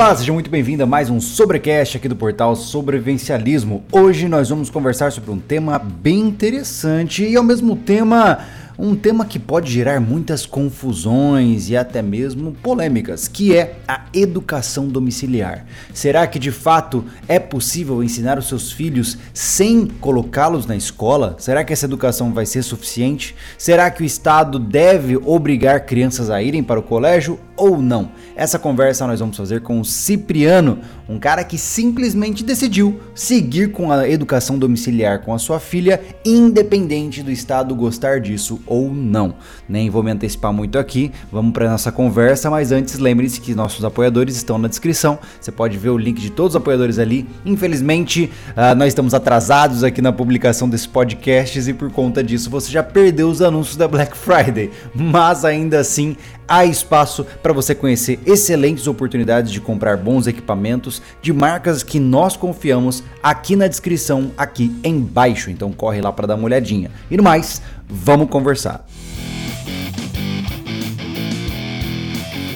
[0.00, 3.84] Olá, seja muito bem-vindo a mais um Sobrecast aqui do portal Sobrevivencialismo.
[3.92, 8.38] Hoje nós vamos conversar sobre um tema bem interessante e ao mesmo tema
[8.78, 14.88] um tema que pode gerar muitas confusões e até mesmo polêmicas, que é a educação
[14.88, 15.66] domiciliar.
[15.92, 21.36] Será que de fato é possível ensinar os seus filhos sem colocá-los na escola?
[21.38, 23.36] Será que essa educação vai ser suficiente?
[23.58, 28.10] Será que o Estado deve obrigar crianças a irem para o colégio ou não?
[28.34, 33.92] Essa conversa nós vamos fazer com o Cipriano, um cara que simplesmente decidiu seguir com
[33.92, 39.34] a educação domiciliar com a sua filha, independente do Estado gostar disso ou não.
[39.68, 43.84] Nem vou me antecipar muito aqui, vamos para nossa conversa, mas antes lembre-se que nossos
[43.84, 45.18] apoiadores estão na descrição.
[45.38, 47.28] Você pode ver o link de todos os apoiadores ali.
[47.44, 52.70] Infelizmente, uh, nós estamos atrasados aqui na publicação desses podcasts e por conta disso você
[52.70, 56.16] já perdeu os anúncios da Black Friday, mas ainda assim
[56.50, 62.36] há espaço para você conhecer excelentes oportunidades de comprar bons equipamentos de marcas que nós
[62.36, 65.48] confiamos aqui na descrição, aqui embaixo.
[65.48, 66.90] Então corre lá para dar uma olhadinha.
[67.08, 68.84] E no mais, vamos conversar.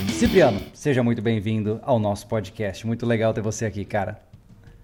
[0.09, 2.85] Cipriano, seja muito bem-vindo ao nosso podcast.
[2.85, 4.19] Muito legal ter você aqui, cara.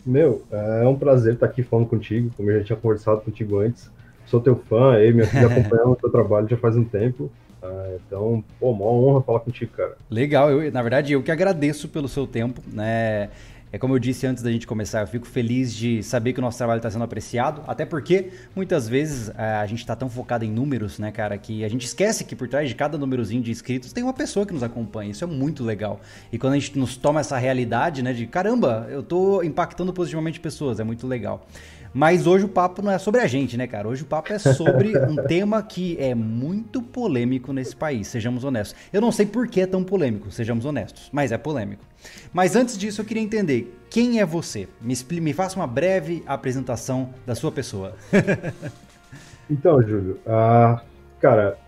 [0.06, 3.90] Meu, é um prazer estar aqui falando contigo, como eu já tinha conversado contigo antes.
[4.26, 7.30] Sou teu fã, eu e minha filha acompanhando o teu trabalho já faz um tempo.
[7.62, 9.96] Ah, então, pô, uma honra falar contigo, cara.
[10.08, 13.28] Legal, eu, na verdade, eu que agradeço pelo seu tempo, né?
[13.72, 16.42] É como eu disse antes da gente começar, eu fico feliz de saber que o
[16.42, 20.44] nosso trabalho está sendo apreciado, até porque muitas vezes é, a gente está tão focado
[20.44, 23.52] em números, né, cara, que a gente esquece que por trás de cada númerozinho de
[23.52, 25.12] inscritos tem uma pessoa que nos acompanha.
[25.12, 26.00] Isso é muito legal.
[26.32, 30.40] E quando a gente nos toma essa realidade, né, de caramba, eu estou impactando positivamente
[30.40, 31.46] pessoas, é muito legal.
[31.92, 33.88] Mas hoje o papo não é sobre a gente, né, cara?
[33.88, 38.76] Hoje o papo é sobre um tema que é muito polêmico nesse país, sejamos honestos.
[38.92, 41.84] Eu não sei por que é tão polêmico, sejamos honestos, mas é polêmico.
[42.32, 44.68] Mas antes disso, eu queria entender quem é você.
[44.80, 47.94] Me, me faça uma breve apresentação da sua pessoa.
[49.50, 50.80] então, Júlio, uh,
[51.20, 51.58] cara,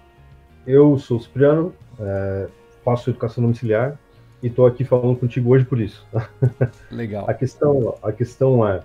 [0.64, 2.46] eu sou Cipriano, é,
[2.84, 3.98] faço educação domiciliar
[4.41, 6.06] e estou aqui falando contigo hoje por isso.
[6.91, 7.28] Legal.
[7.28, 8.80] a questão, a questão é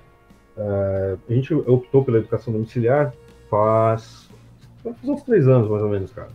[0.57, 3.13] Uh, a gente optou pela educação domiciliar
[3.49, 4.27] faz,
[4.83, 6.29] faz uns três anos, mais ou menos, cara.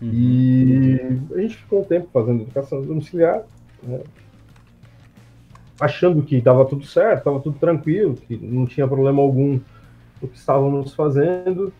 [0.00, 0.10] Uhum.
[0.12, 3.42] E a gente ficou um tempo fazendo educação domiciliar,
[3.82, 4.00] né,
[5.80, 9.60] achando que estava tudo certo, estava tudo tranquilo, que não tinha problema algum
[10.22, 11.72] o que estávamos fazendo,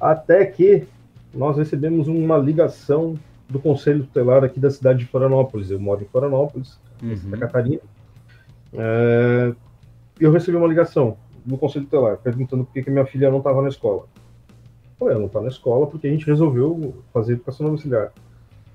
[0.00, 0.86] até que
[1.34, 3.18] nós recebemos uma ligação
[3.48, 5.70] do Conselho Tutelar aqui da cidade de Florianópolis.
[5.70, 7.16] Eu moro em Florianópolis, uhum.
[7.16, 7.80] Santa Catarina.
[8.72, 9.52] É,
[10.20, 13.62] eu recebi uma ligação do Conselho Tutelar perguntando por que, que minha filha não estava
[13.62, 14.04] na escola.
[14.48, 18.12] Eu falei, ela não está na escola porque a gente resolveu fazer educação domiciliar.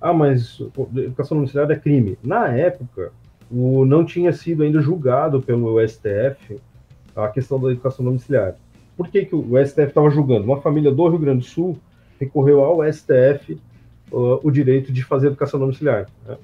[0.01, 0.59] Ah, mas
[0.95, 2.17] educação domiciliar é crime.
[2.23, 3.11] Na época,
[3.51, 6.59] o, não tinha sido ainda julgado pelo STF
[7.15, 8.55] a questão da educação domiciliar.
[8.97, 10.45] Por que, que o STF estava julgando?
[10.45, 11.77] Uma família do Rio Grande do Sul
[12.19, 13.59] recorreu ao STF
[14.11, 16.07] uh, o direito de fazer educação domiciliar.
[16.25, 16.37] Né?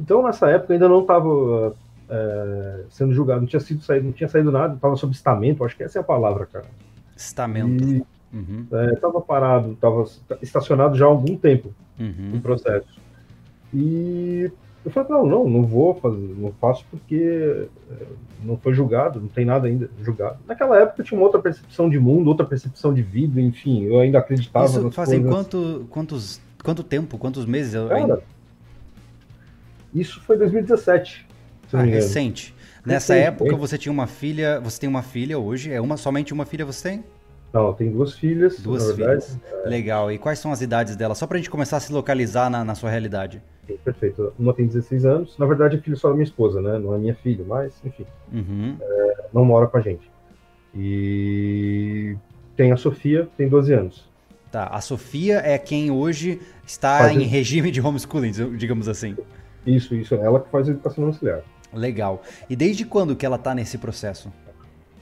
[0.00, 1.76] Então, nessa época, ainda não estava uh,
[2.14, 5.76] é, sendo julgado, não tinha sido saído, não tinha saído nada, estava sob estamento, acho
[5.76, 6.66] que essa é a palavra, cara.
[7.16, 7.84] Estamento.
[7.84, 8.66] E, uhum.
[8.72, 10.04] é, tava parado, estava
[10.40, 12.40] estacionado já há algum tempo uhum.
[12.40, 13.00] processo.
[13.72, 14.50] E
[14.84, 18.06] eu falei, não, não, não vou fazer, não faço porque é,
[18.44, 20.38] não foi julgado, não tem nada ainda julgado.
[20.46, 23.98] Naquela época eu tinha uma outra percepção de mundo, outra percepção de vida, enfim, eu
[23.98, 25.36] ainda acreditava Isso fazem coisas.
[25.36, 27.72] quanto, quantos, quanto tempo, quantos meses?
[27.72, 28.22] Cara, ainda...
[29.92, 31.33] Isso foi 2017.
[31.76, 32.54] Ah, recente.
[32.84, 36.32] Nessa recente, época você tinha uma filha, você tem uma filha hoje, é uma somente
[36.32, 37.04] uma filha você tem?
[37.52, 38.58] Não, tem duas filhas.
[38.58, 39.38] Duas filhas.
[39.64, 39.68] É...
[39.68, 40.10] Legal.
[40.10, 41.14] E quais são as idades dela?
[41.14, 43.40] Só pra gente começar a se localizar na, na sua realidade.
[43.64, 44.32] Sim, perfeito.
[44.36, 45.38] Uma tem 16 anos.
[45.38, 46.78] Na verdade, é filho só da minha esposa, né?
[46.78, 48.04] Não é minha filha, mas, enfim.
[48.32, 48.76] Uhum.
[48.80, 50.10] É, não mora com a gente.
[50.74, 52.16] E
[52.56, 54.08] tem a Sofia, tem 12 anos.
[54.50, 54.66] Tá.
[54.66, 59.16] A Sofia é quem hoje está faz em regime de homeschooling, digamos assim.
[59.64, 60.16] Isso, isso.
[60.16, 61.42] Ela que faz a educação auxiliar.
[61.74, 62.22] Legal.
[62.48, 64.32] E desde quando que ela tá nesse processo?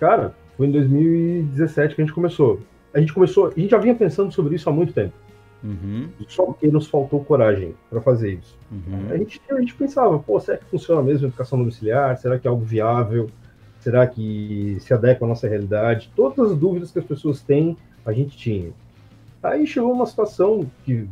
[0.00, 2.60] Cara, foi em 2017 que a gente começou.
[2.92, 5.14] A gente começou, a gente já vinha pensando sobre isso há muito tempo.
[5.62, 6.08] Uhum.
[6.26, 8.58] Só que nos faltou coragem para fazer isso.
[8.70, 9.10] Uhum.
[9.10, 12.16] A, gente, a gente pensava, pô, será que funciona mesmo a educação domiciliar?
[12.18, 13.30] Será que é algo viável?
[13.78, 16.10] Será que se adequa à nossa realidade?
[16.14, 18.70] Todas as dúvidas que as pessoas têm, a gente tinha.
[19.42, 21.08] Aí chegou uma situação que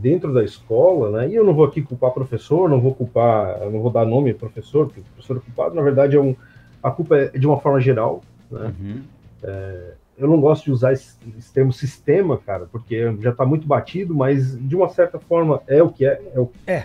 [0.00, 1.28] dentro da escola, né?
[1.28, 4.86] E eu não vou aqui culpar professor, não vou culpar, não vou dar nome professor,
[4.86, 6.34] porque o professor é culpado, na verdade é um,
[6.82, 8.74] a culpa é de uma forma geral, né?
[8.80, 9.02] Uhum.
[9.42, 13.66] É, eu não gosto de usar esse, esse, termo sistema, cara, porque já está muito
[13.66, 16.20] batido, mas de uma certa forma é o que é.
[16.34, 16.84] É, o, é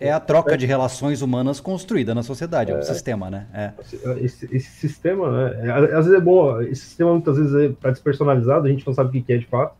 [0.00, 3.46] é a troca de relações humanas construída na sociedade, é, um sistema, né?
[3.54, 3.72] É.
[4.24, 5.68] Esse, esse, sistema, né?
[5.68, 8.92] É, às vezes é bom, esse sistema muitas vezes é para despersonalizado, a gente não
[8.92, 9.76] sabe o que é de fato.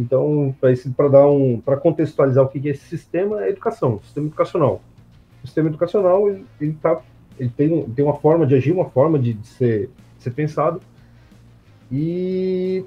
[0.00, 0.54] Então,
[0.96, 4.80] para dar um, para contextualizar o que é esse sistema, é educação, sistema educacional.
[5.44, 7.02] O sistema educacional ele, ele, tá,
[7.38, 10.80] ele tem, tem uma forma de agir, uma forma de, de ser, de ser pensado,
[11.92, 12.82] e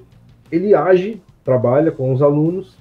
[0.50, 2.76] ele age, trabalha com os alunos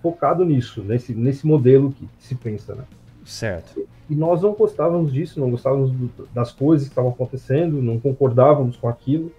[0.00, 2.84] focado nisso, nesse, nesse modelo que se pensa, né?
[3.26, 3.86] Certo.
[4.08, 8.76] E nós não gostávamos disso, não gostávamos do, das coisas que estavam acontecendo, não concordávamos
[8.76, 9.30] com aquilo,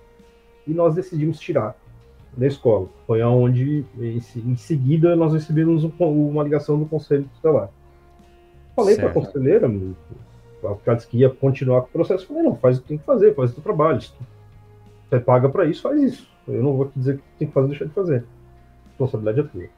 [0.68, 1.76] e nós decidimos tirar
[2.36, 2.88] da escola.
[3.06, 7.70] Foi aonde, em, seguida, nós recebemos um, uma ligação do conselho tutelar.
[8.76, 9.70] Falei para a conselheira,
[10.64, 13.04] ela disse que ia continuar com o processo, falei, não, faz o que tem que
[13.04, 14.14] fazer, faz o teu trabalho, se
[15.10, 16.28] você paga para isso, faz isso.
[16.48, 18.26] Eu não vou te dizer que tem que fazer, deixar de fazer.
[18.90, 19.70] Responsabilidade é tua.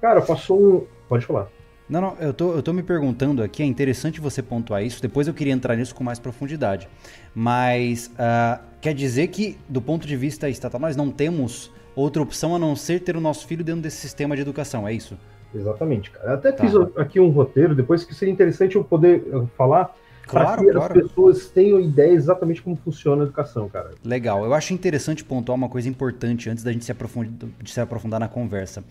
[0.00, 0.86] Cara, passou um.
[1.08, 1.48] Pode falar.
[1.88, 5.26] Não, não, eu tô, eu tô me perguntando aqui, é interessante você pontuar isso, depois
[5.26, 6.86] eu queria entrar nisso com mais profundidade.
[7.34, 12.54] Mas uh, quer dizer que, do ponto de vista estatal, nós não temos outra opção
[12.54, 15.16] a não ser ter o nosso filho dentro desse sistema de educação, é isso?
[15.54, 16.34] Exatamente, cara.
[16.34, 16.64] Até tá.
[16.64, 19.24] fiz aqui um roteiro, depois que seria interessante eu poder
[19.56, 19.94] falar
[20.28, 20.98] Claro, que claro.
[20.98, 23.92] as pessoas tenham ideia exatamente como funciona a educação, cara.
[24.04, 24.44] Legal.
[24.44, 28.20] Eu acho interessante pontuar uma coisa importante antes da gente se aprofundar, de se aprofundar
[28.20, 28.84] na conversa.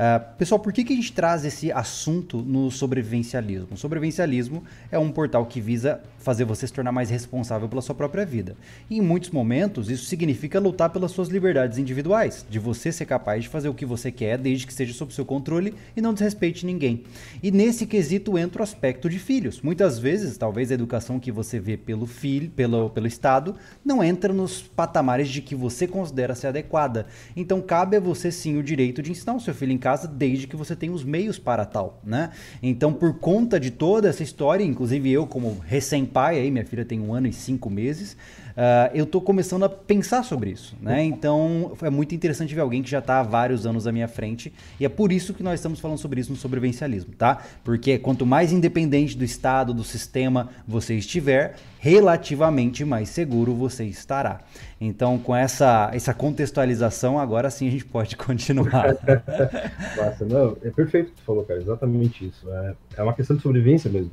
[0.00, 3.68] Uh, pessoal, por que, que a gente traz esse assunto no sobrevivencialismo?
[3.72, 7.94] O sobrevivencialismo é um portal que visa fazer você se tornar mais responsável pela sua
[7.94, 8.56] própria vida.
[8.88, 13.42] E em muitos momentos, isso significa lutar pelas suas liberdades individuais, de você ser capaz
[13.42, 16.64] de fazer o que você quer, desde que esteja sob seu controle e não desrespeite
[16.64, 17.04] ninguém.
[17.42, 19.60] E nesse quesito entra o aspecto de filhos.
[19.60, 23.54] Muitas vezes, talvez a educação que você vê pelo filho, pelo, pelo Estado,
[23.84, 27.06] não entra nos patamares de que você considera ser adequada.
[27.36, 30.46] Então cabe a você sim o direito de ensinar o seu filho em casa, desde
[30.46, 32.30] que você tenha os meios para tal, né?
[32.62, 37.00] Então, por conta de toda essa história, inclusive eu como recém-pai, aí minha filha tem
[37.00, 38.16] um ano e cinco meses,
[38.50, 41.02] uh, eu tô começando a pensar sobre isso, né?
[41.04, 44.52] Então é muito interessante ver alguém que já está há vários anos à minha frente
[44.78, 47.42] e é por isso que nós estamos falando sobre isso no sobrevivencialismo, tá?
[47.64, 54.40] Porque quanto mais independente do Estado, do sistema você estiver, relativamente mais seguro você estará.
[54.80, 58.96] Então, com essa, essa contextualização, agora sim a gente pode continuar.
[59.96, 62.50] Nossa, não, é perfeito o que você falou, cara, exatamente isso.
[62.50, 64.12] É, é uma questão de sobrevivência mesmo.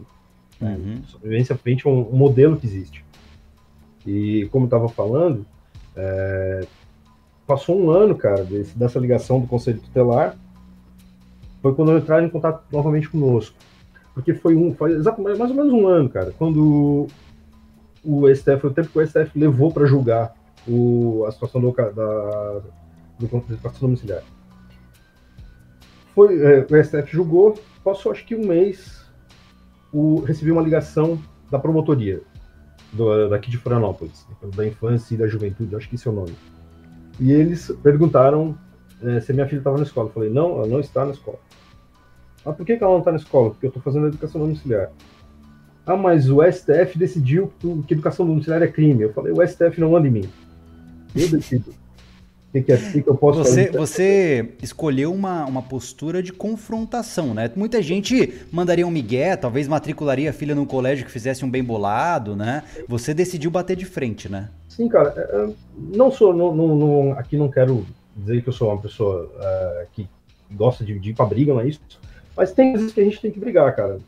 [0.60, 1.02] Uhum.
[1.08, 3.04] Sobrevivência frente a um, um modelo que existe.
[4.08, 5.46] E como estava falando,
[5.94, 6.66] é,
[7.46, 10.38] passou um ano, cara, desse, dessa ligação do Conselho Tutelar,
[11.62, 13.58] foi quando entraram em contato novamente conosco.
[14.14, 17.08] Porque foi um, exatamente, mais ou menos um ano, cara, quando
[18.02, 20.34] o STF, foi o tempo que o STF levou para julgar
[20.66, 22.62] o, a situação do, da,
[23.20, 24.24] do contrato domiciliar.
[26.16, 29.06] Foi, é, o STF julgou, passou acho que um mês,
[29.92, 31.20] o, recebi uma ligação
[31.52, 32.22] da promotoria
[32.94, 34.26] do, daqui de Florianópolis,
[34.56, 36.34] da infância e da juventude, acho que esse é o nome.
[37.20, 38.58] E eles perguntaram
[39.02, 40.10] é, se minha filha estava na escola.
[40.10, 41.38] Eu falei, não, ela não está na escola.
[42.46, 43.50] Ah, por que, ela não está na escola?
[43.50, 44.92] Porque eu estou fazendo educação domiciliar.
[45.86, 47.52] Ah, mas o STF decidiu
[47.88, 49.04] que educação domiciliar é crime.
[49.04, 50.30] Eu falei, o STF não manda em mim.
[51.16, 51.74] Eu decido
[52.62, 53.78] que, que, é, que, que eu posso você, fazer?
[53.78, 57.52] Você escolheu uma, uma postura de confrontação, né?
[57.56, 61.64] Muita gente mandaria um migué, talvez matricularia a filha num colégio que fizesse um bem
[61.64, 62.64] bolado, né?
[62.88, 64.50] Você decidiu bater de frente, né?
[64.68, 65.14] Sim, cara.
[65.16, 65.50] É, é,
[65.96, 67.86] não sou, não, não, não, aqui não quero
[68.16, 70.08] dizer que eu sou uma pessoa uh, que
[70.52, 71.82] gosta de, de ir pra briga, não é isso.
[72.36, 74.00] Mas tem vezes que a gente tem que brigar, cara.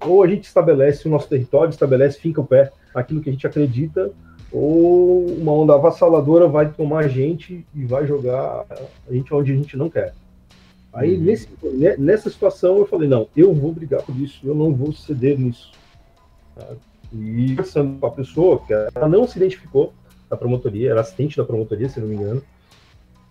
[0.00, 3.46] Ou a gente estabelece o nosso território, estabelece, finca o pé aquilo que a gente
[3.46, 4.10] acredita,
[4.52, 8.64] ou uma onda avassaladora vai tomar a gente e vai jogar
[9.08, 10.14] a gente onde a gente não quer.
[10.92, 11.24] Aí, uhum.
[11.24, 11.48] nesse,
[11.98, 15.72] nessa situação, eu falei, não, eu vou brigar por isso, eu não vou ceder nisso.
[16.54, 16.66] Tá?
[17.12, 19.92] E conversando com a pessoa, que ela não se identificou
[20.28, 22.42] da promotoria, era assistente da promotoria, se não me engano,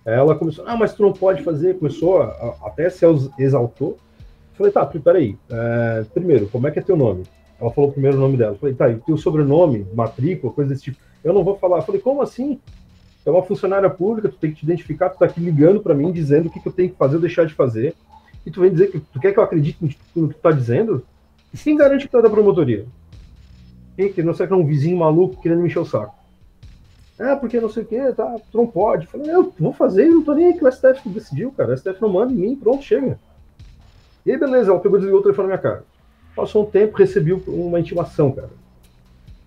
[0.06, 3.04] ela começou, ah, mas tu não pode fazer, começou a, a, até se
[3.40, 3.98] exaltou.
[4.52, 7.24] Eu falei, tá, peraí, é, primeiro, como é que é teu nome?
[7.60, 8.54] Ela falou primeiro o nome dela.
[8.54, 10.98] Eu falei, tá, e teu sobrenome, matrícula, coisa desse tipo.
[11.24, 11.78] Eu não vou falar.
[11.78, 12.60] Eu falei, como assim?
[13.26, 16.12] É uma funcionária pública, tu tem que te identificar, tu tá aqui ligando para mim,
[16.12, 17.96] dizendo o que, que eu tenho que fazer ou deixar de fazer.
[18.46, 21.04] E tu vem dizer que tu quer que eu acredite no que tu tá dizendo?
[21.64, 22.86] Quem garante que tu é da promotoria?
[23.96, 26.14] Quem que não sei que é um vizinho maluco querendo me encher o saco?
[27.18, 29.06] É, porque não sei o que, tá, tu não pode.
[29.06, 31.74] Eu falei, eu vou fazer, não tô nem aí que o STF decidiu, cara.
[31.74, 33.18] O STF não manda em mim, pronto, chega.
[34.26, 35.84] E aí, beleza, ela pegou e desligou o telefone na minha cara.
[36.36, 38.50] Passou um tempo, recebi uma intimação, cara.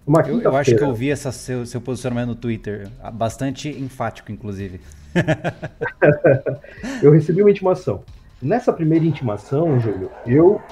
[0.06, 4.32] Uma eu, eu acho que eu vi essa seu, seu posicionamento no Twitter, bastante enfático,
[4.32, 4.80] inclusive.
[7.02, 8.02] eu recebi uma intimação.
[8.40, 10.62] Nessa primeira intimação, Júlio, eu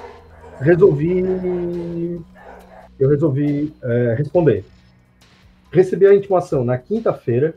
[0.59, 2.19] resolvi.
[2.99, 4.65] Eu resolvi é, responder.
[5.71, 7.55] Recebi a intimação na quinta-feira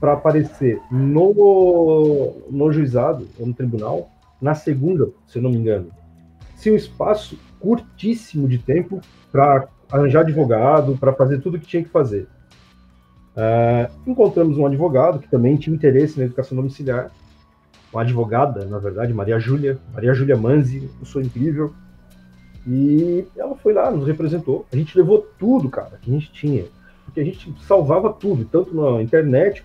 [0.00, 5.90] para aparecer no, no juizado, ou no tribunal, na segunda, se eu não me engano.
[6.56, 11.82] Se um espaço curtíssimo de tempo para arranjar advogado, para fazer tudo o que tinha
[11.82, 12.26] que fazer.
[13.36, 17.10] Uh, encontramos um advogado que também tinha interesse na educação domiciliar,
[17.92, 21.72] uma advogada, na verdade, Maria Júlia, Maria Júlia Manzi, sou incrível,
[22.66, 24.66] e ela foi lá, nos representou.
[24.72, 26.64] A gente levou tudo, cara, que a gente tinha,
[27.04, 29.62] porque a gente salvava tudo, tanto na internet,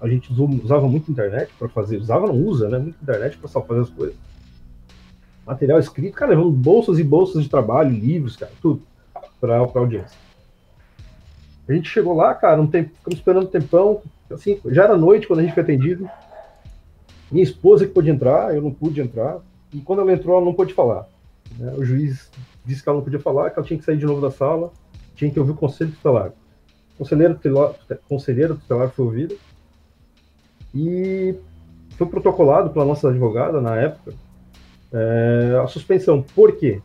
[0.00, 3.80] a gente usava muito internet para fazer, usava, não usa, né, muito internet para fazer
[3.80, 4.16] as coisas.
[5.46, 8.82] Material escrito, cara, levando bolsas e bolsas de trabalho, livros, cara, tudo,
[9.40, 10.18] para a audiência.
[11.68, 15.28] A gente chegou lá, cara, um tempo, ficamos esperando um tempão, assim, já era noite
[15.28, 16.08] quando a gente foi atendido.
[17.30, 19.38] Minha esposa que pôde entrar, eu não pude entrar,
[19.72, 21.06] e quando ela entrou, ela não pôde falar.
[21.56, 21.72] Né?
[21.76, 22.28] O juiz
[22.64, 24.72] disse que ela não podia falar, que ela tinha que sair de novo da sala,
[25.14, 26.32] tinha que ouvir o conselho tutelar.
[26.94, 27.74] O conselheiro tutelar,
[28.08, 29.34] conselheira tutelar foi ouvida,
[30.74, 31.36] e
[31.96, 34.12] foi protocolado pela nossa advogada na época
[34.92, 36.22] é, a suspensão.
[36.34, 36.80] Por quê?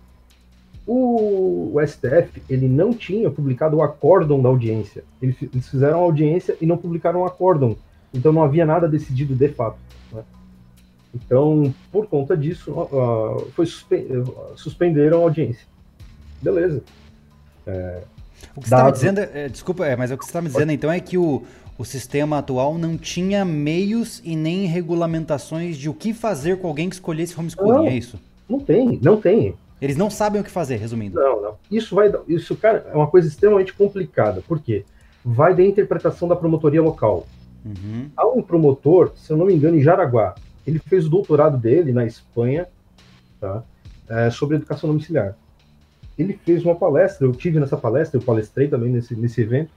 [0.86, 5.04] O, o, STF ele não tinha publicado o acórdão da audiência.
[5.22, 7.78] Eles, eles fizeram a audiência e não publicaram o acórdão.
[8.14, 9.78] Então não havia nada decidido de fato.
[10.12, 10.24] Né?
[11.14, 14.08] Então, por conta disso, uh, foi suspe
[14.56, 15.68] suspenderam a audiência.
[16.42, 16.84] Beleza.
[17.68, 18.04] É,
[18.56, 20.50] o que você está me dizendo, é, desculpa, é, mas o que você está me
[20.50, 21.44] dizendo então é que o,
[21.82, 26.88] o sistema atual não tinha meios e nem regulamentações de o que fazer com alguém
[26.88, 28.20] que escolhesse homeschooling, não, é isso?
[28.48, 29.56] Não tem, não tem.
[29.82, 31.20] Eles não sabem o que fazer, resumindo.
[31.20, 31.56] Não, não.
[31.72, 34.44] Isso vai, isso, cara, é uma coisa extremamente complicada.
[34.48, 34.86] Por quê?
[35.26, 37.26] Vai da interpretação da promotoria local.
[37.66, 38.12] Uhum.
[38.16, 40.36] Há um promotor, se eu não me engano, em Jaraguá.
[40.68, 42.68] Ele fez o doutorado dele na Espanha,
[43.40, 43.64] tá?
[44.08, 45.36] É, sobre educação domiciliar.
[46.16, 49.72] Ele fez uma palestra, eu tive nessa palestra, eu palestrei também nesse, nesse evento,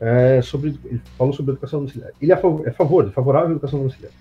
[0.00, 2.12] é, sobre, ele falou sobre educação domiciliar.
[2.20, 4.12] Ele é, favor, é favor, é favorável à educação domiciliar.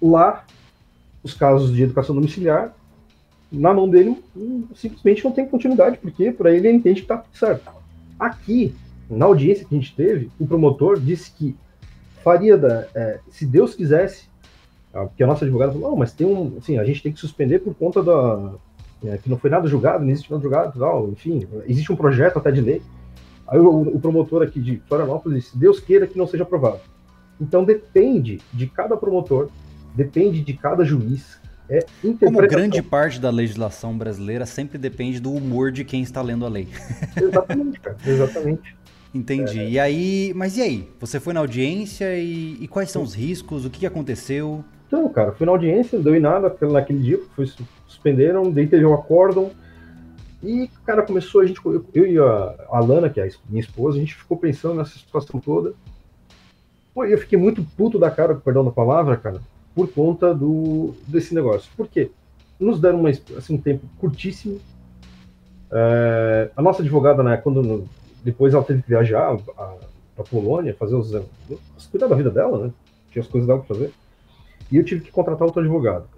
[0.00, 0.44] Lá,
[1.22, 2.74] os casos de educação domiciliar
[3.50, 4.22] na mão dele
[4.74, 7.70] simplesmente não tem continuidade, porque para ele ele entende que está certo.
[8.18, 8.74] Aqui,
[9.08, 11.56] na audiência que a gente teve, o promotor disse que
[12.22, 14.28] faria, da, é, se Deus quisesse,
[14.92, 17.74] porque a nossa advogada falou, mas tem um, assim, a gente tem que suspender por
[17.74, 18.54] conta da,
[19.04, 22.38] é, que não foi nada julgado, não existe nada julgado, tal, enfim, existe um projeto
[22.38, 22.82] até de lei.
[23.48, 26.80] Aí o, o promotor aqui de Florianópolis disse, Deus queira que não seja aprovado.
[27.40, 29.48] Então depende de cada promotor,
[29.94, 31.38] depende de cada juiz,
[31.68, 31.84] é
[32.20, 36.48] Como grande parte da legislação brasileira sempre depende do humor de quem está lendo a
[36.48, 36.68] lei.
[37.20, 37.96] Exatamente, cara.
[38.06, 38.76] Exatamente.
[39.12, 39.60] Entendi.
[39.60, 39.70] É...
[39.70, 40.88] E aí, mas e aí?
[41.00, 43.64] Você foi na audiência e, e quais são os riscos?
[43.64, 44.64] O que aconteceu?
[44.86, 47.50] Então, cara, fui na audiência, não deu em nada naquele dia, foi,
[47.88, 49.50] suspenderam, daí teve um acórdão.
[50.42, 54.00] E, cara, começou a gente, eu, e a Alana, que é a minha esposa, a
[54.00, 55.74] gente ficou pensando nessa situação toda.
[56.94, 59.40] Pô, eu fiquei muito puto da cara, perdão da palavra, cara,
[59.74, 61.70] por conta do, desse negócio.
[61.76, 62.10] Por quê?
[62.58, 64.60] Nos deram uma, assim, um tempo curtíssimo.
[65.70, 67.86] É, a nossa advogada, né, quando
[68.22, 69.36] depois ela teve que viajar
[70.14, 71.12] para Polônia, fazer os,
[71.90, 72.72] cuidar da vida dela, né?
[73.10, 73.92] Tinha as coisas dela para fazer.
[74.70, 76.08] E eu tive que contratar outro advogado.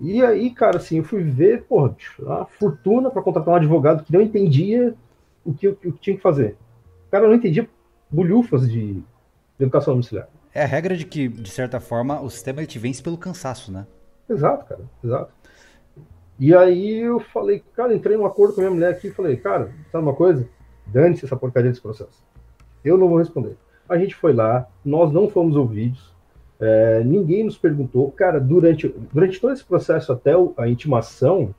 [0.00, 1.96] E aí, cara, assim, eu fui ver, porra,
[2.28, 4.94] a fortuna para contratar um advogado que não entendia
[5.44, 6.56] o que, o que tinha que fazer.
[7.06, 7.68] O cara não entendia
[8.10, 9.04] bolhufas de, de
[9.58, 10.28] educação domiciliar.
[10.52, 13.72] É a regra de que, de certa forma, o sistema ele te vence pelo cansaço,
[13.72, 13.86] né?
[14.28, 15.32] Exato, cara, exato.
[16.38, 19.36] E aí eu falei, cara, entrei num acordo com a minha mulher aqui e falei,
[19.36, 20.46] cara, sabe uma coisa?
[20.86, 22.22] Dane-se essa porcaria desse processo.
[22.84, 23.56] Eu não vou responder.
[23.88, 26.14] A gente foi lá, nós não fomos ouvidos,
[26.60, 28.10] é, ninguém nos perguntou.
[28.12, 31.54] Cara, durante, durante todo esse processo até a intimação,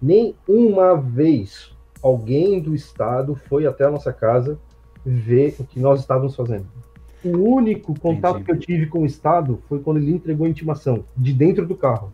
[0.00, 1.72] nem uma vez
[2.02, 4.58] alguém do Estado foi até a nossa casa
[5.04, 6.66] ver o que nós estávamos fazendo.
[7.24, 8.44] O único contato Entendi.
[8.44, 11.76] que eu tive com o Estado foi quando ele entregou a intimação, de dentro do
[11.76, 12.12] carro.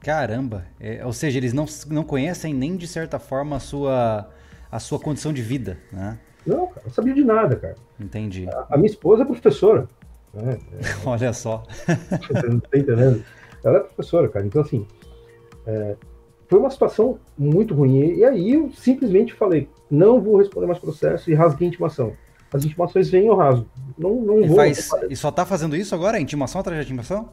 [0.00, 0.66] Caramba!
[0.78, 4.28] É, ou seja, eles não, não conhecem nem de certa forma a sua,
[4.70, 6.18] a sua condição de vida, né?
[6.46, 7.74] Não, cara, não sabia de nada, cara.
[7.98, 8.46] Entendi.
[8.48, 9.88] A, a minha esposa é professora.
[10.42, 10.58] Né?
[11.04, 11.64] Olha só.
[12.48, 13.24] não tá entendendo?
[13.64, 14.46] Ela é professora, cara.
[14.46, 14.86] Então, assim,
[15.66, 15.96] é,
[16.48, 18.14] foi uma situação muito ruim.
[18.14, 22.12] E aí eu simplesmente falei, não vou responder mais processo e rasguei a intimação
[22.52, 23.66] as intimações vêm ao raso.
[23.96, 24.56] Não, não e vou.
[24.56, 26.20] Faz, e só tá fazendo isso agora?
[26.20, 27.28] Intimação atrás de intimação?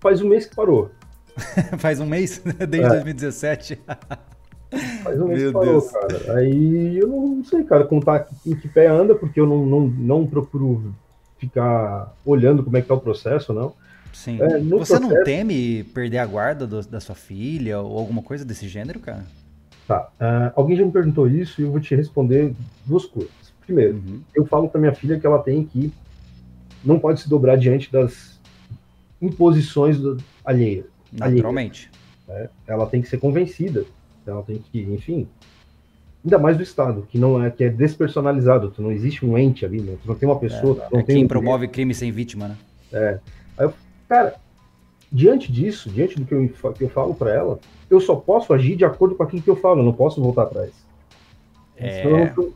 [0.00, 0.90] Faz um mês que parou.
[1.78, 2.38] Faz um mês?
[2.68, 2.88] Desde é.
[2.88, 3.80] 2017.
[5.02, 5.90] Faz um mês Meu que parou, Deus.
[5.90, 6.38] cara.
[6.38, 10.26] Aí eu não sei, cara, tá, em que pé anda, porque eu não, não, não
[10.26, 10.94] procuro
[11.38, 13.72] ficar olhando como é que tá o processo, não.
[14.12, 14.40] Sim.
[14.40, 15.00] É, Você processo...
[15.00, 19.24] não teme perder a guarda do, da sua filha ou alguma coisa desse gênero, cara?
[19.86, 20.08] Tá.
[20.20, 22.54] Uh, alguém já me perguntou isso e eu vou te responder
[22.84, 23.32] duas coisas.
[23.64, 24.20] Primeiro, uhum.
[24.34, 25.92] eu falo para minha filha que ela tem que
[26.84, 28.38] não pode se dobrar diante das
[29.20, 30.86] imposições do, alheia.
[31.12, 31.90] Naturalmente.
[32.28, 32.50] Alheia, né?
[32.66, 33.84] Ela tem que ser convencida.
[34.26, 35.26] Ela tem que, enfim,
[36.28, 39.64] ainda mais do Estado, que não é que é despersonalizado, tu não existe um ente
[39.64, 39.96] ali, né?
[40.02, 40.86] tu não tem uma pessoa.
[40.92, 42.56] É, é quem um promove crime sem vítima, né?
[42.92, 43.18] É.
[43.56, 43.72] Aí eu,
[44.08, 44.34] cara,
[45.10, 47.58] diante disso, diante do que eu, que eu falo para ela,
[47.90, 50.42] eu só posso agir de acordo com aquilo que eu falo, eu não posso voltar
[50.42, 50.70] atrás.
[51.76, 52.02] É...
[52.02, 52.52] Senão, eu tô,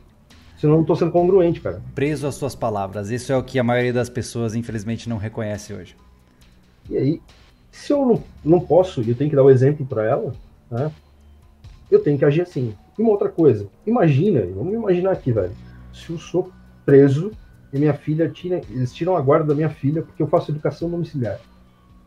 [0.57, 1.81] senão eu não tô sendo congruente, cara.
[1.95, 3.09] Preso às suas palavras.
[3.09, 5.95] Isso é o que a maioria das pessoas, infelizmente, não reconhece hoje.
[6.89, 7.21] E aí,
[7.71, 10.35] se eu não, não posso, eu tenho que dar o um exemplo para ela,
[10.69, 10.91] né?
[11.89, 12.75] Eu tenho que agir assim.
[12.97, 15.51] E uma outra coisa, imagina, vamos imaginar aqui, velho,
[15.93, 16.51] se eu sou
[16.85, 17.31] preso
[17.71, 20.89] e minha filha tira, eles tiram a guarda da minha filha porque eu faço educação
[20.89, 21.39] domiciliar.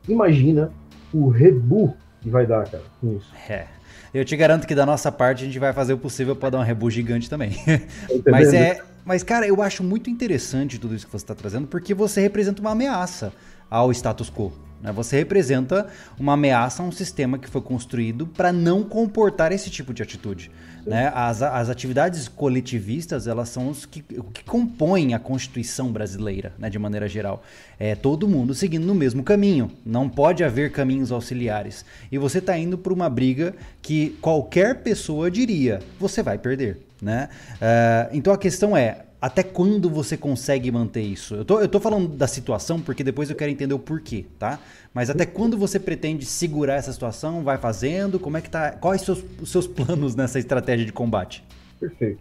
[0.08, 0.70] Imagina
[1.12, 3.32] o rebu que vai dar, cara, com isso.
[3.48, 3.66] É.
[4.14, 6.58] Eu te garanto que da nossa parte a gente vai fazer o possível para dar
[6.58, 7.52] um rebu gigante também.
[8.30, 11.92] mas é, mas cara, eu acho muito interessante tudo isso que você está trazendo porque
[11.92, 13.32] você representa uma ameaça
[13.68, 14.52] ao status quo.
[14.80, 14.92] Né?
[14.92, 15.86] Você representa
[16.18, 20.50] uma ameaça a um sistema que foi construído para não comportar esse tipo de atitude.
[20.86, 21.10] Né?
[21.12, 26.70] As, as atividades coletivistas elas são os que, que compõem a Constituição brasileira, né?
[26.70, 27.42] de maneira geral.
[27.78, 29.70] É todo mundo seguindo no mesmo caminho.
[29.84, 31.84] Não pode haver caminhos auxiliares.
[32.10, 33.52] E você está indo para uma briga
[33.82, 36.78] que qualquer pessoa diria: você vai perder.
[37.02, 37.28] Né?
[37.54, 41.34] Uh, então a questão é: até quando você consegue manter isso?
[41.34, 44.60] Eu tô, eu tô falando da situação porque depois eu quero entender o porquê, tá?
[44.94, 47.42] Mas até quando você pretende segurar essa situação?
[47.42, 48.20] Vai fazendo?
[48.20, 48.70] Como é que tá?
[48.70, 51.42] Quais são os seus planos nessa estratégia de combate?
[51.80, 52.20] Perfeito.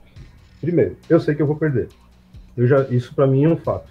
[0.60, 1.90] Primeiro, eu sei que eu vou perder.
[2.58, 3.88] Eu já, isso para mim é um fato.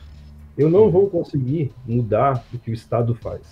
[0.58, 3.42] Eu não vou conseguir mudar o que o Estado faz.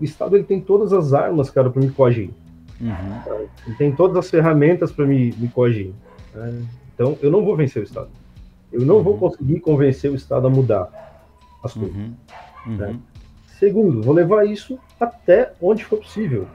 [0.00, 2.30] O Estado ele tem todas as armas, cara, para me coagir.
[2.80, 3.46] Uhum.
[3.66, 5.92] Ele tem todas as ferramentas para me, me coagir.
[6.34, 6.62] Né?
[6.94, 8.21] Então, eu não vou vencer o Estado.
[8.72, 9.02] Eu não uhum.
[9.02, 10.88] vou conseguir convencer o Estado a mudar
[11.62, 11.94] as coisas.
[11.94, 12.14] Uhum.
[12.66, 12.76] Uhum.
[12.76, 12.96] Né?
[13.58, 16.46] Segundo, vou levar isso até onde for possível.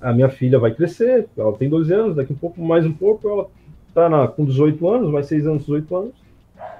[0.00, 2.92] A minha filha vai crescer, ela tem 12 anos, daqui a um pouco, mais um
[2.92, 3.48] pouco, ela
[3.88, 6.14] está com 18 anos, mais 6 anos, 18 anos,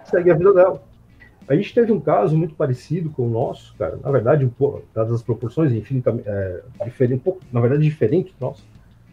[0.05, 0.83] segue a vida dela.
[1.47, 4.83] A gente teve um caso muito parecido com o nosso, cara, na verdade, um pouco,
[4.95, 8.65] dadas as proporções, infinitamente, é, diferente, um pouco, na verdade, diferente do nosso,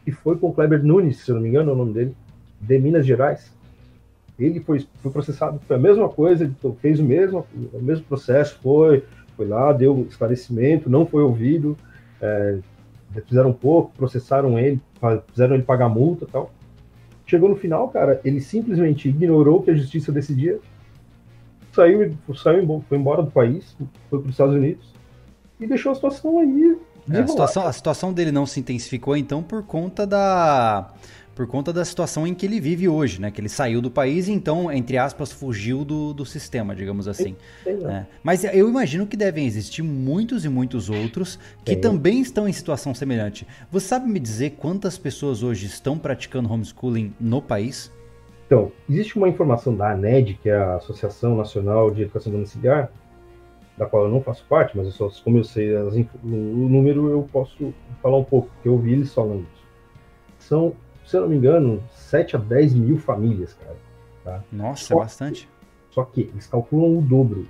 [0.05, 2.15] que foi com o Kleber Nunes, se eu não me engano é o nome dele,
[2.61, 3.53] de Minas Gerais
[4.39, 8.57] ele foi, foi processado, foi a mesma coisa, ele fez o mesmo, o mesmo processo,
[8.61, 9.03] foi,
[9.35, 11.77] foi lá, deu esclarecimento, não foi ouvido,
[12.21, 12.59] é,
[13.27, 14.79] fizeram um pouco, processaram ele,
[15.31, 16.51] fizeram ele pagar multa e tal.
[17.25, 20.59] Chegou no final, cara, ele simplesmente ignorou o que a justiça decidia,
[21.71, 23.75] saiu, saiu foi embora do país,
[24.09, 24.93] foi para os Estados Unidos
[25.59, 26.77] e deixou a situação aí.
[27.11, 30.91] É, a, situação, a situação dele não se intensificou, então, por conta da
[31.39, 33.31] por conta da situação em que ele vive hoje, né?
[33.31, 37.33] Que ele saiu do país e então, entre aspas, fugiu do, do sistema, digamos assim.
[37.65, 38.07] Né?
[38.21, 42.93] Mas eu imagino que devem existir muitos e muitos outros que também estão em situação
[42.93, 43.47] semelhante.
[43.71, 47.89] Você sabe me dizer quantas pessoas hoje estão praticando homeschooling no país?
[48.45, 52.91] Então, existe uma informação da ANED, que é a Associação Nacional de Educação Domiciliar,
[53.77, 56.27] da qual eu não faço parte, mas eu só, como eu sei as, o
[56.67, 57.73] número, eu posso
[58.03, 59.69] falar um pouco, porque eu ouvi eles falando isso.
[60.37, 60.75] São
[61.09, 63.75] se eu não me engano, 7 a 10 mil famílias, cara.
[64.23, 64.43] Tá?
[64.51, 65.49] Nossa, só, é bastante.
[65.89, 67.47] Só que eles calculam o dobro.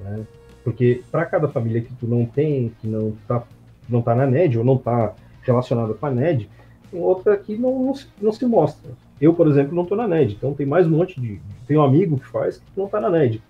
[0.00, 0.26] Né?
[0.64, 3.44] Porque para cada família que tu não tem, que não tá,
[3.88, 6.50] não tá na NED ou não tá relacionada com a NED,
[6.90, 8.90] tem outra que não, não, se, não se mostra.
[9.20, 11.40] Eu, por exemplo, não tô na NED, então tem mais um monte de.
[11.68, 13.40] Tem um amigo que faz que não tá na NED.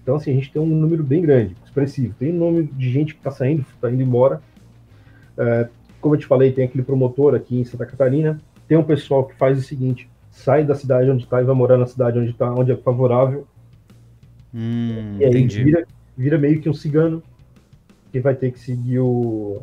[0.00, 2.14] Então, assim, a gente tem um número bem grande, expressivo.
[2.16, 4.40] Tem um número de gente que está saindo, está indo embora.
[5.36, 5.68] É,
[6.00, 9.34] como eu te falei, tem aquele promotor aqui em Santa Catarina, tem um pessoal que
[9.34, 12.48] faz o seguinte: sai da cidade onde está e vai morar na cidade onde está,
[12.54, 13.44] onde é favorável.
[14.54, 17.20] Hum, e aí vira, vira, meio que um cigano
[18.12, 19.60] que vai ter que seguir o.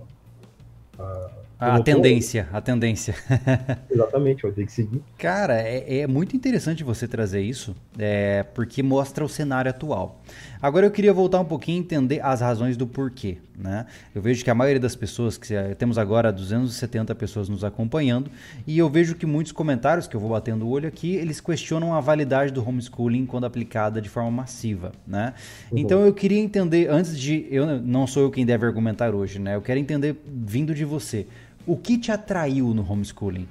[1.00, 3.15] A, a tendência, a tendência.
[3.89, 5.02] Exatamente, vai ter que seguir.
[5.17, 10.22] Cara, é, é muito interessante você trazer isso, é, porque mostra o cenário atual.
[10.62, 13.38] Agora eu queria voltar um pouquinho e entender as razões do porquê.
[13.58, 13.86] Né?
[14.13, 18.30] Eu vejo que a maioria das pessoas, que temos agora 270 pessoas nos acompanhando,
[18.65, 21.93] e eu vejo que muitos comentários que eu vou batendo o olho aqui, eles questionam
[21.93, 24.91] a validade do homeschooling quando aplicada de forma massiva.
[25.06, 25.34] Né?
[25.72, 25.80] Uhum.
[25.80, 27.48] Então eu queria entender, antes de.
[27.50, 29.56] Eu não sou eu quem deve argumentar hoje, né?
[29.56, 31.26] Eu quero entender, vindo de você.
[31.65, 33.48] O que te atraiu no homeschooling?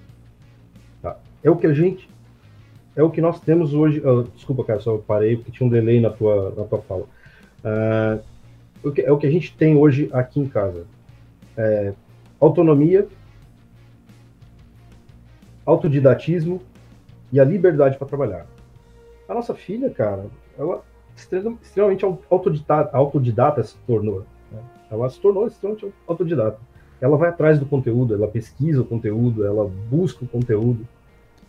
[1.03, 1.17] Tá.
[1.43, 2.09] É o que a gente.
[2.97, 4.03] É o que nós temos hoje.
[4.05, 7.05] Oh, desculpa, cara, só parei porque tinha um delay na tua, na tua fala.
[7.63, 8.23] Uh,
[8.99, 10.87] é o que a gente tem hoje aqui em casa.
[11.57, 11.93] É,
[12.41, 13.07] autonomia,
[15.65, 16.61] autodidatismo
[17.33, 18.47] e a liberdade para trabalhar.
[19.29, 20.83] A nossa filha, cara, ela
[21.17, 24.25] extremamente autodidata, autodidata se tornou.
[24.53, 24.61] Né?
[24.91, 26.59] Ela se tornou extremamente autodidata.
[27.01, 30.87] Ela vai atrás do conteúdo, ela pesquisa o conteúdo, ela busca o conteúdo.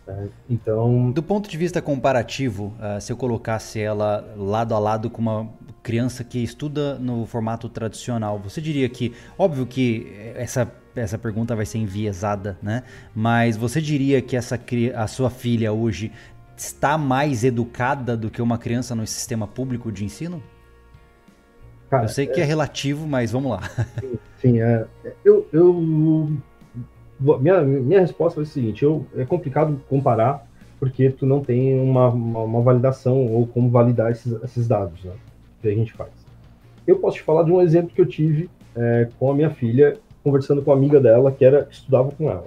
[0.08, 0.28] Né?
[0.48, 1.10] Então.
[1.10, 5.48] Do ponto de vista comparativo, uh, se eu colocasse ela lado a lado com uma
[5.82, 11.64] criança que estuda no formato tradicional, você diria que, óbvio que essa essa pergunta vai
[11.64, 12.82] ser enviesada, né?
[13.14, 14.58] Mas você diria que essa
[14.96, 16.10] a sua filha hoje
[16.56, 20.42] está mais educada do que uma criança no sistema público de ensino?
[21.88, 23.62] Cara, eu sei que é, é relativo, mas vamos lá.
[24.00, 24.86] Sim, sim é,
[25.24, 26.36] eu, eu
[27.20, 30.46] minha, minha resposta é o seguinte: eu, é complicado comparar
[30.78, 35.12] porque tu não tem uma, uma, uma validação ou como validar esses, esses dados né,
[35.60, 36.10] que a gente faz.
[36.86, 39.98] Eu posso te falar de um exemplo que eu tive é, com a minha filha
[40.22, 42.46] conversando com uma amiga dela que era estudava com ela.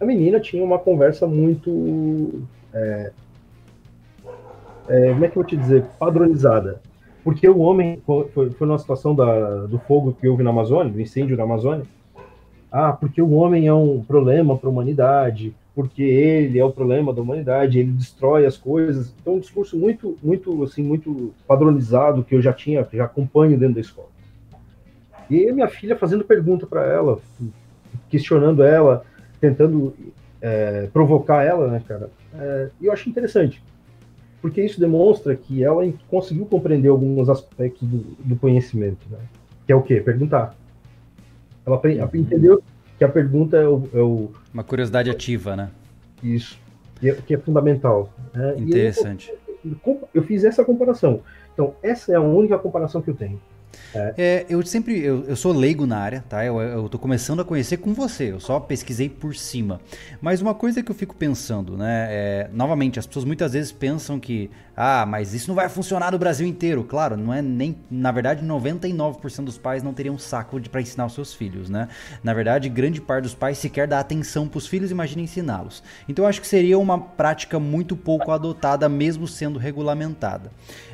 [0.00, 3.12] A menina tinha uma conversa muito é,
[4.88, 6.80] é, como é que eu vou te dizer padronizada,
[7.22, 11.00] porque o homem foi, foi numa situação da, do fogo que houve na Amazônia, do
[11.00, 11.84] incêndio na Amazônia.
[12.72, 17.12] Ah, porque o homem é um problema para a humanidade, porque ele é o problema
[17.12, 19.14] da humanidade, ele destrói as coisas.
[19.20, 23.74] Então, um discurso muito, muito, assim, muito padronizado que eu já tinha, já acompanho dentro
[23.74, 24.08] da escola.
[25.28, 27.18] E minha filha fazendo pergunta para ela,
[28.08, 29.04] questionando ela,
[29.38, 29.94] tentando
[30.40, 32.10] é, provocar ela, né, cara?
[32.34, 33.62] É, eu acho interessante,
[34.40, 39.18] porque isso demonstra que ela conseguiu compreender alguns aspectos do, do conhecimento, né?
[39.66, 40.00] Que é o quê?
[40.00, 40.54] Perguntar.
[41.64, 41.80] Ela
[42.14, 42.62] entendeu
[42.98, 45.70] que a pergunta é o, é o, Uma curiosidade ativa, né?
[46.22, 46.58] Isso.
[47.00, 48.12] Que é, que é fundamental.
[48.34, 48.54] Né?
[48.58, 49.32] Interessante.
[49.64, 51.20] Eu, eu fiz essa comparação.
[51.52, 53.40] Então, essa é a única comparação que eu tenho.
[53.94, 54.14] É.
[54.16, 54.46] é.
[54.48, 56.44] eu sempre, eu, eu sou leigo na área, tá?
[56.44, 59.80] Eu, eu tô começando a conhecer com você, eu só pesquisei por cima.
[60.20, 62.08] Mas uma coisa que eu fico pensando, né?
[62.10, 66.18] É, novamente, as pessoas muitas vezes pensam que, ah, mas isso não vai funcionar no
[66.18, 66.84] Brasil inteiro.
[66.84, 71.14] Claro, não é nem, na verdade, 99% dos pais não teriam saco para ensinar os
[71.14, 71.88] seus filhos, né?
[72.22, 75.82] Na verdade, grande parte dos pais sequer dá atenção para os filhos, imagina ensiná-los.
[76.08, 80.50] Então, eu acho que seria uma prática muito pouco adotada, mesmo sendo regulamentada.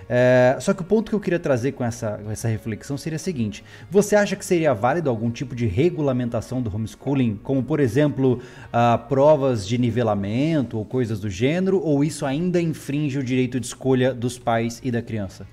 [0.09, 3.21] É, só que o ponto que eu queria trazer com essa, essa reflexão seria o
[3.21, 8.41] seguinte: você acha que seria válido algum tipo de regulamentação do homeschooling, como por exemplo
[8.69, 13.67] uh, provas de nivelamento ou coisas do gênero, ou isso ainda infringe o direito de
[13.67, 15.47] escolha dos pais e da criança?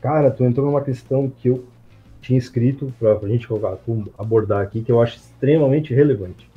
[0.00, 1.64] Cara, tu entrou numa questão que eu
[2.20, 3.48] tinha escrito para a gente
[4.16, 6.48] abordar aqui, que eu acho extremamente relevante.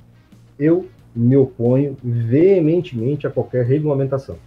[0.57, 4.37] Eu me oponho veementemente a qualquer regulamentação.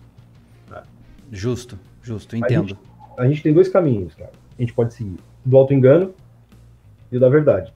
[1.33, 2.77] Justo, justo, entendo
[3.23, 4.33] a gente tem dois caminhos, cara.
[4.59, 6.13] A gente pode seguir do auto-engano
[7.11, 7.73] e da verdade.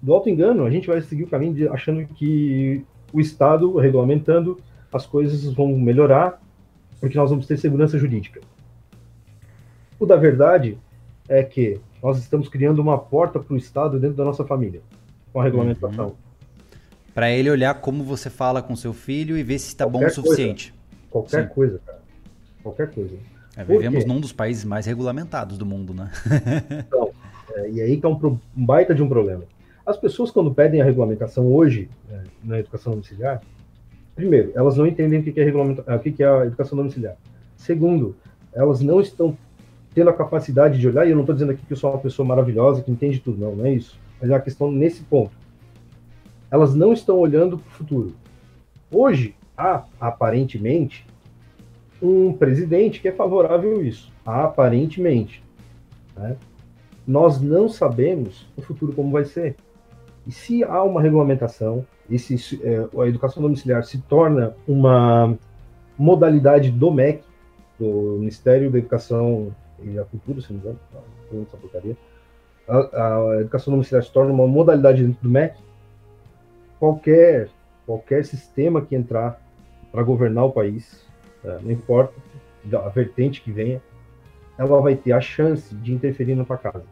[0.00, 2.82] Do auto-engano, a gente vai seguir o caminho de, achando que
[3.12, 4.58] o Estado, regulamentando,
[4.90, 6.40] as coisas vão melhorar,
[6.98, 8.40] porque nós vamos ter segurança jurídica.
[10.00, 10.78] O da verdade
[11.28, 14.80] é que nós estamos criando uma porta para o Estado dentro da nossa família,
[15.30, 16.06] com a regulamentação.
[16.06, 16.14] Uhum.
[17.12, 20.08] Para ele olhar como você fala com seu filho e ver se está bom o
[20.08, 20.72] suficiente.
[20.72, 21.54] Coisa, qualquer Sim.
[21.54, 22.00] coisa, cara.
[22.62, 23.35] Qualquer coisa.
[23.56, 26.10] É, vivemos num dos países mais regulamentados do mundo, né?
[26.86, 27.10] então,
[27.54, 29.44] é, e aí que é um, um, baita de um problema.
[29.84, 33.40] As pessoas, quando pedem a regulamentação hoje, é, na educação domiciliar,
[34.14, 37.16] primeiro, elas não entendem o que é, regulamenta, o que é a educação domiciliar.
[37.56, 38.14] Segundo,
[38.52, 39.36] elas não estão
[39.94, 41.98] tendo a capacidade de olhar, e eu não estou dizendo aqui que eu sou uma
[41.98, 43.98] pessoa maravilhosa que entende tudo, não, não é isso.
[44.20, 45.32] Mas é a questão nesse ponto.
[46.50, 48.14] Elas não estão olhando para o futuro.
[48.90, 51.06] Hoje, há, aparentemente,
[52.00, 55.42] um presidente que é favorável a isso, aparentemente.
[56.16, 56.36] Né?
[57.06, 59.56] Nós não sabemos o futuro como vai ser.
[60.26, 65.38] E se há uma regulamentação, e se é, a educação domiciliar se torna uma
[65.96, 67.22] modalidade do MEC,
[67.78, 71.96] do Ministério da Educação e da Cultura, se não me engano, essa porcaria,
[72.68, 75.56] a, a educação domiciliar se torna uma modalidade dentro do MEC,
[76.78, 77.48] qualquer,
[77.86, 79.40] qualquer sistema que entrar
[79.92, 81.05] para governar o país é,
[81.44, 82.14] não importa
[82.72, 83.80] a vertente que venha,
[84.58, 86.84] ela vai ter a chance de interferir na tua casa.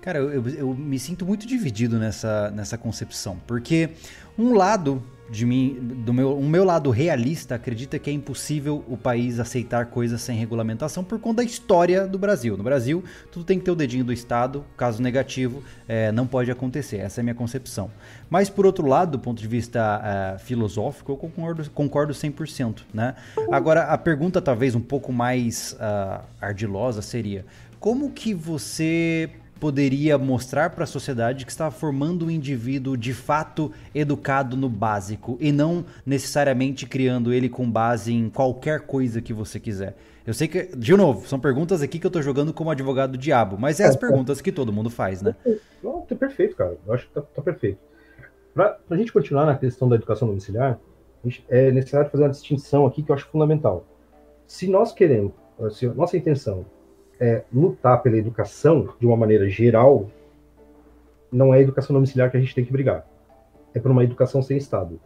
[0.00, 3.90] Cara, eu, eu, me sinto muito dividido nessa, nessa concepção, porque
[4.38, 8.96] um lado de mim, do meu, o meu lado realista acredita que é impossível o
[8.96, 12.56] país aceitar coisas sem regulamentação por conta da história do Brasil.
[12.56, 16.50] No Brasil, tudo tem que ter o dedinho do Estado, caso negativo, é, não pode
[16.50, 16.96] acontecer.
[16.96, 17.90] Essa é a minha concepção.
[18.28, 22.82] Mas, por outro lado, do ponto de vista é, filosófico, eu concordo, concordo 100%.
[22.92, 23.14] Né?
[23.52, 27.46] Agora, a pergunta talvez um pouco mais uh, ardilosa seria:
[27.78, 29.30] como que você
[29.60, 35.36] poderia mostrar para a sociedade que estava formando um indivíduo de fato educado no básico
[35.38, 39.94] e não necessariamente criando ele com base em qualquer coisa que você quiser?
[40.26, 43.18] Eu sei que, de novo, são perguntas aqui que eu tô jogando como advogado do
[43.18, 45.34] diabo, mas é as perguntas que todo mundo faz, né?
[45.82, 46.76] Não, tá perfeito, cara.
[46.86, 47.78] Eu acho que tá, tá perfeito.
[48.54, 50.78] Para a gente continuar na questão da educação domiciliar,
[51.48, 53.86] é necessário fazer uma distinção aqui que eu acho fundamental.
[54.46, 55.32] Se nós queremos,
[55.72, 56.64] se a nossa intenção
[57.20, 60.10] é lutar pela educação de uma maneira geral,
[61.30, 63.06] não é a educação domiciliar que a gente tem que brigar.
[63.74, 64.98] É por uma educação sem Estado.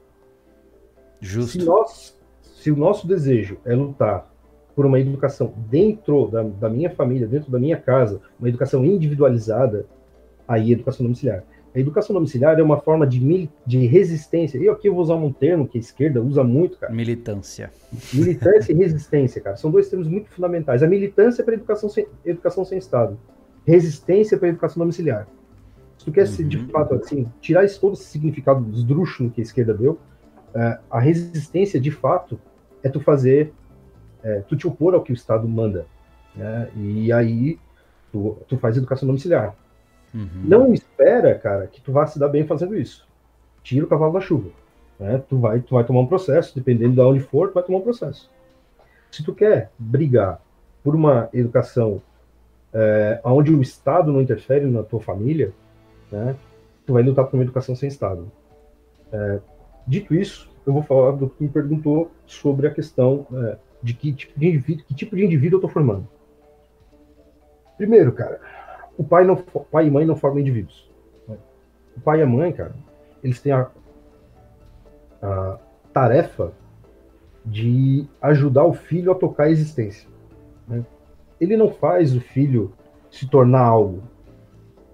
[1.20, 1.58] Justo.
[1.58, 4.30] Se, nós, se o nosso desejo é lutar
[4.74, 9.86] por uma educação dentro da, da minha família, dentro da minha casa, uma educação individualizada,
[10.46, 11.44] aí é educação domiciliar.
[11.74, 14.58] A educação domiciliar é uma forma de, de resistência.
[14.58, 16.92] E aqui eu vou usar um termo que a esquerda usa muito, cara.
[16.92, 17.72] Militância.
[18.12, 19.56] Militância e resistência, cara.
[19.56, 20.84] São dois termos muito fundamentais.
[20.84, 23.18] A militância é para educação sem, educação sem Estado.
[23.66, 25.26] Resistência é para educação domiciliar.
[25.98, 26.48] Se tu quer, uhum.
[26.48, 29.92] de fato, assim, tirar esse, todo esse significado esdrúxulo que a esquerda deu,
[30.54, 32.38] uh, a resistência, de fato,
[32.84, 33.52] é tu fazer,
[34.22, 35.86] é, tu te opor ao que o Estado manda.
[36.36, 36.68] Né?
[36.76, 37.58] E aí,
[38.12, 39.56] tu, tu faz educação domiciliar.
[40.14, 40.28] Uhum.
[40.44, 43.06] Não espera, cara, que tu vá se dar bem fazendo isso.
[43.62, 44.50] Tira o cavalo da chuva.
[44.98, 45.22] Né?
[45.28, 47.82] Tu, vai, tu vai tomar um processo, dependendo de onde for, tu vai tomar um
[47.82, 48.30] processo.
[49.10, 50.40] Se tu quer brigar
[50.82, 52.00] por uma educação
[52.72, 55.52] é, onde o Estado não interfere na tua família,
[56.10, 56.36] né,
[56.86, 58.30] tu vai lutar por uma educação sem Estado.
[59.12, 59.40] É,
[59.86, 64.12] dito isso, eu vou falar do que me perguntou sobre a questão é, de que
[64.12, 66.08] tipo de indivíduo, que tipo de indivíduo eu estou formando.
[67.76, 68.40] Primeiro, cara,
[68.96, 70.88] o pai, não, pai e mãe não formam indivíduos.
[71.96, 72.74] O pai e a mãe, cara,
[73.22, 73.70] eles têm a,
[75.22, 75.58] a
[75.92, 76.52] tarefa
[77.44, 80.08] de ajudar o filho a tocar a existência.
[80.66, 80.84] Né?
[81.40, 82.72] Ele não faz o filho
[83.10, 84.02] se tornar algo.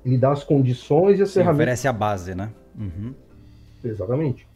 [0.05, 1.63] Ele dá as condições e as Sim, ferramentas.
[1.63, 2.51] oferece a base, né?
[2.79, 3.15] Uhum.
[3.85, 4.49] Exatamente.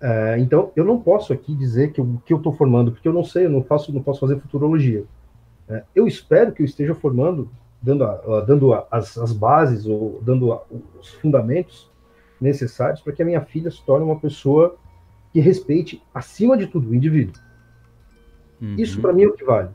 [0.00, 3.12] É, então, eu não posso aqui dizer que o que eu estou formando, porque eu
[3.12, 5.04] não sei, eu não, faço, não posso fazer futurologia.
[5.68, 10.20] É, eu espero que eu esteja formando dando, a, dando a, as, as, bases ou
[10.22, 10.62] dando a,
[11.00, 11.90] os fundamentos
[12.40, 14.76] necessários para que a minha filha se torne uma pessoa
[15.32, 17.40] que respeite, acima de tudo, o indivíduo.
[18.60, 18.76] Uhum.
[18.78, 19.70] Isso para mim é o que vale.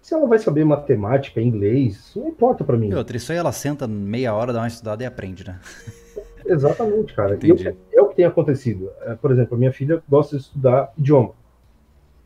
[0.00, 2.92] Se ela vai saber matemática, inglês, não importa para mim.
[2.94, 5.58] outra, isso aí ela senta meia hora, dá uma estudada e aprende, né?
[6.46, 7.38] Exatamente, cara.
[7.42, 8.90] Eu, é o que tem acontecido.
[9.02, 11.32] É, por exemplo, a minha filha gosta de estudar idioma.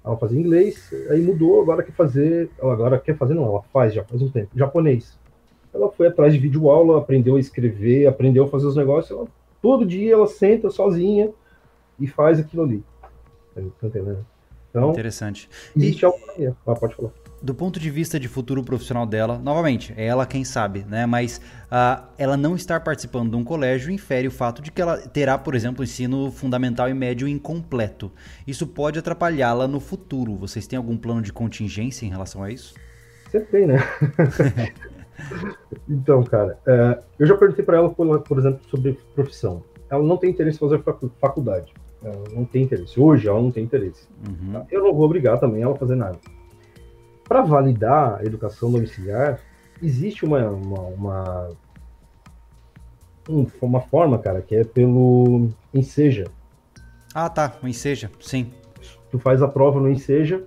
[0.04, 2.50] Ela fazia inglês, aí mudou, agora quer fazer.
[2.58, 4.48] Ela agora quer fazer, não, ela faz já faz um tempo.
[4.54, 5.18] Japonês.
[5.72, 9.16] Ela foi atrás de vídeo aula, aprendeu a escrever, aprendeu a fazer os negócios.
[9.16, 9.28] Ela,
[9.62, 11.30] todo dia ela senta sozinha
[11.98, 12.82] e faz aquilo ali.
[13.54, 14.26] Tá entendendo?
[14.70, 15.48] Então, Interessante.
[15.76, 16.04] Existe e...
[16.06, 16.56] autonomia.
[16.66, 17.10] Ah, pode falar
[17.42, 21.06] do ponto de vista de futuro profissional dela, novamente, é ela quem sabe, né?
[21.06, 24.98] Mas uh, ela não estar participando de um colégio infere o fato de que ela
[24.98, 28.12] terá, por exemplo, ensino fundamental e médio incompleto.
[28.46, 30.36] Isso pode atrapalhá-la no futuro.
[30.36, 32.74] Vocês têm algum plano de contingência em relação a isso?
[33.30, 33.78] Você tem, né?
[35.88, 39.62] então, cara, é, eu já perguntei para ela, por, por, exemplo, sobre profissão.
[39.88, 40.82] Ela não tem interesse em fazer
[41.20, 41.72] faculdade.
[42.04, 43.00] Ela não tem interesse.
[43.00, 44.06] Hoje ela não tem interesse.
[44.28, 44.62] Uhum.
[44.70, 46.18] Eu não vou obrigar também ela a fazer nada
[47.30, 49.38] para validar a educação domiciliar,
[49.80, 51.48] existe uma, uma, uma,
[53.62, 56.26] uma, forma, cara, que é pelo Enseja.
[57.14, 58.52] Ah, tá, o Enseja, sim.
[59.12, 60.42] Tu faz a prova no Enseja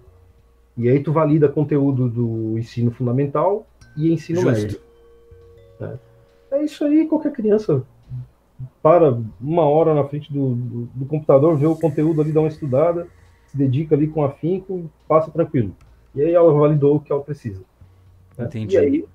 [0.76, 3.66] e aí tu valida conteúdo do ensino fundamental
[3.96, 4.62] e ensino Justo.
[4.62, 4.82] médio.
[5.80, 6.58] É.
[6.58, 6.66] é.
[6.66, 7.82] isso aí, qualquer criança
[8.82, 12.50] para uma hora na frente do, do, do computador, vê o conteúdo ali, dá uma
[12.50, 13.08] estudada,
[13.46, 15.74] se dedica ali com afinco, passa tranquilo.
[16.16, 17.64] E aí ela validou o que ela precisa.
[18.38, 18.46] Né?
[18.46, 18.76] Entendi.
[18.76, 19.06] E aí,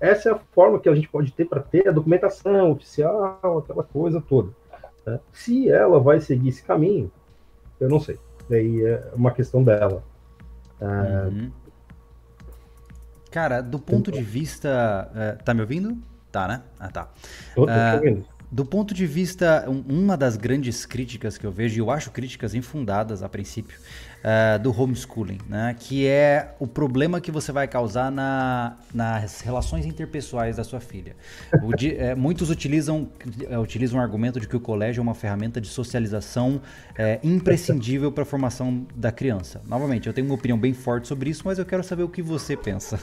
[0.00, 3.82] essa é a forma que a gente pode ter para ter a documentação oficial, aquela
[3.82, 4.50] coisa toda.
[5.06, 5.18] Né?
[5.32, 7.10] Se ela vai seguir esse caminho,
[7.80, 8.18] eu não sei.
[8.48, 10.02] Daí é uma questão dela.
[10.80, 11.52] É, uhum.
[13.30, 15.10] Cara, do ponto de vista.
[15.10, 15.96] Uh, tá me ouvindo?
[16.30, 16.62] Tá, né?
[16.78, 17.10] Ah, tá.
[17.54, 18.24] Tô, tô uh, ouvindo.
[18.52, 22.10] Do ponto de vista, um, uma das grandes críticas que eu vejo, e eu acho
[22.10, 25.74] críticas infundadas a princípio, uh, do homeschooling, né?
[25.78, 31.16] que é o problema que você vai causar na, nas relações interpessoais da sua filha.
[31.74, 33.08] Di, é, muitos utilizam,
[33.48, 36.60] é, utilizam o argumento de que o colégio é uma ferramenta de socialização
[36.94, 39.62] é, imprescindível para a formação da criança.
[39.66, 42.20] Novamente, eu tenho uma opinião bem forte sobre isso, mas eu quero saber o que
[42.20, 43.00] você pensa.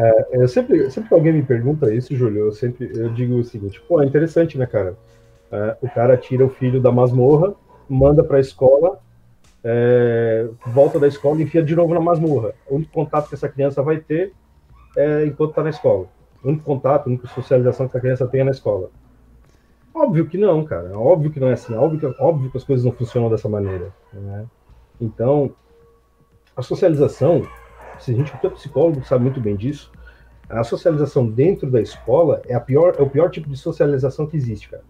[0.00, 3.44] É, eu sempre, sempre que alguém me pergunta isso, Júlio, eu sempre eu digo o
[3.44, 4.96] seguinte: pô, é interessante, né, cara?
[5.52, 7.54] É, o cara tira o filho da masmorra,
[7.86, 8.98] manda para a escola,
[9.62, 12.54] é, volta da escola e enfia de novo na masmorra.
[12.66, 14.32] O único contato que essa criança vai ter
[14.96, 16.06] é enquanto está na escola.
[16.42, 18.88] o único contato, a única socialização que a criança tem é na escola.
[19.94, 20.98] Óbvio que não, cara.
[20.98, 21.74] Óbvio que não é assim.
[21.74, 23.92] Óbvio que, óbvio que as coisas não funcionam dessa maneira.
[24.14, 24.46] Né?
[24.98, 25.54] Então,
[26.56, 27.42] a socialização,
[28.00, 29.92] se a gente é psicólogo sabe muito bem disso,
[30.48, 34.36] a socialização dentro da escola é, a pior, é o pior tipo de socialização que
[34.36, 34.82] existe, cara.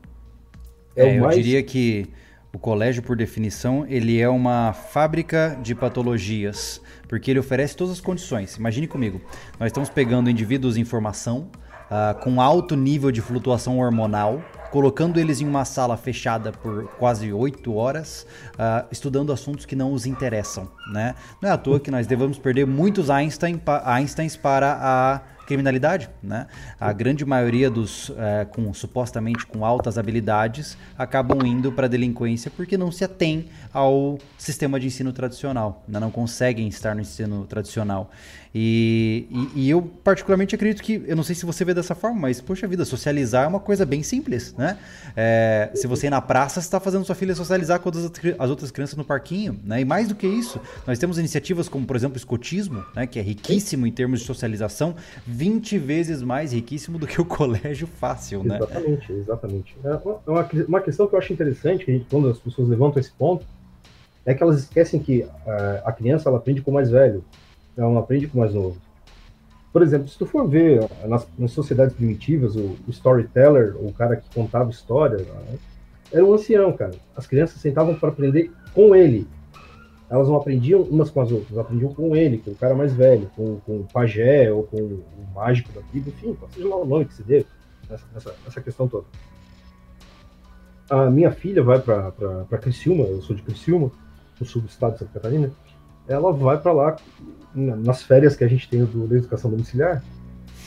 [0.96, 1.36] É, é mais...
[1.36, 2.08] Eu diria que
[2.52, 8.00] o colégio, por definição, ele é uma fábrica de patologias, porque ele oferece todas as
[8.00, 8.56] condições.
[8.56, 9.20] Imagine comigo,
[9.58, 11.48] nós estamos pegando indivíduos em formação,
[11.90, 17.32] uh, com alto nível de flutuação hormonal, colocando eles em uma sala fechada por quase
[17.32, 21.14] oito horas, uh, estudando assuntos que não os interessam, né?
[21.42, 26.46] Não é à toa que nós devemos perder muitos Einstein, Einsteins para a criminalidade, né?
[26.78, 32.52] A grande maioria dos é, com supostamente com altas habilidades acabam indo para a delinquência
[32.56, 35.98] porque não se atém ao sistema de ensino tradicional, né?
[35.98, 38.12] não conseguem estar no ensino tradicional.
[38.52, 42.18] E, e, e, eu particularmente acredito que, eu não sei se você vê dessa forma,
[42.18, 44.76] mas poxa vida, socializar é uma coisa bem simples, né?
[45.16, 48.50] É, se você ir na praça, você está fazendo sua filha socializar com as, as
[48.50, 49.80] outras crianças no parquinho, né?
[49.80, 53.06] E mais do que isso, nós temos iniciativas como, por exemplo, o escotismo, né?
[53.06, 57.86] Que é riquíssimo em termos de socialização, 20 vezes mais riquíssimo do que o colégio
[57.86, 58.56] fácil, né?
[58.56, 59.76] Exatamente, exatamente.
[59.84, 59.94] É
[60.28, 63.46] uma, uma questão que eu acho interessante, que quando as pessoas levantam esse ponto,
[64.26, 65.28] é que elas esquecem que uh,
[65.84, 67.24] a criança ela aprende com o mais velho
[67.76, 68.76] ela não aprende com o mais novo.
[69.72, 74.16] Por exemplo, se tu for ver nas, nas sociedades primitivas, o, o, storyteller, o cara
[74.16, 75.58] que contava história, né,
[76.12, 76.92] era um ancião, cara.
[77.16, 79.28] As crianças sentavam para aprender com ele.
[80.08, 83.30] Elas não aprendiam umas com as outras, aprendiam com ele, com o cara mais velho,
[83.36, 87.04] com, com o pajé ou com o mágico da tribo, enfim, seja lá o nome
[87.04, 87.46] que se dê,
[87.88, 89.06] nessa, nessa, nessa questão toda.
[90.90, 93.92] A minha filha vai para Criciúma, eu sou de Criciúma,
[94.40, 95.52] no sul do estado de Santa Catarina,
[96.10, 96.96] ela vai para lá
[97.54, 100.02] nas férias que a gente tem do, da educação domiciliar,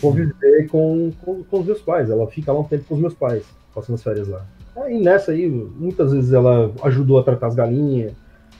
[0.01, 2.09] conviver com, com, com, os meus pais.
[2.09, 3.43] Ela fica lá um tempo com os meus pais,
[3.75, 4.45] passando as férias lá.
[4.89, 8.13] E nessa aí, muitas vezes ela ajudou a tratar as galinhas,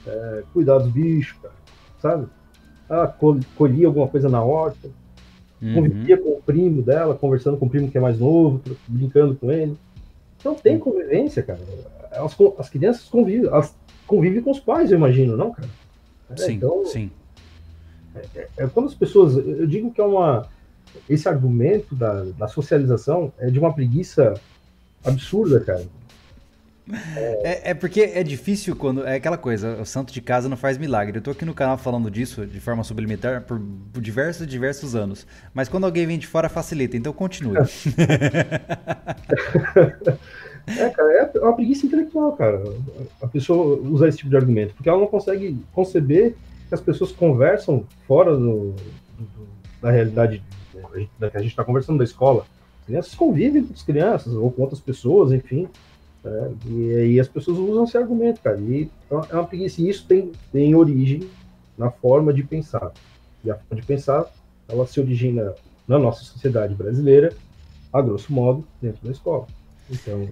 [0.06, 1.54] é, cuidar dos bichos, cara,
[2.00, 2.26] sabe?
[2.88, 3.08] Ela
[3.56, 4.88] colhia alguma coisa na horta,
[5.60, 5.74] uhum.
[5.74, 9.50] convivia com o primo dela, conversando com o primo que é mais novo, brincando com
[9.50, 9.76] ele.
[10.38, 11.60] Então tem convivência, cara.
[12.12, 13.74] As, as crianças convivem, elas
[14.06, 15.68] convivem com os pais, eu imagino, não, cara?
[16.30, 17.10] É, sim, então, sim.
[18.14, 19.36] É, é, é, quando as pessoas.
[19.36, 20.46] Eu digo que é uma.
[21.08, 24.34] Esse argumento da, da socialização é de uma preguiça
[25.04, 25.84] absurda, cara.
[27.42, 29.06] É, é, porque é difícil quando.
[29.06, 31.18] É aquela coisa, o santo de casa não faz milagre.
[31.18, 33.60] Eu tô aqui no canal falando disso de forma sublimitar por,
[33.92, 35.26] por diversos diversos anos.
[35.52, 36.96] Mas quando alguém vem de fora, facilita.
[36.96, 37.56] Então continue.
[40.66, 42.62] É, cara, é uma preguiça intelectual, cara.
[43.20, 46.34] A pessoa usar esse tipo de argumento, porque ela não consegue conceber
[46.68, 49.48] que as pessoas conversam fora do, do,
[49.80, 50.42] da realidade
[51.18, 52.46] da que a gente está conversando da escola.
[52.80, 55.68] As crianças convivem com as crianças ou com outras pessoas, enfim.
[56.24, 58.58] É, e aí as pessoas usam esse argumento, cara.
[58.58, 59.80] E é uma preguiça.
[59.80, 61.28] E isso tem, tem origem
[61.76, 62.92] na forma de pensar.
[63.44, 64.26] E a forma de pensar,
[64.68, 65.54] ela se origina
[65.86, 67.32] na nossa sociedade brasileira,
[67.92, 69.46] a grosso modo, dentro da escola.
[69.90, 70.28] Então,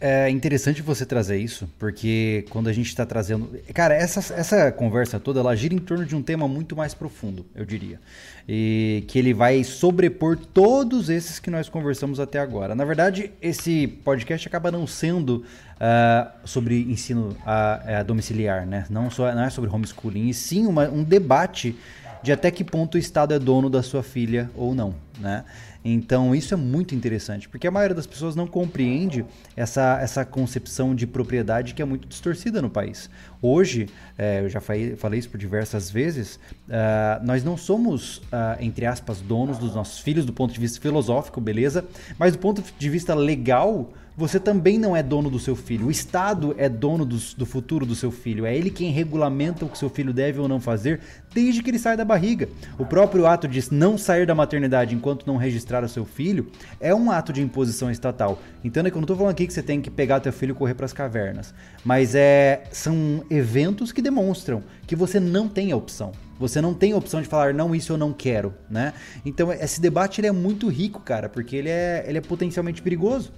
[0.00, 3.50] é interessante você trazer isso, porque quando a gente está trazendo.
[3.74, 7.44] Cara, essa, essa conversa toda ela gira em torno de um tema muito mais profundo,
[7.54, 8.00] eu diria.
[8.48, 12.74] E que ele vai sobrepor todos esses que nós conversamos até agora.
[12.74, 15.44] Na verdade, esse podcast acaba não sendo
[15.76, 18.86] uh, sobre ensino uh, domiciliar, né?
[18.88, 21.76] Não, só, não é sobre homeschooling, e sim uma, um debate
[22.22, 25.44] de até que ponto o Estado é dono da sua filha ou não, né?
[25.84, 29.24] Então isso é muito interessante, porque a maioria das pessoas não compreende
[29.56, 33.08] essa, essa concepção de propriedade que é muito distorcida no país.
[33.42, 36.36] Hoje, é, eu já falei, falei, isso por diversas vezes,
[36.68, 40.80] uh, nós não somos, uh, entre aspas, donos dos nossos filhos do ponto de vista
[40.80, 41.84] filosófico, beleza?
[42.18, 45.86] Mas do ponto de vista legal, você também não é dono do seu filho.
[45.86, 48.44] O Estado é dono do, do, futuro do seu filho.
[48.44, 51.00] É ele quem regulamenta o que seu filho deve ou não fazer
[51.32, 52.48] desde que ele sai da barriga.
[52.78, 56.94] O próprio ato de não sair da maternidade enquanto não registrar o seu filho é
[56.94, 58.38] um ato de imposição estatal.
[58.62, 60.54] Entenda que eu não estou falando aqui que você tem que pegar teu filho e
[60.54, 61.54] correr para as cavernas.
[61.82, 66.12] Mas é, são eventos que demonstram que você não tem a opção.
[66.38, 68.94] Você não tem a opção de falar, não, isso eu não quero, né?
[69.24, 73.30] Então, esse debate ele é muito rico, cara, porque ele é, ele é potencialmente perigoso.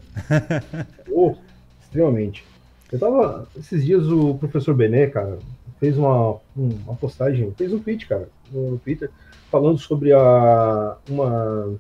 [1.11, 1.35] oh,
[1.83, 2.45] extremamente.
[2.91, 3.49] Eu tava.
[3.59, 5.39] Esses dias o professor Bené, cara,
[5.81, 9.11] fez uma, uma postagem, fez um tweet, cara, no Twitter,
[9.51, 10.97] falando sobre a.
[11.09, 11.75] uma.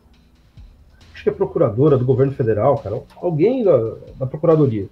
[1.14, 4.88] Acho que é procuradora do governo federal, cara, alguém da, da procuradoria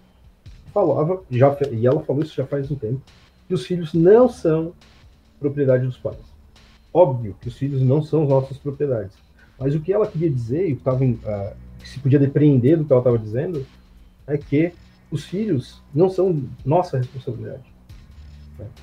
[0.71, 3.01] falava, já, e ela falou isso já faz um tempo,
[3.47, 4.73] que os filhos não são
[5.39, 6.19] propriedade dos pais.
[6.93, 9.17] Óbvio que os filhos não são nossas propriedades,
[9.59, 11.19] Mas o que ela queria dizer, e tava, uh,
[11.79, 13.67] que se podia depreender do que ela estava dizendo,
[14.27, 14.73] é que
[15.11, 17.63] os filhos não são nossa responsabilidade.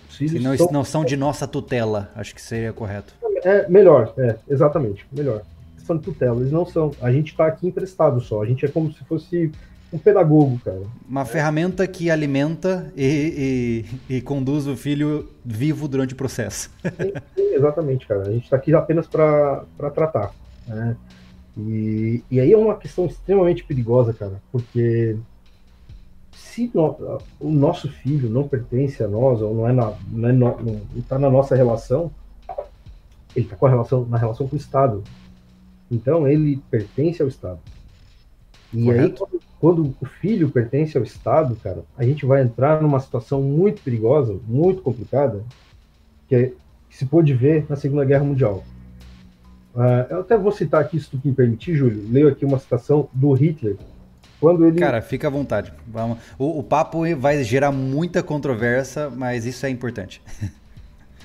[0.09, 0.71] Os filhos não, são...
[0.71, 3.13] não são de nossa tutela, acho que seria correto.
[3.43, 5.41] É melhor, é, exatamente, melhor.
[5.85, 6.91] São de tutela, eles não são.
[7.01, 9.51] A gente está aqui emprestado só, a gente é como se fosse
[9.91, 10.81] um pedagogo, cara.
[11.07, 11.25] Uma é.
[11.25, 16.69] ferramenta que alimenta e, e, e, conduz o filho vivo durante o processo.
[16.83, 18.21] Sim, sim exatamente, cara.
[18.21, 20.33] A gente está aqui apenas para tratar.
[20.67, 20.95] Né?
[21.57, 25.17] E, e aí é uma questão extremamente perigosa, cara, porque
[26.31, 30.33] se no, o nosso filho não pertence a nós, ou não é na, não, é
[30.33, 32.11] no, não está na nossa relação,
[33.35, 35.03] ele está com a relação na relação com o Estado.
[35.89, 37.59] Então ele pertence ao Estado.
[38.73, 39.27] E Correto.
[39.31, 43.81] aí quando, o filho pertence ao Estado, cara, a gente vai entrar numa situação muito
[43.81, 45.43] perigosa, muito complicada,
[46.27, 46.51] que, é,
[46.89, 48.63] que se pôde ver na Segunda Guerra Mundial.
[49.73, 53.09] Uh, eu até vou citar aqui, se tu me permitir, Júlio, leio aqui uma citação
[53.13, 53.77] do Hitler,
[54.39, 54.77] quando ele...
[54.77, 55.73] Cara, fica à vontade.
[55.87, 56.19] Vamos.
[56.37, 60.21] O, o papo vai gerar muita controvérsia, mas isso é importante.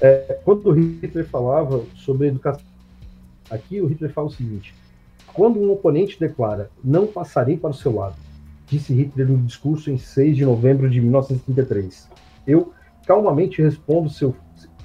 [0.00, 2.64] É, quando o Hitler falava sobre educação,
[3.50, 4.74] aqui o Hitler fala o seguinte:
[5.34, 8.16] quando um oponente declara não passarei para o seu lado,
[8.66, 12.08] disse Hitler no discurso em 6 de novembro de 1933,
[12.46, 12.72] eu
[13.06, 14.34] calmamente respondo seu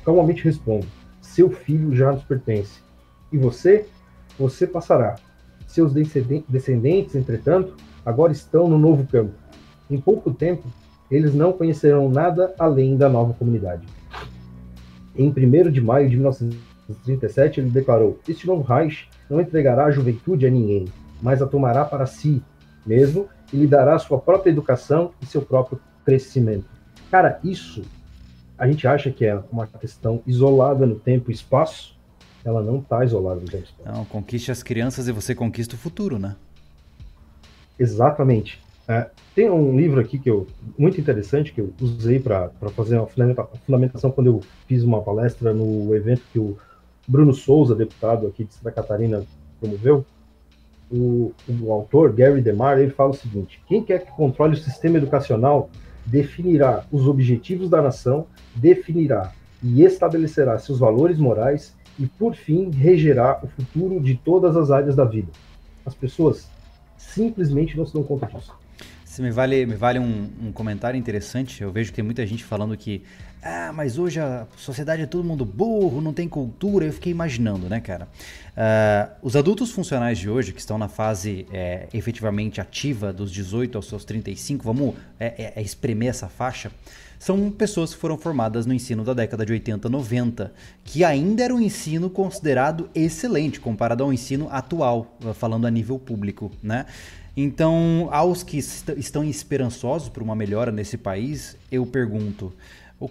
[0.07, 0.87] calmamente respondo:
[1.21, 2.79] seu filho já nos pertence.
[3.31, 3.85] E você,
[4.39, 5.17] você passará.
[5.67, 7.75] Seus descendentes, entretanto,
[8.05, 9.33] agora estão no novo campo.
[9.91, 10.63] Em pouco tempo,
[11.11, 13.85] eles não conhecerão nada além da nova comunidade.
[15.13, 16.15] Em 1 de maio de
[16.89, 20.85] 1937, ele declarou: Este novo Reich não entregará a juventude a ninguém,
[21.21, 22.41] mas a tomará para si
[22.85, 26.65] mesmo e lhe dará sua própria educação e seu próprio crescimento.
[27.11, 27.83] Cara, isso
[28.57, 31.97] a gente acha que é uma questão isolada no tempo e espaço,
[32.43, 33.97] ela não está isolada no tempo e espaço.
[33.97, 36.35] Não, conquiste as crianças e você conquista o futuro, né?
[37.77, 38.59] Exatamente.
[38.87, 43.07] É, tem um livro aqui que eu muito interessante que eu usei para fazer uma
[43.65, 46.57] fundamentação quando eu fiz uma palestra no evento que o
[47.07, 49.23] Bruno Souza, deputado aqui de Santa Catarina,
[49.59, 50.05] promoveu.
[50.89, 54.97] O, o autor, Gary DeMar, ele fala o seguinte: quem quer que controle o sistema
[54.97, 55.69] educacional
[56.05, 63.39] definirá os objetivos da nação, definirá e estabelecerá seus valores morais e, por fim, regerá
[63.43, 65.31] o futuro de todas as áreas da vida.
[65.85, 66.49] As pessoas
[66.97, 68.53] simplesmente não se dão conta disso.
[69.19, 71.61] Me vale, me vale um, um, comentário interessante.
[71.61, 73.01] Eu vejo que tem muita gente falando que,
[73.41, 76.85] ah, mas hoje a sociedade é todo mundo burro, não tem cultura.
[76.85, 78.07] Eu fiquei imaginando, né, cara?
[78.57, 83.77] Uh, os adultos funcionais de hoje, que estão na fase é, efetivamente ativa, dos 18
[83.77, 86.71] aos seus 35, vamos é, é, é, espremer essa faixa,
[87.19, 90.53] são pessoas que foram formadas no ensino da década de 80, 90,
[90.83, 96.51] que ainda era um ensino considerado excelente comparado ao ensino atual, falando a nível público,
[96.61, 96.85] né?
[97.39, 102.51] Então, aos que est estão esperançosos por uma melhora nesse país, eu pergunto: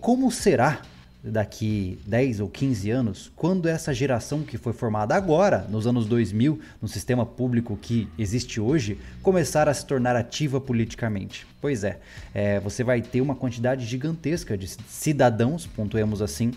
[0.00, 0.80] como será
[1.22, 6.58] daqui 10 ou 15 anos, quando essa geração que foi formada agora, nos anos 2000,
[6.82, 11.46] no sistema público que existe hoje, começar a se tornar ativa politicamente?
[11.60, 12.00] Pois é,
[12.34, 16.52] é você vai ter uma quantidade gigantesca de cidadãos, pontuemos assim,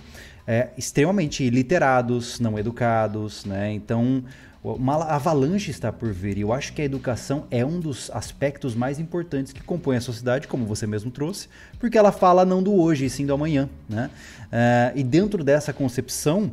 [0.47, 3.71] é, extremamente iliterados, não educados, né?
[3.71, 4.23] Então,
[4.63, 8.75] uma avalanche está por vir e eu acho que a educação é um dos aspectos
[8.75, 11.47] mais importantes que compõe a sociedade, como você mesmo trouxe,
[11.79, 13.69] porque ela fala não do hoje e sim do amanhã.
[13.87, 14.09] Né?
[14.47, 16.51] Uh, e dentro dessa concepção,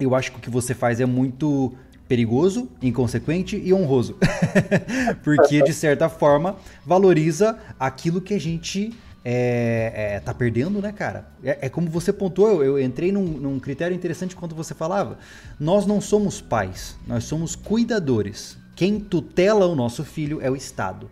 [0.00, 1.72] eu acho que o que você faz é muito
[2.08, 4.16] perigoso, inconsequente e honroso.
[5.22, 8.92] porque, de certa forma, valoriza aquilo que a gente
[9.30, 11.28] é, é, tá perdendo, né, cara?
[11.44, 15.18] É, é como você pontuou, eu, eu entrei num, num, critério interessante quando você falava.
[15.60, 18.56] Nós não somos pais, nós somos cuidadores.
[18.74, 21.10] Quem tutela o nosso filho é o Estado.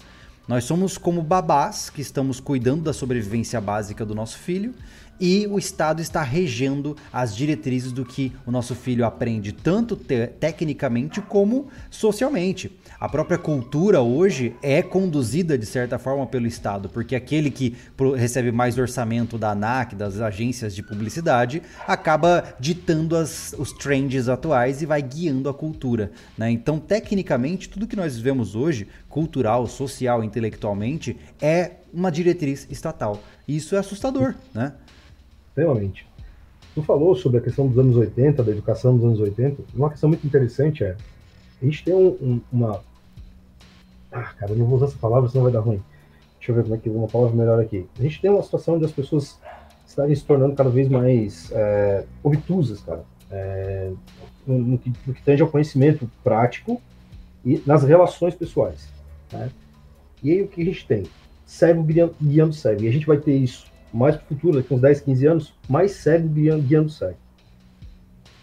[0.49, 4.73] Nós somos como babás que estamos cuidando da sobrevivência básica do nosso filho
[5.21, 10.27] e o Estado está regendo as diretrizes do que o nosso filho aprende, tanto te
[10.27, 12.71] tecnicamente como socialmente.
[12.99, 17.77] A própria cultura hoje é conduzida de certa forma pelo Estado, porque aquele que
[18.17, 24.83] recebe mais orçamento da ANAC, das agências de publicidade, acaba ditando as, os trends atuais
[24.83, 26.11] e vai guiando a cultura.
[26.37, 26.51] Né?
[26.51, 33.23] Então, tecnicamente, tudo que nós vivemos hoje, cultural, social, intelectualmente, é uma diretriz estatal.
[33.47, 34.73] E isso é assustador, né?
[35.57, 36.07] Extremamente.
[36.75, 39.63] Tu falou sobre a questão dos anos 80, da educação dos anos 80.
[39.75, 40.95] Uma questão muito interessante é:
[41.61, 42.85] a gente tem um, um, uma.
[44.13, 45.83] Ah, cara, eu não vou usar essa palavra, senão vai dar ruim.
[46.39, 47.87] Deixa eu ver como é que uma palavra melhor aqui.
[47.99, 49.39] A gente tem uma situação onde as pessoas
[49.87, 53.05] estarem se tornando cada vez mais é, obtusas, cara.
[53.31, 53.91] É,
[54.47, 56.81] no, que, no que tange ao conhecimento prático
[57.45, 58.89] e nas relações pessoais.
[59.33, 59.51] Né?
[60.23, 61.05] E aí o que a gente tem?
[61.45, 61.85] Cego
[62.21, 62.83] guiando cego.
[62.83, 63.67] E a gente vai ter isso
[63.97, 67.17] mais para o futuro, daqui uns 10, 15 anos, mais cego guiando, cego.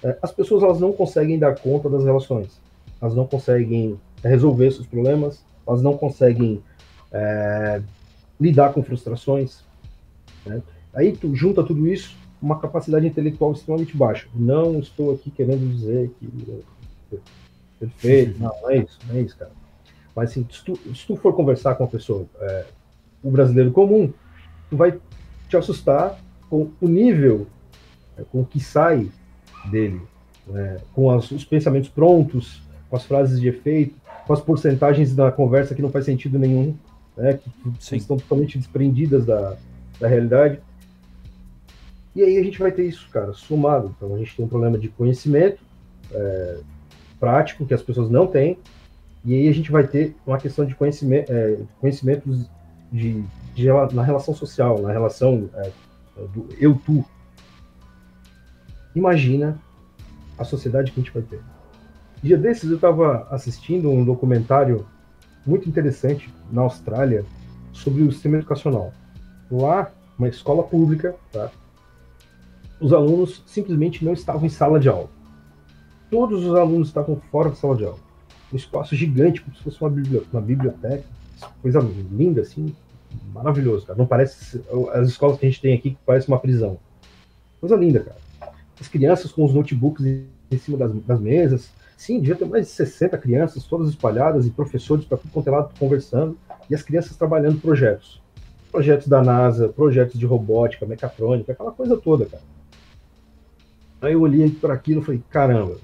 [0.04, 2.60] É, as pessoas elas não conseguem dar conta das relações.
[3.01, 6.62] Elas não conseguem resolver seus problemas, elas não conseguem
[7.12, 7.82] é,
[8.39, 9.64] lidar com frustrações.
[10.45, 10.62] Né?
[10.93, 14.28] Aí tu junta tudo isso uma capacidade intelectual extremamente baixa.
[14.36, 16.62] Não estou aqui querendo dizer que
[17.80, 19.51] perfeito, não, não é isso, não é isso, cara.
[20.14, 22.66] Mas assim, se tu, se tu for conversar com a pessoa, é,
[23.24, 24.12] o brasileiro comum,
[24.70, 24.99] tu vai
[25.54, 27.47] te assustar com o nível,
[28.18, 29.10] é, com o que sai
[29.70, 30.01] dele,
[30.47, 33.95] né, com as, os pensamentos prontos, com as frases de efeito,
[34.26, 36.76] com as porcentagens da conversa que não faz sentido nenhum,
[37.16, 37.49] né, que
[37.80, 37.97] Sim.
[37.97, 39.56] estão totalmente desprendidas da,
[39.99, 40.60] da realidade.
[42.16, 43.93] E aí a gente vai ter isso, cara, somado.
[43.95, 45.60] Então a gente tem um problema de conhecimento
[46.12, 46.58] é,
[47.20, 48.58] prático que as pessoas não têm,
[49.26, 52.45] e aí a gente vai ter uma questão de conhecimento, é, conhecimentos
[52.91, 53.24] de,
[53.54, 55.72] de, na relação social, na relação é,
[56.34, 57.06] do eu-tu.
[58.95, 59.58] Imagina
[60.38, 61.41] a sociedade que a gente vai ter.
[62.22, 64.86] Dia desses eu estava assistindo um documentário
[65.45, 67.26] muito interessante na Austrália
[67.72, 68.93] sobre o sistema educacional.
[69.51, 71.51] Lá, uma escola pública, tá?
[72.80, 75.10] os alunos simplesmente não estavam em sala de aula.
[76.10, 77.99] Todos os alunos estavam fora da sala de aula.
[78.51, 81.04] Um espaço gigante, como se fosse uma, biblioteca, uma biblioteca
[81.62, 81.80] coisa
[82.12, 82.74] linda, assim,
[83.34, 83.97] maravilhoso, cara.
[83.97, 84.61] Não parece
[84.93, 86.78] as escolas que a gente tem aqui que parece uma prisão.
[87.59, 88.18] Coisa linda, cara.
[88.80, 91.70] As crianças com os notebooks em cima das, das mesas.
[91.95, 95.51] Sim, devia ter mais de 60 crianças, todas espalhadas, e professores para tudo quanto é
[95.51, 96.38] lado conversando,
[96.70, 98.22] e as crianças trabalhando projetos.
[98.72, 102.43] Projetos da NASA, projetos de robótica, mecatrônica, aquela coisa toda, cara.
[104.01, 105.78] Aí eu olhei para aquilo e falei, caramba,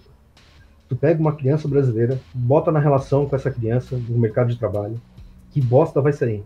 [0.89, 4.99] tu pega uma criança brasileira, bota na relação com essa criança no mercado de trabalho,
[5.51, 6.43] que bosta vai sair?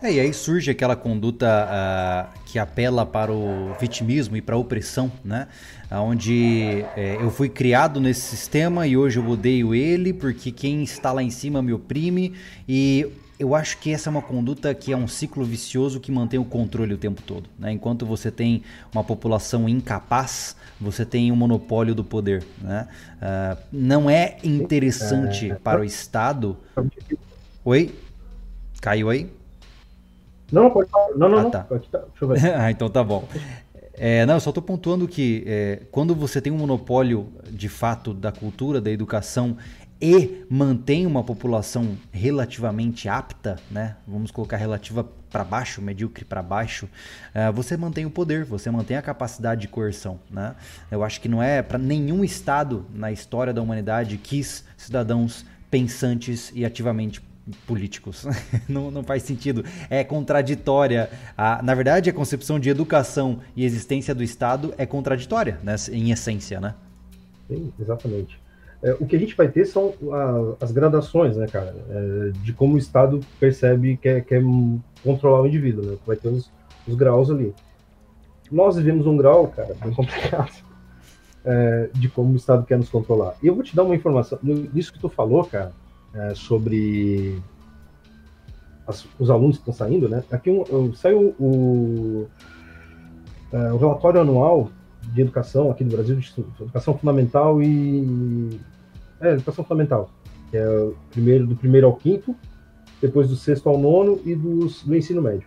[0.00, 4.58] É, e aí surge aquela conduta uh, que apela para o vitimismo e para a
[4.58, 5.48] opressão, né?
[5.90, 11.12] Onde é, eu fui criado nesse sistema e hoje eu odeio ele porque quem está
[11.12, 12.34] lá em cima me oprime
[12.68, 16.38] e eu acho que essa é uma conduta que é um ciclo vicioso que mantém
[16.38, 17.48] o controle o tempo todo.
[17.58, 17.72] Né?
[17.72, 22.44] Enquanto você tem uma população incapaz, você tem um monopólio do poder.
[22.60, 22.86] Né?
[23.16, 25.54] Uh, não é interessante é...
[25.54, 26.56] para o Estado.
[27.64, 27.94] Oi?
[28.80, 29.37] Caiu aí?
[30.50, 31.66] Não, pode Não, não, ah, tá.
[31.70, 31.78] não.
[31.78, 32.54] Deixa eu ver.
[32.54, 33.28] ah, então tá bom.
[33.94, 38.14] É, não, eu só estou pontuando que é, quando você tem um monopólio de fato
[38.14, 39.56] da cultura, da educação
[40.00, 43.96] e mantém uma população relativamente apta, né?
[44.06, 48.96] Vamos colocar relativa para baixo, medíocre para baixo, uh, você mantém o poder, você mantém
[48.96, 50.54] a capacidade de coerção, né?
[50.90, 56.50] Eu acho que não é para nenhum estado na história da humanidade quis cidadãos pensantes
[56.54, 57.20] e ativamente
[57.66, 58.26] políticos.
[58.68, 59.64] não, não faz sentido.
[59.88, 61.10] É contraditória.
[61.36, 65.74] A, na verdade, a concepção de educação e existência do Estado é contraditória, né?
[65.92, 66.74] em essência, né?
[67.48, 68.38] Sim, exatamente.
[68.82, 72.52] É, o que a gente vai ter são a, as gradações, né, cara, é, de
[72.52, 74.42] como o Estado percebe que quer, quer
[75.02, 75.96] controlar o indivíduo, né?
[76.06, 76.50] Vai ter os,
[76.86, 77.52] os, graus ali.
[78.52, 80.52] Nós vivemos um grau, cara, bem complicado,
[81.44, 83.34] é, de como o Estado quer nos controlar.
[83.42, 85.72] E eu vou te dar uma informação, nisso que tu falou, cara,
[86.14, 87.40] é, sobre
[88.86, 90.24] as, os alunos que estão saindo, né?
[90.30, 92.26] Aqui um, saiu o,
[93.52, 94.70] é, o relatório anual
[95.12, 98.58] de educação aqui no Brasil, de educação fundamental e.
[99.20, 100.10] É, educação fundamental,
[100.50, 102.34] que é o primeiro, do primeiro ao quinto,
[103.00, 105.46] depois do sexto ao nono e dos, do ensino médio.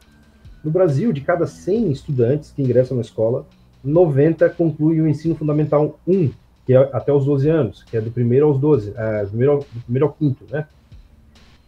[0.63, 3.45] No Brasil, de cada 100 estudantes que ingressam na escola,
[3.83, 6.31] 90 concluem o ensino fundamental 1,
[6.65, 9.51] que é até os 12 anos, que é do primeiro aos 12, é, do, primeiro
[9.53, 10.67] ao, do primeiro ao quinto, né?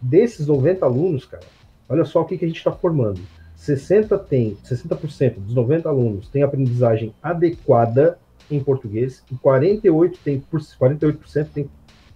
[0.02, 1.44] Desses 90 alunos, cara,
[1.88, 3.22] olha só o que, que a gente está formando.
[3.56, 8.18] 60 tem, 60% dos 90 alunos têm aprendizagem adequada
[8.52, 11.70] em português e 48 tem 48% tem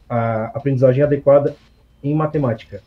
[0.09, 1.55] a aprendizagem adequada
[2.03, 2.81] em matemática.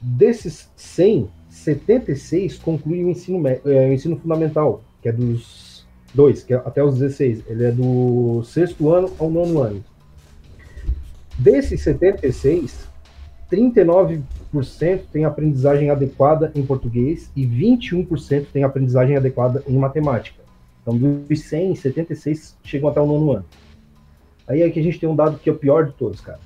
[0.00, 5.75] Desses 100, 76 concluem o ensino, é, o ensino fundamental, que é dos
[6.16, 7.44] dois, que é até os 16.
[7.46, 9.84] Ele é do sexto ano ao nono ano.
[11.38, 12.88] Desses 76,
[13.50, 14.22] 39
[15.12, 20.42] tem aprendizagem adequada em português e 21% tem aprendizagem adequada em matemática.
[20.80, 23.44] Então, dos 100, 76 chegam até o nono ano.
[24.48, 26.40] Aí aqui a gente tem um dado que é o pior de todos, cara.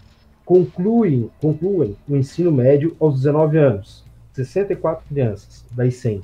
[0.44, 4.04] Concluem, concluem o ensino médio aos 19 anos.
[4.32, 6.22] 64 crianças, das 100.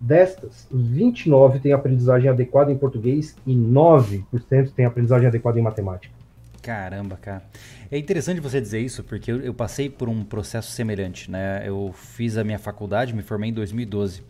[0.00, 6.14] Destas, 29 têm aprendizagem adequada em português e 9% têm aprendizagem adequada em matemática.
[6.62, 7.42] Caramba, cara.
[7.90, 11.62] É interessante você dizer isso, porque eu, eu, passei por um processo semelhante, né?
[11.64, 14.22] Eu fiz a minha faculdade, me formei em 2012.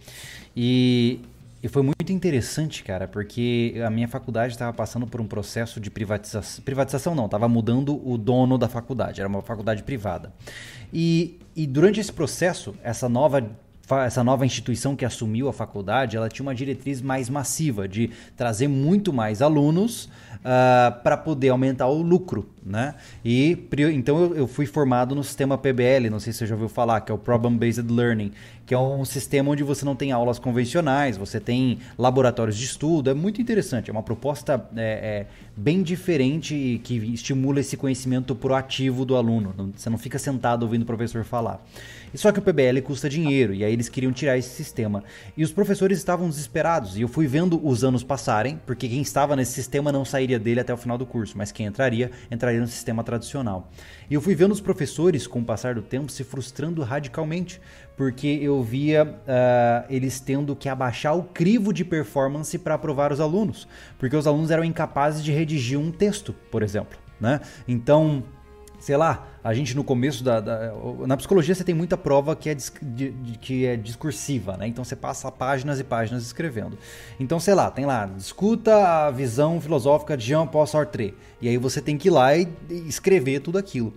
[0.56, 1.20] E,
[1.62, 5.90] e foi muito interessante, cara, porque a minha faculdade estava passando por um processo de
[5.90, 6.64] privatização.
[6.64, 10.32] Privatização não, estava mudando o dono da faculdade, era uma faculdade privada.
[10.92, 13.50] E, e durante esse processo, essa nova
[14.04, 18.68] essa nova instituição que assumiu a faculdade, ela tinha uma diretriz mais massiva de trazer
[18.68, 20.08] muito mais alunos
[20.38, 22.94] uh, ah, para poder aumentar o lucro, né?
[23.24, 27.00] E então eu, fui formado no sistema PBL, não sei se você já ouviu falar,
[27.00, 28.32] que é o Problem Based Learning,
[28.66, 33.08] que é um sistema onde você não tem aulas convencionais, você tem laboratórios de estudo,
[33.08, 35.26] é muito interessante, é uma proposta é, é,
[35.56, 39.72] bem diferente que estimula esse conhecimento proativo do aluno.
[39.74, 41.64] Você não fica sentado ouvindo o professor falar.
[42.12, 45.02] E só que o PBL custa dinheiro, e aí eles queriam tirar esse sistema.
[45.36, 49.36] E os professores estavam desesperados, e eu fui vendo os anos passarem, porque quem estava
[49.36, 52.66] nesse sistema não sairia dele até o final do curso, mas quem entraria, entraria no
[52.66, 53.70] sistema tradicional.
[54.10, 57.60] E eu fui vendo os professores, com o passar do tempo, se frustrando radicalmente,
[57.96, 63.20] porque eu via uh, eles tendo que abaixar o crivo de performance para aprovar os
[63.20, 63.66] alunos,
[63.98, 66.98] porque os alunos eram incapazes de redigir um texto, por exemplo.
[67.20, 67.40] Né?
[67.66, 68.22] Então,
[68.78, 70.72] sei lá, a gente no começo da, da,
[71.06, 74.66] Na psicologia você tem muita prova que é, de, de, que é discursiva, né?
[74.66, 76.78] Então você passa páginas e páginas escrevendo.
[77.18, 81.14] Então, sei lá, tem lá, discuta a visão filosófica de Jean-Paul Sartre.
[81.40, 83.92] E aí você tem que ir lá e, e escrever tudo aquilo.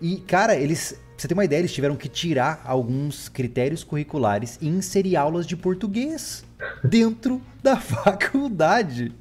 [0.00, 0.98] E, cara, eles.
[1.16, 5.54] Você ter uma ideia, eles tiveram que tirar alguns critérios curriculares e inserir aulas de
[5.54, 6.42] português
[6.82, 9.12] dentro da faculdade.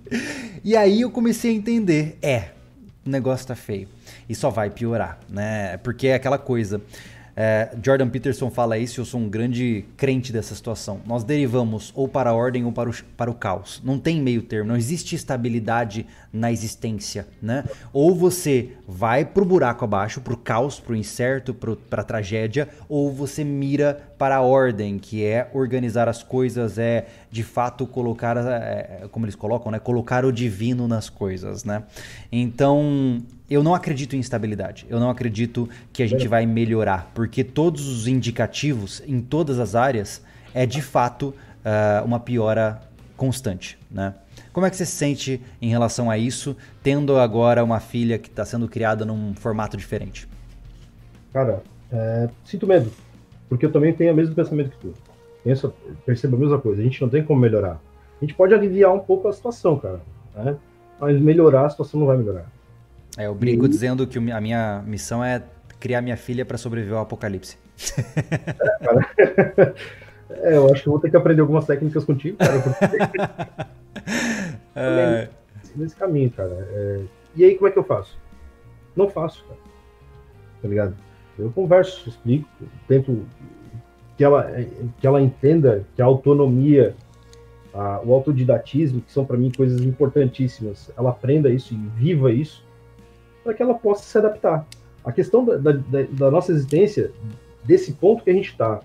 [0.63, 2.51] E aí eu comecei a entender, é,
[3.05, 3.87] o negócio tá feio.
[4.27, 5.77] E só vai piorar, né?
[5.77, 6.81] Porque é aquela coisa.
[7.41, 10.99] É, Jordan Peterson fala isso e eu sou um grande crente dessa situação.
[11.05, 13.81] Nós derivamos ou para a ordem ou para o, para o caos.
[13.81, 17.63] Não tem meio termo, não existe estabilidade na existência, né?
[17.93, 23.41] Ou você vai pro buraco abaixo, pro caos, pro incerto, pro, pra tragédia, ou você
[23.41, 29.25] mira para a ordem, que é organizar as coisas, é de fato colocar, é, como
[29.25, 29.79] eles colocam, né?
[29.79, 31.83] Colocar o divino nas coisas, né?
[32.29, 34.85] Então, eu não acredito em estabilidade.
[34.89, 39.75] Eu não acredito que a gente vai melhorar, porque todos os indicativos em todas as
[39.75, 40.21] áreas
[40.53, 42.81] é de fato uh, uma piora
[43.17, 44.13] constante, né?
[44.53, 48.29] Como é que você se sente em relação a isso, tendo agora uma filha que
[48.29, 50.27] está sendo criada num formato diferente?
[51.33, 52.91] Cara, é, sinto medo,
[53.47, 54.93] porque eu também tenho o mesmo pensamento que tu.
[55.43, 55.73] Penso,
[56.05, 56.81] percebo a mesma coisa.
[56.81, 57.79] A gente não tem como melhorar.
[58.17, 60.01] A gente pode aliviar um pouco a situação, cara,
[60.35, 60.57] né?
[60.99, 62.45] mas melhorar a situação não vai melhorar.
[63.19, 63.67] É, eu brinco e...
[63.67, 65.43] dizendo que a minha missão é
[65.77, 67.57] criar minha filha para sobreviver ao apocalipse.
[70.31, 72.61] É, é, eu acho que vou ter que aprender algumas técnicas contigo, cara.
[72.61, 72.85] Porque...
[74.73, 75.27] é...
[75.75, 76.67] Nesse caminho, cara.
[76.71, 77.01] É...
[77.35, 78.17] E aí, como é que eu faço?
[78.95, 79.59] Não faço, cara.
[80.61, 80.95] Tá ligado?
[81.37, 82.47] Eu converso, explico,
[82.87, 83.25] tento
[84.17, 84.49] que ela,
[84.99, 86.95] que ela entenda que a autonomia,
[87.73, 92.63] a, o autodidatismo, que são para mim coisas importantíssimas, ela aprenda isso e viva isso,
[93.43, 94.65] para que ela possa se adaptar.
[95.03, 95.71] A questão da, da,
[96.09, 97.11] da nossa existência,
[97.63, 98.81] desse ponto que a gente está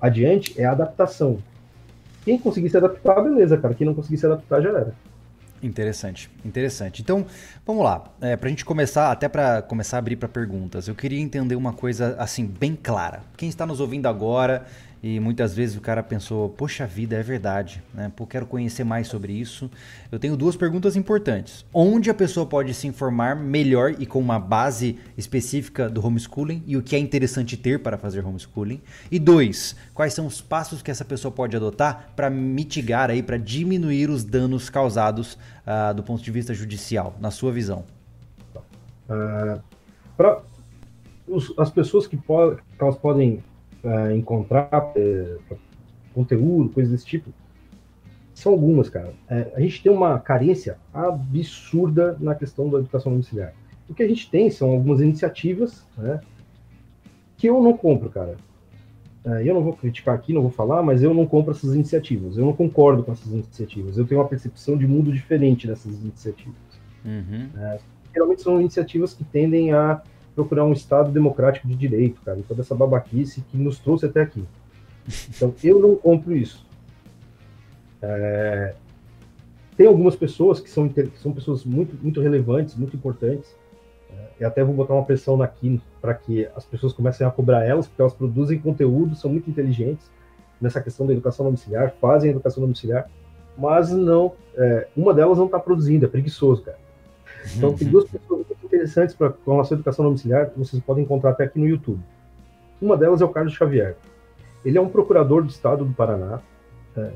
[0.00, 1.38] adiante, é a adaptação.
[2.24, 3.72] Quem conseguir se adaptar, beleza, cara.
[3.74, 4.94] Quem não conseguir se adaptar, já era.
[5.62, 7.00] Interessante, interessante.
[7.02, 7.24] Então,
[7.64, 8.04] vamos lá.
[8.20, 11.56] É, para a gente começar, até para começar a abrir para perguntas, eu queria entender
[11.56, 13.22] uma coisa assim bem clara.
[13.36, 14.66] Quem está nos ouvindo agora
[15.02, 18.10] e muitas vezes o cara pensou, poxa vida, é verdade, né?
[18.14, 19.70] Pô, quero conhecer mais sobre isso.
[20.10, 21.64] Eu tenho duas perguntas importantes.
[21.72, 26.76] Onde a pessoa pode se informar melhor e com uma base específica do homeschooling e
[26.76, 28.80] o que é interessante ter para fazer homeschooling?
[29.10, 33.36] E dois, quais são os passos que essa pessoa pode adotar para mitigar aí, para
[33.36, 37.84] diminuir os danos causados uh, do ponto de vista judicial, na sua visão?
[39.08, 39.60] Uh,
[40.16, 40.40] para
[41.58, 43.42] as pessoas que, po que elas podem
[43.86, 45.36] uh, encontrar é,
[46.12, 47.30] conteúdo, coisas desse tipo,
[48.34, 49.14] são algumas, cara.
[49.28, 53.54] É, a gente tem uma carência absurda na questão da educação domiciliar.
[53.88, 56.20] O que a gente tem são algumas iniciativas né,
[57.36, 58.36] que eu não compro, cara.
[59.24, 62.36] É, eu não vou criticar aqui, não vou falar, mas eu não compro essas iniciativas.
[62.36, 63.96] Eu não concordo com essas iniciativas.
[63.96, 66.56] Eu tenho uma percepção de mundo diferente dessas iniciativas.
[67.04, 67.48] Uhum.
[68.12, 70.02] Geralmente são iniciativas que tendem a
[70.36, 74.20] procurar um Estado democrático de direito, cara, e toda essa babaquice que nos trouxe até
[74.20, 74.44] aqui.
[75.34, 76.64] Então, eu não compro isso.
[78.02, 78.74] É...
[79.76, 83.54] Tem algumas pessoas que são, que são pessoas muito, muito relevantes, muito importantes,
[84.10, 87.62] é, e até vou botar uma pressão aqui para que as pessoas comecem a cobrar
[87.62, 90.10] elas, porque elas produzem conteúdo, são muito inteligentes,
[90.58, 93.10] nessa questão da educação domiciliar, fazem educação domiciliar,
[93.56, 96.78] mas não, é, uma delas não está produzindo, é preguiçoso, cara.
[97.54, 101.04] Então tem duas pessoas muito interessantes para com relação à educação domiciliar que vocês podem
[101.04, 102.00] encontrar até aqui no YouTube.
[102.80, 103.96] Uma delas é o Carlos Xavier.
[104.64, 106.40] Ele é um procurador do estado do Paraná.
[106.96, 107.12] É,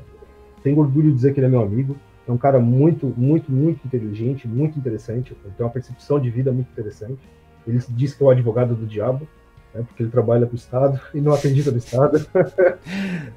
[0.63, 1.97] tenho orgulho de dizer que ele é meu amigo.
[2.27, 5.35] É um cara muito, muito, muito inteligente, muito interessante.
[5.43, 7.19] Ele tem uma percepção de vida muito interessante.
[7.67, 9.27] Ele diz que é o advogado do diabo,
[9.73, 12.25] né, porque ele trabalha para o Estado e não acredita no Estado.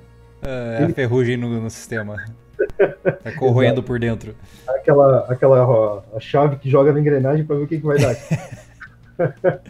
[0.47, 0.93] É, ele...
[0.93, 2.17] a ferrugem no, no sistema.
[2.77, 4.35] Tá corroendo por dentro.
[4.67, 7.99] Aquela, aquela ó, a chave que joga na engrenagem para ver o que, que vai
[7.99, 8.17] dar.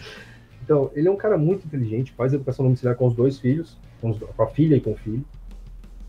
[0.62, 4.10] então, ele é um cara muito inteligente, faz educação domiciliar com os dois filhos, com,
[4.10, 5.24] os, com a filha e com o filho.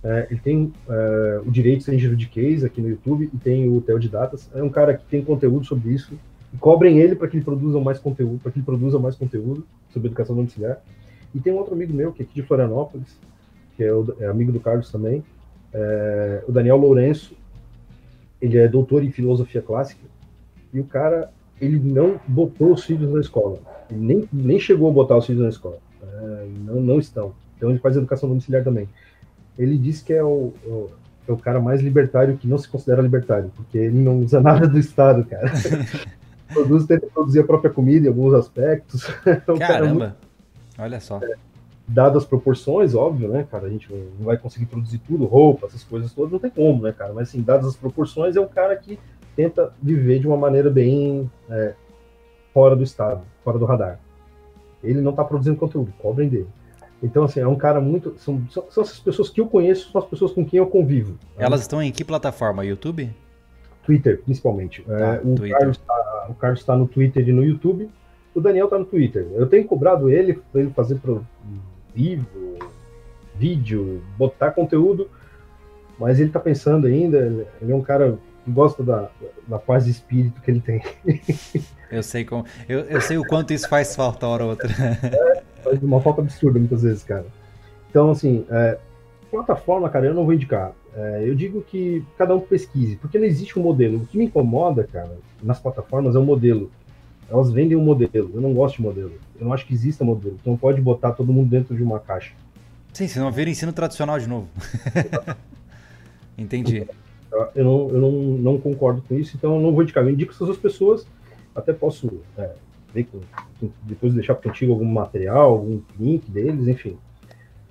[0.04, 3.68] É, ele tem é, o direito sem giro de case aqui no YouTube e tem
[3.68, 4.50] o Theo de Datas.
[4.54, 6.14] É um cara que tem conteúdo sobre isso.
[6.54, 9.66] E cobrem ele para que ele produza mais conteúdo, para que ele produza mais conteúdo
[9.92, 10.80] sobre educação domiciliar.
[11.34, 13.20] E tem um outro amigo meu que é aqui de Florianópolis,
[13.76, 15.24] que é, o, é amigo do Carlos também,
[15.78, 17.36] é, o Daniel Lourenço,
[18.42, 20.02] ele é doutor em filosofia clássica,
[20.74, 23.60] e o cara, ele não botou os filhos na escola.
[23.90, 25.78] Ele nem, nem chegou a botar os filhos na escola.
[26.02, 27.34] É, não, não estão.
[27.58, 28.88] Então ele faz educação domiciliar também.
[29.58, 30.90] Ele disse que é o, o,
[31.28, 34.68] é o cara mais libertário que não se considera libertário, porque ele não usa nada
[34.68, 35.52] do Estado, cara.
[36.54, 39.06] Produz, tenta produzir a própria comida em alguns aspectos.
[39.26, 40.06] É Caramba!
[40.06, 40.16] Muito...
[40.78, 41.20] Olha só.
[41.22, 41.36] É,
[41.88, 43.68] dadas as proporções, óbvio, né, cara?
[43.68, 46.92] A gente não vai conseguir produzir tudo, roupa, essas coisas todas, não tem como, né,
[46.92, 47.14] cara?
[47.14, 49.00] Mas, assim, dadas as proporções, é um cara que
[49.36, 51.74] tenta viver de uma maneira bem é,
[52.54, 54.00] fora do estado, fora do radar.
[54.84, 56.48] Ele não está produzindo conteúdo, cobrem dele.
[57.04, 58.16] Então, assim, é um cara muito.
[58.18, 61.12] São, são, essas pessoas que eu conheço, são as pessoas com quem eu convivo.
[61.38, 61.46] Né?
[61.46, 62.66] Elas estão em que plataforma?
[62.66, 63.12] YouTube?
[63.86, 64.84] Twitter, principalmente.
[64.88, 65.58] É, ah, o, Twitter.
[65.58, 67.90] Carlos tá, o Carlos está no Twitter e no YouTube.
[68.34, 69.28] O Daniel está no Twitter.
[69.34, 71.26] Eu tenho cobrado ele para ele fazer pro,
[71.96, 72.60] livro,
[73.36, 75.10] vídeo, botar conteúdo,
[76.00, 77.18] mas ele está pensando ainda,
[77.62, 79.10] ele é um cara que gosta da,
[79.48, 80.82] da paz de espírito que ele tem.
[81.92, 82.46] Eu sei como.
[82.68, 84.68] Eu, eu sei o quanto isso faz falta hora ou outra.
[84.70, 87.26] É, faz uma falta absurda muitas vezes, cara.
[87.90, 88.78] Então, assim, é,
[89.30, 90.74] plataforma, cara, eu não vou indicar.
[90.96, 93.98] É, eu digo que cada um pesquise, porque não existe um modelo.
[93.98, 96.72] O que me incomoda, cara, nas plataformas é o modelo.
[97.30, 98.32] Elas vendem um modelo.
[98.34, 99.14] Eu não gosto de modelo.
[99.40, 100.38] Eu não acho que exista modelo.
[100.42, 102.34] Então pode botar todo mundo dentro de uma caixa.
[102.94, 104.48] Sim, senão vira ensino tradicional de novo.
[106.38, 106.88] Entendi.
[107.54, 110.04] Eu, não, eu não, não, concordo com isso, então eu não vou indicar.
[110.04, 111.06] Eu indico essas pessoas.
[111.54, 112.52] Até posso é,
[112.94, 113.08] ver,
[113.84, 116.98] depois deixar contigo algum material, algum link deles, enfim.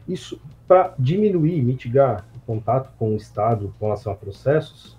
[0.07, 4.97] Isso para diminuir, mitigar o contato com o Estado com relação a processos,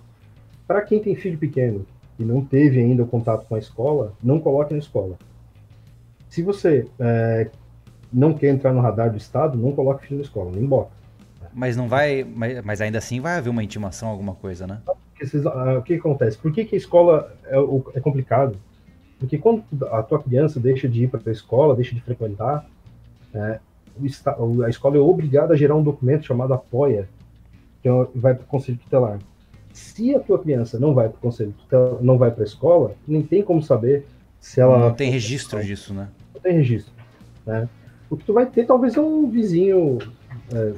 [0.66, 1.86] para quem tem filho pequeno,
[2.18, 5.16] e não teve ainda o contato com a escola, não coloque na escola.
[6.28, 7.50] Se você é,
[8.12, 10.90] não quer entrar no radar do Estado, não coloque filho na escola, nem bota.
[11.52, 14.80] Mas não vai, mas, mas ainda assim vai haver uma intimação, alguma coisa, né?
[14.86, 16.36] Ah, o que acontece?
[16.36, 17.56] Por que, que a escola é,
[17.94, 18.58] é complicado?
[19.18, 22.66] Porque quando a tua criança deixa de ir para a escola, deixa de frequentar,
[23.32, 23.58] é,
[24.64, 27.08] a escola é obrigada a gerar um documento chamado apoia,
[27.82, 29.18] que é vai para o conselho tutelar.
[29.76, 31.54] Se a tua criança não vai para o conselho,
[32.00, 34.06] não vai para a escola, nem tem como saber
[34.40, 34.78] se ela.
[34.78, 36.08] Não tem registro disso, né?
[36.34, 36.94] Não tem registro.
[37.44, 37.68] Né?
[38.08, 39.98] O que tu vai ter talvez é um vizinho.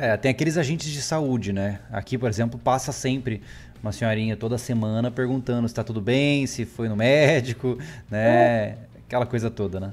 [0.00, 0.08] É...
[0.08, 1.78] é, tem aqueles agentes de saúde, né?
[1.92, 3.40] Aqui, por exemplo, passa sempre
[3.80, 7.78] uma senhorinha toda semana perguntando se está tudo bem, se foi no médico,
[8.10, 8.18] né?
[8.18, 8.78] É.
[9.06, 9.92] Aquela coisa toda, né?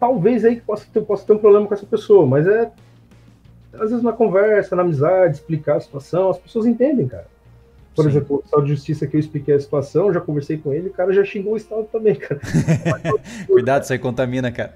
[0.00, 2.68] Talvez aí possa ter, possa ter um problema com essa pessoa, mas é.
[3.74, 7.32] Às vezes na conversa, na amizade, explicar a situação, as pessoas entendem, cara.
[7.94, 8.10] Por Sim.
[8.10, 10.92] exemplo, o Estado de Justiça que eu expliquei a situação, já conversei com ele, o
[10.92, 12.40] cara já xingou o Estado também, cara.
[13.46, 14.74] Cuidado, isso aí contamina, cara.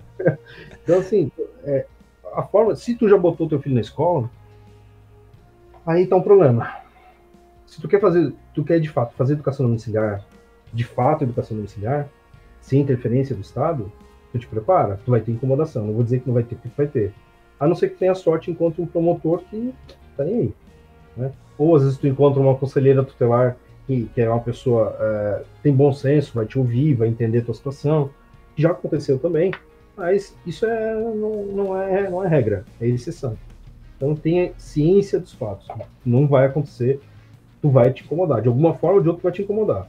[0.82, 1.30] então, assim,
[1.64, 1.86] é,
[2.32, 4.30] a forma, se tu já botou teu filho na escola,
[5.86, 6.74] aí tá um problema.
[7.66, 10.24] Se tu quer fazer, tu quer de fato fazer educação domiciliar,
[10.72, 12.08] de fato educação domiciliar,
[12.60, 13.92] sem interferência do Estado,
[14.32, 15.86] tu te prepara, tu vai ter incomodação.
[15.86, 17.12] Não vou dizer que não vai ter, porque vai ter.
[17.60, 19.74] A não ser que tenha sorte enquanto um promotor que
[20.16, 20.54] tá nem aí.
[21.16, 21.32] Né?
[21.58, 25.72] Ou às vezes tu encontra uma conselheira tutelar que, que é uma pessoa é, tem
[25.72, 28.10] bom senso, vai te ouvir, vai entender a tua situação.
[28.56, 29.52] Já aconteceu também,
[29.96, 33.36] mas isso é, não, não, é, não é regra, é exceção.
[33.96, 35.68] Então tenha ciência dos fatos.
[36.04, 37.00] Não vai acontecer,
[37.62, 38.42] tu vai te incomodar.
[38.42, 39.88] De alguma forma ou de outra vai te incomodar.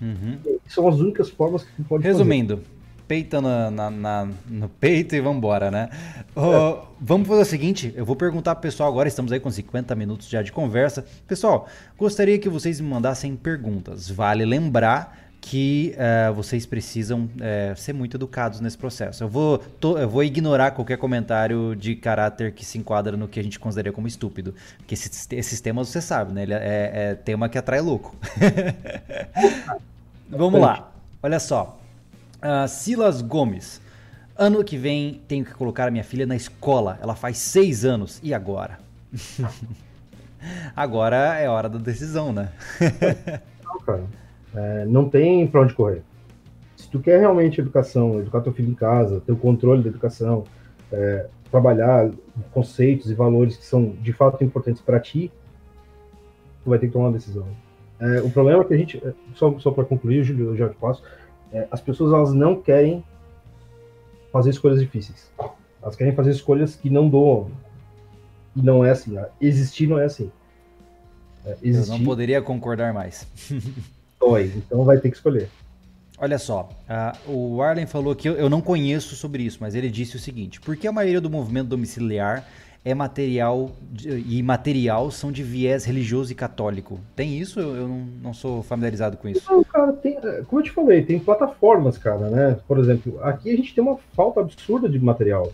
[0.00, 0.38] Uhum.
[0.66, 2.77] São as únicas formas que tu pode Resumindo, fazer
[3.08, 5.88] peita na, na, na, no peito e vambora, né?
[6.36, 9.94] Uh, vamos fazer o seguinte, eu vou perguntar pro pessoal agora, estamos aí com 50
[9.94, 11.04] minutos já de conversa.
[11.26, 14.10] Pessoal, gostaria que vocês me mandassem perguntas.
[14.10, 19.24] Vale lembrar que uh, vocês precisam uh, ser muito educados nesse processo.
[19.24, 23.40] Eu vou, tô, eu vou ignorar qualquer comentário de caráter que se enquadra no que
[23.40, 24.54] a gente consideraria como estúpido.
[24.76, 26.42] Porque esses, esses temas você sabe, né?
[26.42, 28.14] Ele é, é tema que atrai louco.
[30.28, 30.92] Vamos lá.
[31.22, 31.78] Olha só.
[32.38, 33.80] Uh, Silas Gomes.
[34.36, 36.98] Ano que vem tenho que colocar a minha filha na escola.
[37.02, 38.20] Ela faz seis anos.
[38.22, 38.78] E agora?
[40.76, 42.50] agora é hora da decisão, né?
[43.64, 44.04] Não, cara.
[44.54, 46.02] É, não tem para onde correr.
[46.76, 50.44] Se tu quer realmente educação, educar teu filho em casa, ter o controle da educação,
[50.92, 52.10] é, trabalhar
[52.52, 55.30] conceitos e valores que são de fato importantes para ti,
[56.62, 57.46] tu vai ter que tomar uma decisão.
[58.00, 60.68] É, o problema é que a gente, é, só, só para concluir, Júlio, eu já
[60.68, 61.02] te passo,
[61.52, 63.04] é, as pessoas elas não querem
[64.32, 65.30] fazer escolhas difíceis.
[65.82, 67.50] Elas querem fazer escolhas que não doam.
[68.54, 69.16] E não é assim.
[69.40, 70.30] Existir não é assim.
[71.44, 71.92] É, existir...
[71.92, 73.26] Eu não poderia concordar mais.
[74.18, 75.48] dói, então vai ter que escolher.
[76.20, 79.88] Olha só, uh, o Arlen falou que eu, eu, não conheço sobre isso, mas ele
[79.88, 82.44] disse o seguinte: por que a maioria do movimento domiciliar
[82.84, 87.00] é material de, e material são de viés religioso e católico?
[87.14, 87.60] Tem isso?
[87.60, 89.42] Eu, eu não, não, sou familiarizado com isso.
[89.50, 92.58] Não, cara, tem, é, como eu te falei, tem plataformas, cara, né?
[92.66, 95.52] Por exemplo, aqui a gente tem uma falta absurda de material.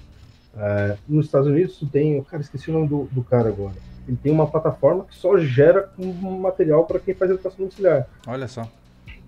[0.54, 3.74] Uh, nos Estados Unidos tem, cara, esqueci o nome do, do cara agora
[4.06, 8.06] ele tem uma plataforma que só gera um material para quem faz educação domiciliar.
[8.26, 8.68] Olha só.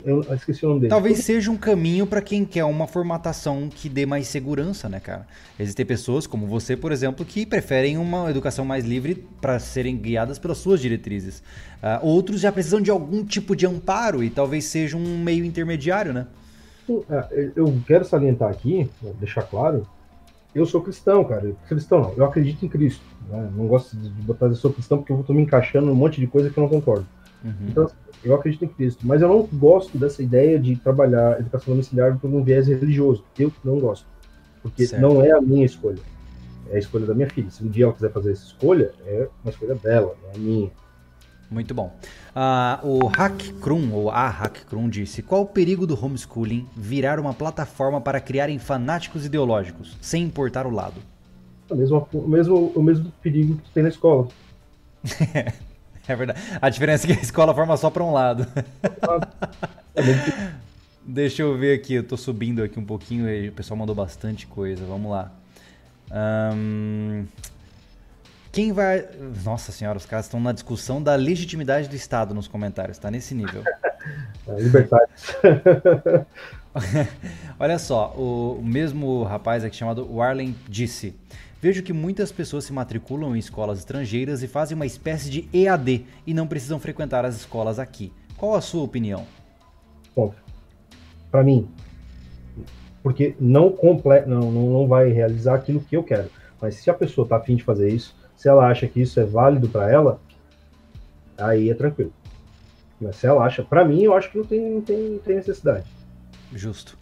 [0.06, 0.90] Eu esqueci o nome dele.
[0.90, 5.26] Talvez seja um caminho para quem quer uma formatação que dê mais segurança, né, cara?
[5.58, 10.38] Existem pessoas como você, por exemplo, que preferem uma educação mais livre para serem guiadas
[10.38, 11.40] pelas suas diretrizes.
[11.82, 16.12] Uh, outros já precisam de algum tipo de amparo e talvez seja um meio intermediário,
[16.12, 16.28] né?
[17.10, 18.88] É, eu quero salientar aqui,
[19.18, 19.84] deixar claro,
[20.54, 21.52] eu sou cristão, cara.
[21.68, 23.02] Cristão não, eu acredito em Cristo.
[23.28, 23.50] Né?
[23.56, 26.28] Não gosto de botar eu sou cristão porque eu estou me encaixando num monte de
[26.28, 27.06] coisa que eu não concordo.
[27.44, 27.68] Uhum.
[27.68, 27.90] Então,
[28.24, 32.28] eu acredito em Cristo, mas eu não gosto dessa ideia de trabalhar educação domiciliar por
[32.28, 33.24] um viés religioso.
[33.38, 34.06] Eu não gosto.
[34.62, 35.02] Porque certo.
[35.02, 36.00] não é a minha escolha.
[36.70, 37.50] É a escolha da minha filha.
[37.50, 40.70] Se um dia ela quiser fazer essa escolha, é uma escolha dela, não é minha.
[41.48, 41.94] Muito bom.
[42.34, 47.20] Uh, o Hack Krum, ou a Hack Krum, disse: Qual o perigo do homeschooling virar
[47.20, 51.00] uma plataforma para criarem fanáticos ideológicos, sem importar o lado?
[51.70, 54.26] O mesmo, o mesmo, o mesmo perigo que tem na escola.
[56.08, 56.40] é verdade.
[56.60, 58.46] A diferença é que a escola forma só para um lado.
[61.04, 64.46] Deixa eu ver aqui, eu tô subindo aqui um pouquinho e o pessoal mandou bastante
[64.46, 64.84] coisa.
[64.84, 65.30] Vamos lá.
[68.52, 69.06] Quem vai.
[69.44, 73.34] Nossa senhora, os caras estão na discussão da legitimidade do Estado nos comentários, tá nesse
[73.34, 73.62] nível.
[74.48, 75.12] É, liberdade.
[77.60, 81.14] Olha só, o mesmo rapaz aqui chamado Warlen disse:
[81.66, 86.06] Vejo que muitas pessoas se matriculam em escolas estrangeiras e fazem uma espécie de EAD
[86.24, 88.12] e não precisam frequentar as escolas aqui.
[88.36, 89.26] Qual a sua opinião?
[90.14, 90.32] Bom,
[91.28, 91.68] para mim,
[93.02, 96.30] porque não, comple não, não vai realizar aquilo que eu quero.
[96.62, 99.24] Mas se a pessoa está afim de fazer isso, se ela acha que isso é
[99.24, 100.20] válido para ela,
[101.36, 102.12] aí é tranquilo.
[103.00, 105.34] Mas se ela acha, para mim, eu acho que não tem, não tem, não tem
[105.34, 105.84] necessidade.
[106.54, 106.96] Justo.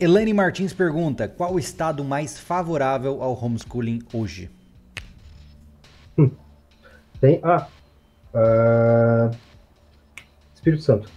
[0.00, 4.50] Elaine Martins pergunta: qual o estado mais favorável ao homeschooling hoje?
[6.16, 6.30] Hum.
[7.20, 7.38] Tem.
[7.42, 7.68] Ah.
[8.32, 9.36] Uh,
[10.54, 11.10] Espírito Santo.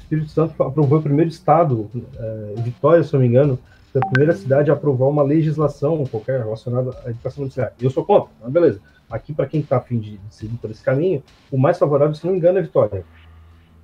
[0.00, 3.58] Espírito Santo aprovou o primeiro estado, uh, Vitória, se não me engano,
[3.92, 7.72] foi a primeira cidade a aprovar uma legislação qualquer relacionada à educação domiciliar.
[7.78, 8.80] Eu sou contra, mas beleza.
[9.10, 12.32] Aqui, para quem está afim de seguir por esse caminho, o mais favorável, se não
[12.32, 13.04] me engano, é Vitória.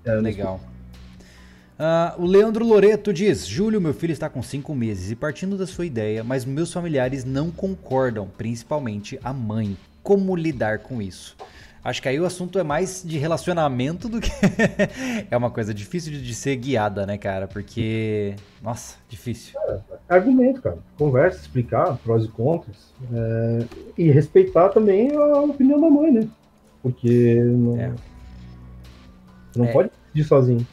[0.05, 0.61] É, Legal.
[1.79, 5.66] Uh, o Leandro Loreto diz: Júlio, meu filho está com 5 meses e partindo da
[5.66, 9.77] sua ideia, mas meus familiares não concordam, principalmente a mãe.
[10.03, 11.37] Como lidar com isso?
[11.87, 14.31] Acho que aí o assunto é mais de relacionamento do que.
[15.31, 17.47] é uma coisa difícil de ser guiada, né, cara?
[17.47, 18.35] Porque.
[18.62, 19.57] Nossa, difícil.
[19.68, 20.79] É, argumento, cara.
[20.97, 22.93] Conversa, explicar prós e contras.
[23.12, 23.66] É...
[23.99, 26.29] E respeitar também a opinião da mãe, né?
[26.83, 27.35] Porque.
[27.45, 27.93] Não, é.
[29.55, 29.72] não é.
[29.72, 30.66] pode decidir sozinho.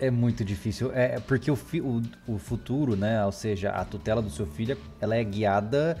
[0.00, 0.90] É muito difícil.
[0.94, 1.80] É porque o, fi...
[1.80, 3.24] o, o futuro, né?
[3.24, 5.98] Ou seja, a tutela do seu filho, ela é guiada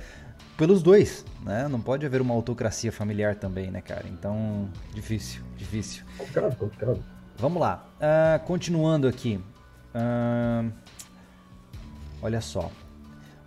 [0.56, 1.68] pelos dois, né?
[1.68, 4.06] Não pode haver uma autocracia familiar também, né, cara?
[4.08, 6.02] Então, difícil, difícil.
[6.16, 7.04] Complicado, complicado.
[7.36, 7.86] Vamos lá.
[7.96, 9.38] Uh, continuando aqui.
[9.94, 10.72] Uh,
[12.22, 12.70] olha só.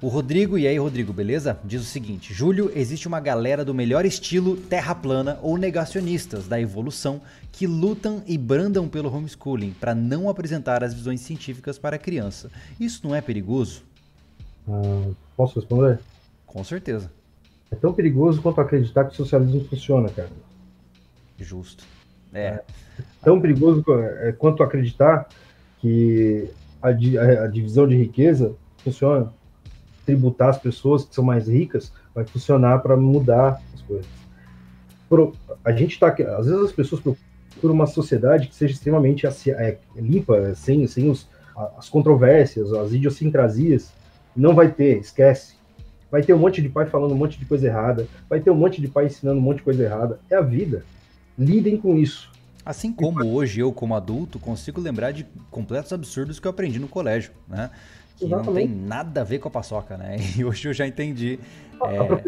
[0.04, 1.58] O Rodrigo, e aí, Rodrigo, beleza?
[1.64, 6.60] Diz o seguinte: Júlio, existe uma galera do melhor estilo terra plana ou negacionistas da
[6.60, 7.22] evolução
[7.54, 12.52] que lutam e brandam pelo homeschooling para não apresentar as visões científicas para a criança.
[12.78, 13.86] Isso não é perigoso?
[14.68, 15.98] Uh, posso responder?
[16.46, 17.10] Com certeza.
[17.72, 20.32] É tão perigoso quanto acreditar que o socialismo funciona, cara.
[21.40, 21.86] Justo.
[22.34, 22.46] É.
[22.48, 22.64] é
[23.24, 23.82] tão perigoso
[24.20, 25.30] é, quanto acreditar
[25.80, 26.50] que
[26.82, 29.32] a, a, a divisão de riqueza funciona,
[30.06, 34.08] tributar as pessoas que são mais ricas vai funcionar para mudar as coisas.
[35.10, 35.34] Pro,
[35.64, 40.54] a gente está às vezes as pessoas procuram uma sociedade que seja extremamente é, limpa,
[40.56, 41.28] sem, sem os,
[41.78, 43.92] as controvérsias, as idiosincrasias.
[44.36, 45.56] Não vai ter, esquece.
[46.10, 48.56] Vai ter um monte de pai falando um monte de coisa errada, vai ter um
[48.56, 50.20] monte de pai ensinando um monte de coisa errada.
[50.30, 50.86] É a vida.
[51.38, 52.32] Lidem com isso.
[52.66, 56.88] Assim como hoje eu, como adulto, consigo lembrar de completos absurdos que eu aprendi no
[56.88, 57.70] colégio, né?
[58.18, 58.70] Que Exatamente.
[58.70, 60.18] não tem nada a ver com a paçoca, né?
[60.38, 61.40] E hoje eu já entendi.
[61.82, 62.00] A, é...
[62.00, 62.22] a,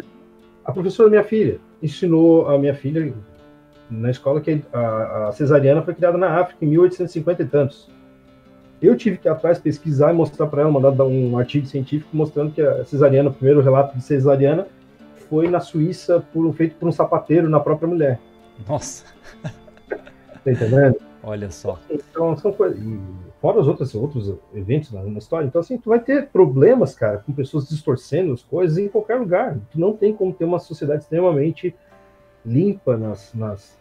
[0.66, 3.14] a professora da minha filha ensinou a minha filha
[3.90, 7.90] na escola que a, a, cesariana foi criada na África em 1850 e tantos.
[8.82, 12.16] Eu tive que ir atrás pesquisar e mostrar para ela, mandar dar um artigo científico
[12.16, 14.68] mostrando que a cesariana, o primeiro relato de cesariana,
[15.30, 18.20] foi na Suíça por, feito por um sapateiro na própria mulher.
[18.68, 19.06] Nossa.
[20.44, 20.98] Tá entendendo?
[21.24, 21.80] Olha só.
[21.90, 22.80] Então, são coisas.
[23.46, 25.46] Fora os outros, outros eventos na, na, história.
[25.46, 29.56] Então, assim, tu vai ter problemas, cara, com pessoas distorcendo as coisas em qualquer lugar.
[29.70, 31.76] Tu não tem como ter uma sociedade extremamente
[32.44, 33.78] limpa nas, nas,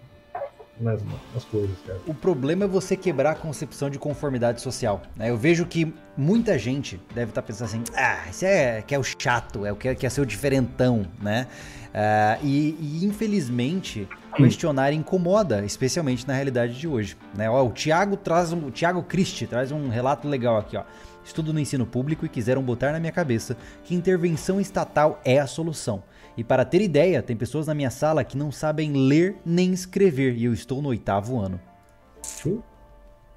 [0.79, 1.01] nas,
[1.33, 1.99] nas coisas, cara.
[2.07, 5.01] O problema é você quebrar a concepção de conformidade social.
[5.17, 5.31] Né?
[5.31, 8.99] Eu vejo que muita gente deve estar tá pensando assim: ah, isso é que é
[8.99, 11.47] o chato, é o que é, que é ser o diferentão, né?
[11.95, 17.17] Uh, e, e, infelizmente questionar incomoda, especialmente na realidade de hoje.
[17.35, 17.49] Né?
[17.49, 20.85] Ó, o Tiago traz um, o Tiago Christie traz um relato legal aqui, ó.
[21.25, 25.47] Estudo no ensino público e quiseram botar na minha cabeça que intervenção estatal é a
[25.47, 26.03] solução.
[26.37, 30.35] E para ter ideia, tem pessoas na minha sala que não sabem ler nem escrever
[30.35, 31.59] e eu estou no oitavo ano.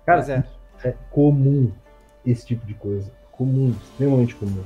[0.06, 0.43] Cara, é.
[0.89, 1.72] é comum
[2.26, 3.12] esse tipo de coisa.
[3.32, 4.64] Comum, extremamente comum.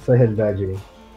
[0.00, 0.76] Essa é a realidade aí.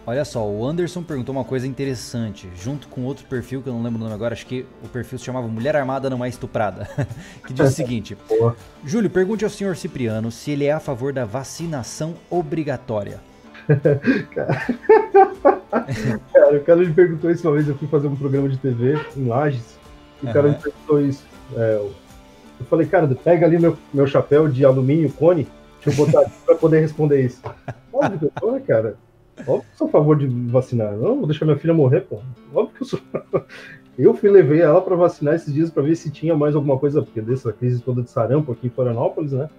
[0.10, 3.84] Olha só, o Anderson perguntou uma coisa interessante, junto com outro perfil que eu não
[3.84, 6.90] lembro o nome agora, acho que o perfil se chamava Mulher Armada Não É Estuprada,
[7.46, 8.18] que diz o seguinte:
[8.84, 13.20] Júlio, pergunte ao senhor Cipriano se ele é a favor da vacinação obrigatória.
[16.34, 19.00] cara, o cara me perguntou isso uma vez, eu fui fazer um programa de TV
[19.16, 19.78] em Lages,
[20.24, 21.24] e o cara me perguntou isso.
[21.56, 21.94] É, eu
[22.68, 25.48] falei, cara, pega ali meu, meu chapéu de alumínio cone,
[25.86, 27.44] deixa eu botar aqui pra poder responder isso.
[27.94, 28.98] Óbvio que eu tô, né, cara?
[29.48, 30.96] Óbvio que sou a favor de vacinar.
[30.96, 32.20] Não vou deixar minha filha morrer, pô.
[32.54, 33.00] Óbvio que eu sou.
[33.98, 37.02] Eu fui levei ela para vacinar esses dias para ver se tinha mais alguma coisa,
[37.02, 39.50] porque dessa crise toda de sarampo aqui em Florianópolis, né?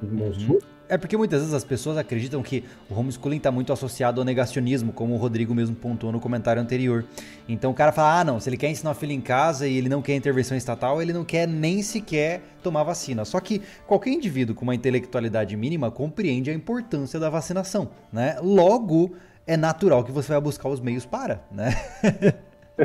[0.00, 0.58] Uhum.
[0.92, 4.92] É porque muitas vezes as pessoas acreditam que o homeschooling está muito associado ao negacionismo,
[4.92, 7.06] como o Rodrigo mesmo pontuou no comentário anterior.
[7.48, 9.74] Então o cara fala: ah, não, se ele quer ensinar a filha em casa e
[9.74, 13.24] ele não quer intervenção estatal, ele não quer nem sequer tomar vacina.
[13.24, 18.36] Só que qualquer indivíduo com uma intelectualidade mínima compreende a importância da vacinação, né?
[18.42, 19.14] Logo,
[19.46, 21.70] é natural que você vai buscar os meios para, né?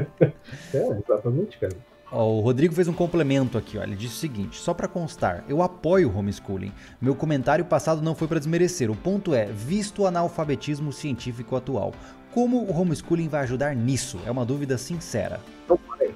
[0.74, 1.76] é, exatamente, cara.
[2.12, 3.84] Ó, o Rodrigo fez um complemento aqui, ó.
[3.84, 6.72] ele disse o seguinte: só para constar, eu apoio o homeschooling.
[7.02, 8.90] Meu comentário passado não foi para desmerecer.
[8.90, 11.94] O ponto é, visto o analfabetismo científico atual,
[12.34, 14.20] como o homeschooling vai ajudar nisso?
[14.26, 15.40] É uma dúvida sincera.
[15.68, 16.16] Não vai.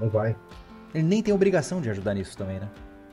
[0.00, 0.36] Não vai.
[0.94, 2.68] Ele nem tem obrigação de ajudar nisso também, né?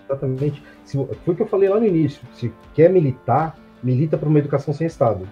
[0.06, 0.64] Exatamente.
[0.84, 2.22] Se, foi o que eu falei lá no início.
[2.34, 5.28] Se quer militar, milita para uma educação sem Estado.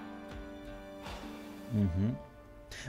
[1.73, 2.13] Uhum.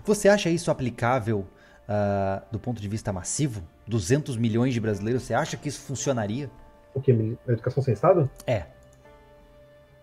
[0.04, 1.46] Você acha isso aplicável
[1.88, 3.62] uh, do ponto de vista massivo?
[3.86, 6.50] 200 milhões de brasileiros, você acha que isso funcionaria?
[6.94, 7.12] O que?
[7.46, 8.28] A educação sem Estado?
[8.46, 8.64] É.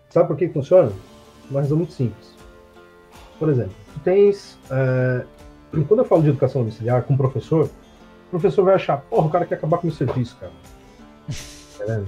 [0.08, 0.92] Sabe por que funciona?
[1.50, 2.34] Uma razão muito simples.
[3.38, 4.58] Por exemplo, tu tens.
[4.70, 5.24] É,
[5.88, 7.66] quando eu falo de educação domiciliar com o professor,
[8.28, 10.52] o professor vai achar, porra, o cara quer acabar com o meu serviço, cara.
[11.80, 12.02] é,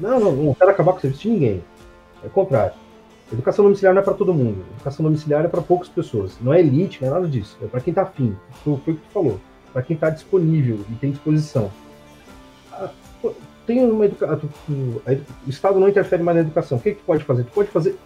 [0.00, 1.64] não, não, não quero acabar com o serviço de ninguém.
[2.22, 2.74] É o contrário.
[3.32, 4.64] Educação domiciliar não é para todo mundo.
[4.74, 6.36] Educação domiciliar é para poucas pessoas.
[6.40, 7.56] Não é elite, não é nada disso.
[7.62, 8.36] É para quem está afim.
[8.62, 9.40] Foi o que tu falou
[9.74, 11.68] para quem está disponível e tem disposição.
[12.72, 12.90] Ah,
[13.66, 14.48] tem uma educação.
[15.44, 16.78] O Estado não interfere mais na educação.
[16.78, 17.42] O que, que tu pode fazer?
[17.42, 17.98] Tu pode fazer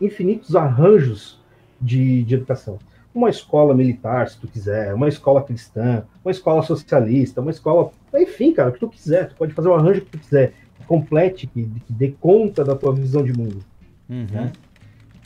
[0.00, 1.40] infinitos arranjos
[1.80, 2.76] de, de educação.
[3.14, 7.92] Uma escola militar, se tu quiser, uma escola cristã, uma escola socialista, uma escola.
[8.14, 9.28] Enfim, cara, o que tu quiser.
[9.28, 10.54] Tu pode fazer o arranjo que tu quiser.
[10.76, 13.64] Que complete, que, que dê conta da tua visão de mundo.
[14.08, 14.26] Uhum.
[14.28, 14.52] Né?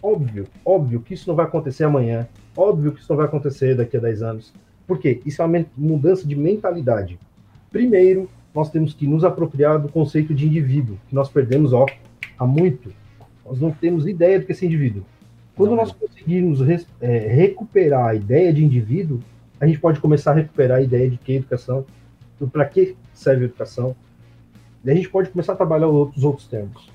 [0.03, 2.29] Óbvio, óbvio que isso não vai acontecer amanhã.
[2.55, 4.53] Óbvio que isso não vai acontecer daqui a 10 anos.
[4.87, 5.21] Por quê?
[5.27, 7.19] Isso é uma mudança de mentalidade.
[7.71, 11.87] Primeiro, nós temos que nos apropriar do conceito de indivíduo, que nós perdemos ó,
[12.39, 12.93] há muito.
[13.45, 15.05] Nós não temos ideia do que é esse indivíduo.
[15.55, 16.61] Quando não, nós conseguirmos
[17.01, 19.21] é, recuperar a ideia de indivíduo,
[19.61, 21.85] a gente pode começar a recuperar a ideia de que é educação,
[22.53, 23.97] para que serve a educação.
[24.85, 26.91] E a gente pode começar a trabalhar os outros termos.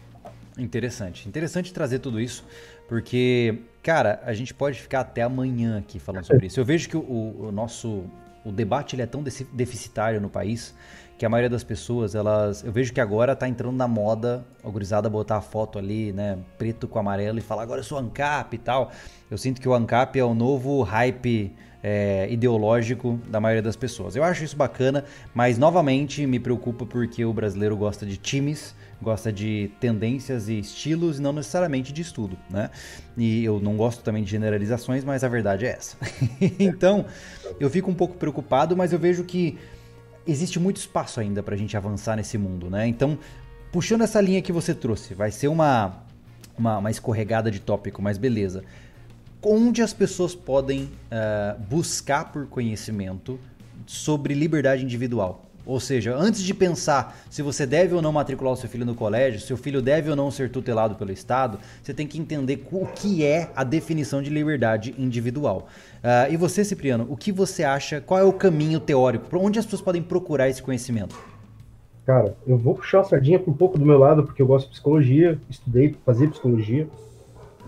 [0.57, 1.27] Interessante.
[1.27, 2.45] Interessante trazer tudo isso,
[2.87, 6.59] porque, cara, a gente pode ficar até amanhã aqui falando sobre isso.
[6.59, 8.05] Eu vejo que o, o nosso
[8.43, 10.73] o debate ele é tão deficitário no país
[11.17, 12.63] que a maioria das pessoas, elas.
[12.63, 16.39] Eu vejo que agora tá entrando na moda a gurizada botar a foto ali, né?
[16.57, 18.91] Preto com amarelo e falar, agora eu sou ANCAP e tal.
[19.29, 24.15] Eu sinto que o ANCAP é o novo hype é, ideológico da maioria das pessoas.
[24.15, 29.31] Eu acho isso bacana, mas novamente me preocupa porque o brasileiro gosta de times, gosta
[29.31, 32.69] de tendências e estilos, e não necessariamente de estudo, né?
[33.17, 35.97] E eu não gosto também de generalizações, mas a verdade é essa.
[36.59, 37.05] então,
[37.59, 39.57] eu fico um pouco preocupado, mas eu vejo que
[40.27, 42.87] existe muito espaço ainda para a gente avançar nesse mundo, né?
[42.87, 43.17] Então,
[43.71, 46.03] puxando essa linha que você trouxe, vai ser uma,
[46.57, 48.63] uma, uma escorregada de tópico, mas beleza
[49.43, 53.39] onde as pessoas podem uh, buscar por conhecimento
[53.87, 55.50] sobre liberdade individual.
[55.66, 58.95] Ou seja, antes de pensar se você deve ou não matricular o seu filho no
[58.95, 62.64] colégio, se o filho deve ou não ser tutelado pelo Estado, você tem que entender
[62.72, 65.68] o que é a definição de liberdade individual.
[65.97, 68.01] Uh, e você, Cipriano, o que você acha?
[68.01, 69.28] Qual é o caminho teórico?
[69.28, 71.16] Para onde as pessoas podem procurar esse conhecimento?
[72.05, 74.72] Cara, eu vou puxar a sardinha um pouco do meu lado, porque eu gosto de
[74.72, 76.88] psicologia, estudei, fazer psicologia.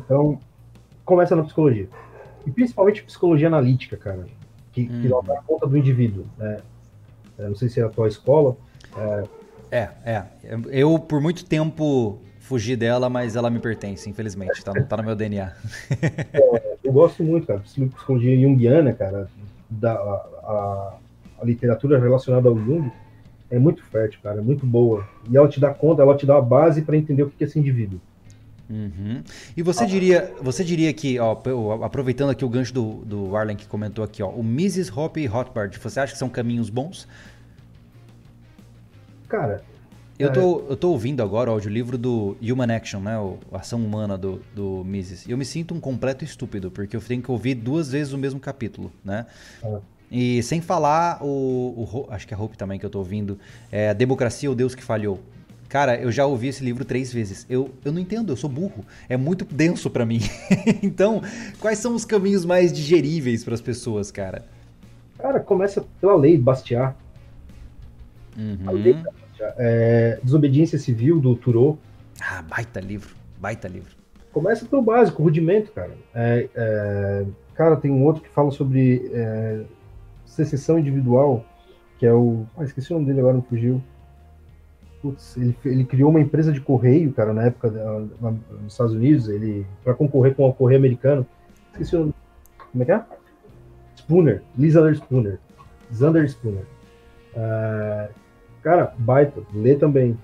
[0.03, 0.39] Então,
[1.05, 1.87] começa na psicologia.
[2.45, 4.25] E principalmente psicologia analítica, cara,
[4.71, 5.01] que, hum.
[5.01, 6.25] que dá conta do indivíduo.
[6.37, 6.57] Né?
[7.37, 8.55] Eu não sei se é a tua escola.
[8.97, 9.23] É...
[9.71, 10.23] é, é.
[10.69, 14.63] Eu, por muito tempo, fugi dela, mas ela me pertence, infelizmente.
[14.63, 15.51] Tá, tá no meu DNA.
[16.33, 19.27] é, eu gosto muito, cara, de psicologia junguiana, cara.
[19.69, 20.97] Da, a,
[21.41, 22.91] a, literatura relacionada ao Jung
[23.49, 25.07] é muito fértil, cara, é muito boa.
[25.29, 27.47] E ela te dá conta, ela te dá a base para entender o que é
[27.47, 27.99] esse indivíduo.
[28.69, 29.21] Uhum.
[29.55, 31.37] E você diria, você diria que, ó,
[31.83, 34.91] aproveitando aqui o gancho do, do Arlen que comentou aqui, ó, o Mrs.
[34.91, 37.07] Hop e Hotbard, você acha que são caminhos bons?
[39.27, 39.63] Cara,
[40.17, 43.17] eu tô, eu tô ouvindo agora o audiolivro do Human Action, né?
[43.17, 45.25] O Ação Humana do, do Mises.
[45.25, 48.17] E eu me sinto um completo estúpido, porque eu tenho que ouvir duas vezes o
[48.17, 49.25] mesmo capítulo, né?
[49.63, 49.79] É.
[50.11, 53.39] E sem falar o, o, Acho que é Hope também que eu tô ouvindo.
[53.71, 55.19] É a Democracia, o Deus que Falhou.
[55.73, 57.47] Cara, eu já ouvi esse livro três vezes.
[57.49, 58.85] Eu, eu não entendo, eu sou burro.
[59.09, 60.19] É muito denso para mim.
[60.83, 61.19] então,
[61.59, 64.45] quais são os caminhos mais digeríveis para as pessoas, cara?
[65.17, 66.95] Cara, começa pela lei Bastiat.
[68.37, 68.59] Uhum.
[68.67, 69.55] A lei Bastiat.
[69.57, 71.75] É, Desobediência Civil, do Turô.
[72.21, 73.15] Ah, baita livro.
[73.39, 73.95] Baita livro.
[74.31, 75.97] Começa pelo básico, rudimento, cara.
[76.13, 79.63] É, é, cara, tem um outro que fala sobre é,
[80.23, 81.43] secessão individual,
[81.97, 82.45] que é o.
[82.55, 83.81] Ah, esqueci o nome dele agora, não fugiu
[85.03, 89.67] putz, ele, ele criou uma empresa de correio, cara, na época nos Estados Unidos, ele
[89.83, 91.27] para concorrer com o correio americano.
[91.73, 92.13] Esqueci o nome.
[92.71, 93.03] Como é que é?
[93.97, 95.39] Spooner, Lisander Spooner.
[95.93, 96.65] Zander Spooner.
[97.35, 98.13] Uh,
[98.63, 100.17] cara, baita, lê também.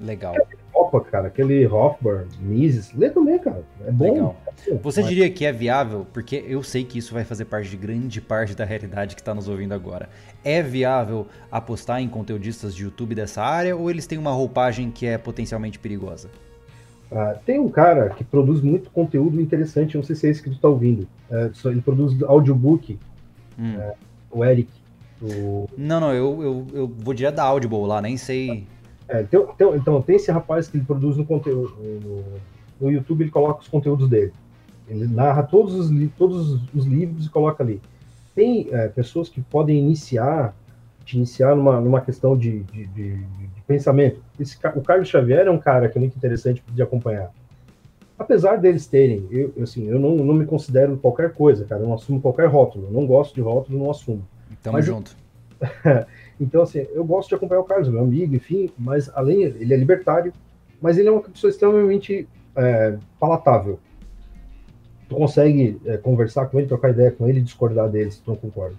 [0.00, 0.34] Legal.
[0.82, 3.62] Opa, cara, aquele Hofbauer, Mises, lê também, cara.
[3.86, 4.12] É bom.
[4.12, 4.36] Legal.
[4.82, 5.08] Você Mas...
[5.08, 6.06] diria que é viável?
[6.12, 9.34] Porque eu sei que isso vai fazer parte de grande parte da realidade que está
[9.34, 10.08] nos ouvindo agora.
[10.44, 15.06] É viável apostar em conteudistas de YouTube dessa área ou eles têm uma roupagem que
[15.06, 16.28] é potencialmente perigosa?
[17.10, 20.48] Ah, tem um cara que produz muito conteúdo interessante, não sei se é esse que
[20.48, 21.06] tu está ouvindo.
[21.30, 22.98] É, ele produz audiobook,
[23.58, 23.74] hum.
[23.78, 23.94] é,
[24.30, 24.70] o Eric.
[25.20, 25.68] O...
[25.76, 28.66] Não, não, eu, eu, eu vou direto da Audible lá, nem sei.
[29.12, 31.76] É, tem, tem, então, tem esse rapaz que ele produz no conteúdo.
[32.02, 32.24] No,
[32.80, 34.32] no YouTube ele coloca os conteúdos dele.
[34.88, 37.78] Ele narra todos os, todos os livros e coloca ali.
[38.34, 40.56] Tem é, pessoas que podem iniciar,
[41.04, 44.18] te iniciar numa, numa questão de, de, de, de pensamento.
[44.40, 47.30] Esse, o Carlos Xavier é um cara que é muito interessante de acompanhar.
[48.18, 51.82] Apesar deles terem, eu, assim, eu não, não me considero qualquer coisa, cara.
[51.82, 52.86] Eu não assumo qualquer rótulo.
[52.86, 54.26] Eu não gosto de rótulo, não assumo.
[54.62, 55.14] Tamo mas junto.
[56.42, 59.76] então, assim, eu gosto de acompanhar o Carlos, meu amigo, enfim, mas além, ele é
[59.76, 60.32] libertário,
[60.80, 63.78] mas ele é uma pessoa extremamente é, palatável
[65.12, 68.36] tu consegue é, conversar com ele, trocar ideia com ele discordar dele se tu não
[68.36, 68.74] concorda.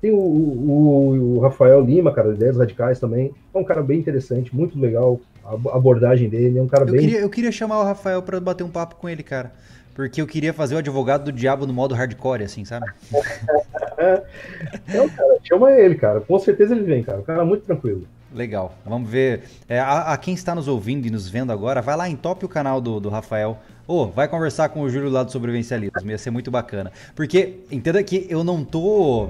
[0.00, 3.32] Tem o, o, o, Rafael Lima, cara, Ideias Radicais também.
[3.54, 5.20] É um cara bem interessante, muito legal.
[5.44, 7.00] A abordagem dele é um cara eu bem.
[7.00, 9.52] Queria, eu queria chamar o Rafael para bater um papo com ele, cara.
[9.94, 12.86] Porque eu queria fazer o advogado do diabo no modo hardcore, assim, sabe?
[13.98, 14.22] é,
[15.08, 16.20] cara, chama ele, cara.
[16.20, 17.20] Com certeza ele vem, cara.
[17.20, 18.06] O cara é muito tranquilo.
[18.32, 18.76] Legal.
[18.84, 19.44] Vamos ver.
[19.68, 22.44] É, a, a, quem está nos ouvindo e nos vendo agora, vai lá em top
[22.44, 23.58] o canal do, do Rafael.
[23.86, 26.10] Ô, oh, vai conversar com o Júlio lá do sobrevivencialismo.
[26.10, 26.92] Ia ser muito bacana.
[27.14, 29.28] Porque, entenda que eu não tô.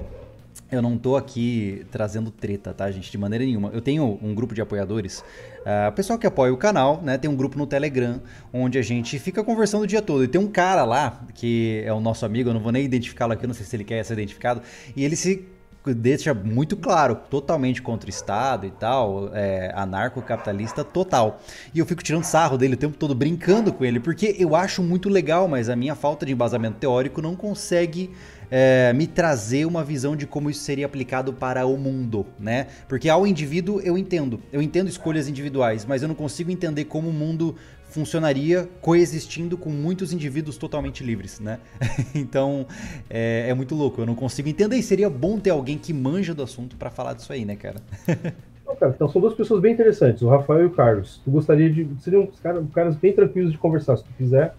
[0.72, 3.10] Eu não tô aqui trazendo treta, tá, gente?
[3.10, 3.70] De maneira nenhuma.
[3.72, 5.22] Eu tenho um grupo de apoiadores.
[5.66, 7.18] Uh, o pessoal que apoia o canal, né?
[7.18, 8.22] Tem um grupo no Telegram,
[8.52, 10.22] onde a gente fica conversando o dia todo.
[10.22, 13.32] E tem um cara lá, que é o nosso amigo, eu não vou nem identificá-lo
[13.32, 14.62] aqui, não sei se ele quer ser identificado.
[14.94, 15.44] E ele se
[15.92, 21.40] deixa muito claro, totalmente contra o Estado e tal, é, anarcocapitalista total.
[21.74, 24.84] E eu fico tirando sarro dele o tempo todo, brincando com ele, porque eu acho
[24.84, 28.12] muito legal, mas a minha falta de embasamento teórico não consegue
[28.50, 32.68] é, me trazer uma visão de como isso seria aplicado para o mundo, né?
[32.88, 37.08] Porque ao indivíduo eu entendo, eu entendo escolhas individuais, mas eu não consigo entender como
[37.08, 37.56] o mundo
[37.88, 41.58] funcionaria coexistindo com muitos indivíduos totalmente livres, né?
[42.14, 42.66] então
[43.08, 46.34] é, é, muito louco, eu não consigo entender e seria bom ter alguém que manja
[46.34, 47.80] do assunto para falar disso aí, né, cara?
[48.94, 51.20] Então são duas pessoas bem interessantes, o Rafael e o Carlos.
[51.24, 51.88] Tu gostaria de.
[52.00, 54.54] Seriam caras, caras bem tranquilos de conversar, se tu quiser.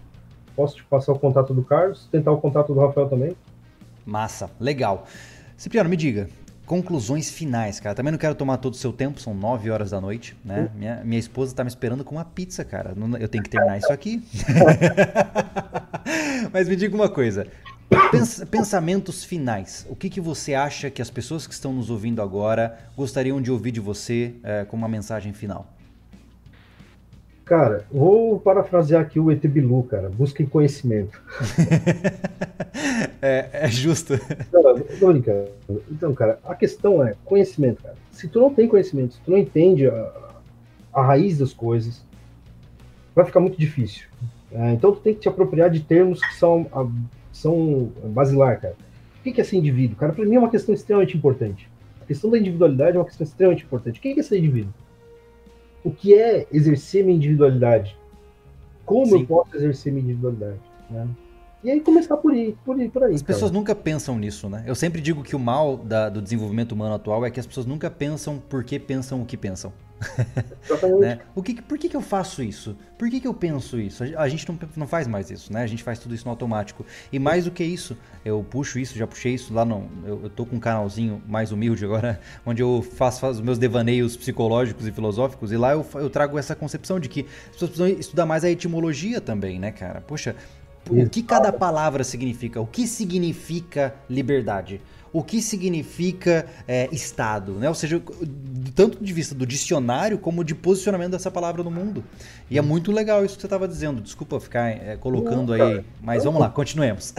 [0.56, 3.36] Posso te passar o contato do Carlos, tentar o contato do Rafael também.
[4.08, 5.06] Massa, legal.
[5.54, 6.30] Cipriano, me diga,
[6.64, 7.94] conclusões finais, cara.
[7.94, 10.70] Também não quero tomar todo o seu tempo, são 9 horas da noite, né?
[10.74, 12.94] Minha, minha esposa tá me esperando com uma pizza, cara.
[13.20, 14.22] Eu tenho que terminar isso aqui.
[16.50, 17.46] Mas me diga uma coisa.
[18.10, 19.86] Pens pensamentos finais.
[19.90, 23.50] O que, que você acha que as pessoas que estão nos ouvindo agora gostariam de
[23.50, 25.66] ouvir de você é, com uma mensagem final?
[27.48, 30.10] Cara, vou parafrasear aqui o ET Bilu, cara.
[30.10, 31.18] Busquem conhecimento.
[33.22, 34.12] é, é, justo.
[34.52, 35.48] Não, tô brincando.
[35.90, 37.96] Então, cara, a questão é conhecimento, cara.
[38.12, 40.12] Se tu não tem conhecimento, se tu não entende a,
[40.92, 42.04] a raiz das coisas,
[43.14, 44.08] vai ficar muito difícil.
[44.52, 46.86] É, então tu tem que te apropriar de termos que são, a,
[47.32, 48.76] são basilar, cara.
[49.20, 49.96] O que é ser indivíduo?
[49.96, 51.66] Cara, pra mim é uma questão extremamente importante.
[52.02, 53.98] A questão da individualidade é uma questão extremamente importante.
[53.98, 54.74] O que é ser indivíduo?
[55.84, 57.96] O que é exercer minha individualidade.
[58.84, 59.20] Como Sim.
[59.20, 60.60] eu posso exercer minha individualidade.
[60.90, 61.08] Né?
[61.62, 63.14] E aí começar por aí, por aí, por aí.
[63.14, 63.34] As cara.
[63.34, 64.62] pessoas nunca pensam nisso, né?
[64.66, 67.66] Eu sempre digo que o mal da, do desenvolvimento humano atual é que as pessoas
[67.66, 69.72] nunca pensam por que pensam o que pensam.
[71.00, 71.20] Né?
[71.34, 72.76] o que, por que, que eu faço isso?
[72.96, 74.04] Por que, que eu penso isso?
[74.16, 75.62] A gente não, não faz mais isso, né?
[75.62, 76.84] A gente faz tudo isso no automático.
[77.12, 79.88] E mais do que isso, eu puxo isso, já puxei isso lá no.
[80.04, 83.58] Eu, eu tô com um canalzinho mais humilde agora, onde eu faço, faço os meus
[83.58, 87.70] devaneios psicológicos e filosóficos, e lá eu, eu trago essa concepção de que as pessoas
[87.70, 90.00] precisam estudar mais a etimologia também, né, cara?
[90.00, 90.34] Poxa,
[90.90, 92.60] o que cada palavra significa?
[92.60, 94.80] O que significa liberdade?
[95.12, 97.52] O que significa é, Estado?
[97.52, 97.68] Né?
[97.68, 98.00] Ou seja,
[98.74, 102.04] tanto de vista do dicionário como de posicionamento dessa palavra no mundo.
[102.50, 104.00] E é muito legal isso que você estava dizendo.
[104.00, 107.14] Desculpa ficar é, colocando não, aí, mas vamos lá, continuemos.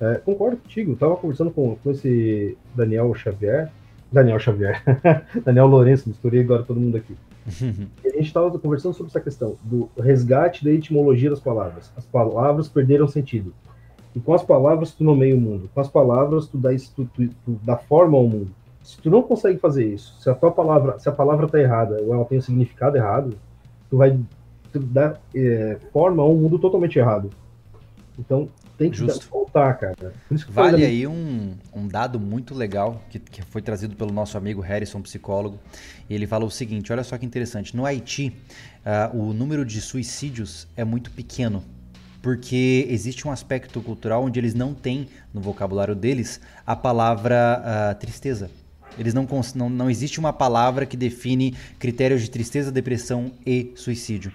[0.00, 0.92] É, concordo contigo.
[0.92, 3.70] Eu estava conversando com, com esse Daniel Xavier.
[4.10, 4.82] Daniel Xavier.
[5.44, 7.14] Daniel Lourenço, misturei agora todo mundo aqui.
[8.04, 11.92] a gente estava conversando sobre essa questão do resgate da etimologia das palavras.
[11.96, 13.54] As palavras perderam sentido.
[14.14, 15.70] E com as palavras tu nomeia o mundo.
[15.72, 18.50] Com as palavras tu dá, tu, tu, tu dá forma ao mundo.
[18.82, 22.00] Se tu não consegue fazer isso, se a tua palavra, se a palavra está errada
[22.02, 23.36] ou ela tem um significado errado,
[23.88, 24.18] tu vai
[24.74, 27.30] dar é, forma a um mundo totalmente errado.
[28.18, 28.48] Então,
[28.80, 29.28] tem que Justo.
[29.30, 30.14] voltar, cara.
[30.48, 35.02] vale aí um, um dado muito legal que, que foi trazido pelo nosso amigo Harrison,
[35.02, 35.58] psicólogo.
[36.08, 37.76] Ele fala o seguinte: olha só que interessante.
[37.76, 38.34] No Haiti,
[39.14, 41.62] uh, o número de suicídios é muito pequeno.
[42.22, 47.98] Porque existe um aspecto cultural onde eles não têm no vocabulário deles a palavra uh,
[47.98, 48.50] tristeza.
[48.98, 54.32] Eles não, não, não existe uma palavra que define critérios de tristeza, depressão e suicídio.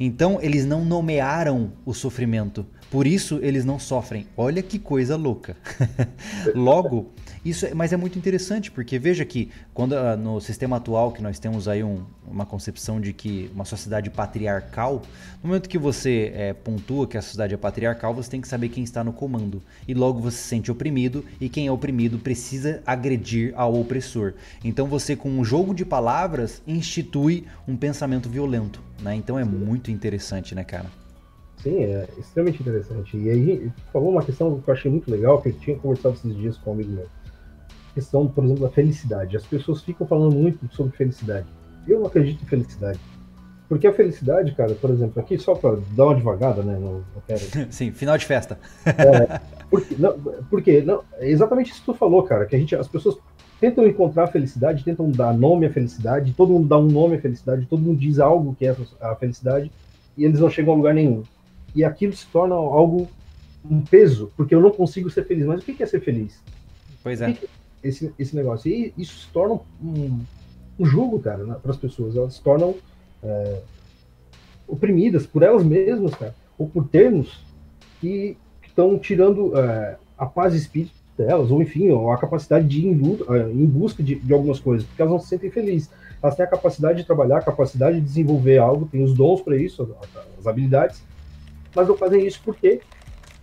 [0.00, 2.66] Então, eles não nomearam o sofrimento.
[2.90, 4.26] Por isso eles não sofrem.
[4.36, 5.56] Olha que coisa louca.
[6.54, 7.12] Logo,
[7.44, 11.22] isso é, mas é muito interessante porque veja que quando uh, no sistema atual que
[11.22, 15.02] nós temos aí um, uma concepção de que uma sociedade patriarcal,
[15.42, 18.70] no momento que você é, pontua que a sociedade é patriarcal, você tem que saber
[18.70, 22.82] quem está no comando e logo você se sente oprimido e quem é oprimido precisa
[22.86, 24.32] agredir ao opressor.
[24.64, 29.14] Então você com um jogo de palavras institui um pensamento violento, né?
[29.14, 30.86] Então é muito interessante, né, cara?
[31.62, 33.16] Sim, é extremamente interessante.
[33.16, 36.36] E aí, falou uma questão que eu achei muito legal, que eu tinha conversado esses
[36.36, 37.06] dias com um amigo meu.
[37.90, 39.36] A questão, por exemplo, da felicidade.
[39.36, 41.46] As pessoas ficam falando muito sobre felicidade.
[41.86, 43.00] Eu não acredito em felicidade.
[43.68, 46.78] Porque a felicidade, cara, por exemplo, aqui só para dar uma devagada, né?
[46.80, 47.40] Não, não quero...
[47.70, 48.58] Sim, final de festa.
[48.86, 50.18] É, porque, não,
[50.48, 53.18] porque não, é exatamente isso que tu falou, cara, que a gente, as pessoas
[53.60, 57.20] tentam encontrar a felicidade, tentam dar nome à felicidade, todo mundo dá um nome à
[57.20, 59.70] felicidade, todo mundo diz algo que é a felicidade,
[60.16, 61.22] e eles não chegam a lugar nenhum
[61.74, 63.08] e aquilo se torna algo,
[63.68, 65.46] um peso, porque eu não consigo ser feliz.
[65.46, 66.42] Mas o que é ser feliz?
[67.02, 67.30] Pois é.
[67.30, 67.38] é
[67.82, 68.70] esse, esse negócio.
[68.70, 70.20] E isso se torna um,
[70.78, 72.16] um jogo, cara, né, para as pessoas.
[72.16, 72.74] Elas se tornam
[73.22, 73.60] é,
[74.66, 77.44] oprimidas por elas mesmas, cara, ou por termos
[78.00, 78.36] que
[78.66, 83.00] estão tirando é, a paz de espírito delas, ou enfim, ou a capacidade de ir
[83.28, 85.90] é, em busca de, de, algumas coisas, porque elas não se sentem felizes.
[86.22, 89.56] Elas têm a capacidade de trabalhar, a capacidade de desenvolver algo, têm os dons para
[89.56, 89.96] isso,
[90.38, 91.02] as habilidades,
[91.74, 92.80] mas não fazem isso porque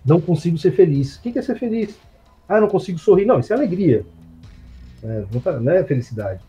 [0.06, 1.18] não consigo ser feliz.
[1.18, 1.97] O que é ser feliz?
[2.47, 3.26] Ah, não consigo sorrir.
[3.26, 4.06] Não, isso é alegria.
[5.03, 6.41] É, não, tá, é felicidade.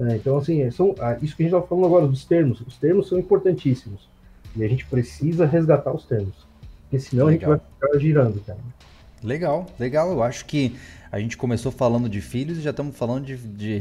[0.00, 2.60] É, então, assim, são, ah, isso que a gente estava falando agora dos termos.
[2.60, 4.08] Os termos são importantíssimos.
[4.56, 6.46] E a gente precisa resgatar os termos.
[6.82, 7.52] Porque senão legal.
[7.52, 8.58] a gente vai ficar girando, cara.
[9.22, 10.10] Legal, legal.
[10.10, 10.76] Eu acho que
[11.10, 13.80] a gente começou falando de filhos e já estamos falando de, de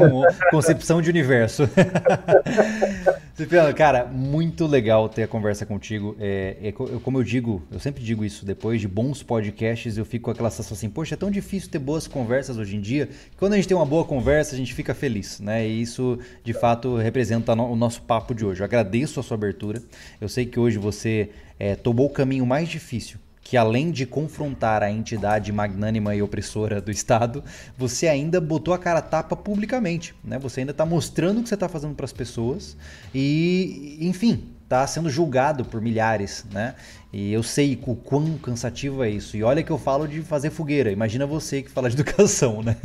[0.50, 1.62] concepção de universo.
[3.34, 6.16] Cipriano, cara, muito legal ter a conversa contigo.
[6.20, 10.26] É, é, como eu digo, eu sempre digo isso, depois de bons podcasts, eu fico
[10.26, 13.08] com aquela sensação assim, poxa, é tão difícil ter boas conversas hoje em dia.
[13.36, 15.66] Quando a gente tem uma boa conversa, a gente fica feliz, né?
[15.66, 18.60] E isso, de fato, representa o nosso papo de hoje.
[18.60, 19.82] Eu agradeço a sua abertura.
[20.20, 24.82] Eu sei que hoje você é, tomou o caminho mais difícil que além de confrontar
[24.82, 27.44] a entidade magnânima e opressora do Estado,
[27.76, 30.38] você ainda botou a cara tapa publicamente, né?
[30.38, 32.74] Você ainda está mostrando o que você está fazendo para as pessoas
[33.14, 36.74] e, enfim, está sendo julgado por milhares, né?
[37.12, 39.36] E eu sei o quão cansativo é isso.
[39.36, 40.90] E olha que eu falo de fazer fogueira.
[40.90, 42.76] Imagina você que fala de educação, né?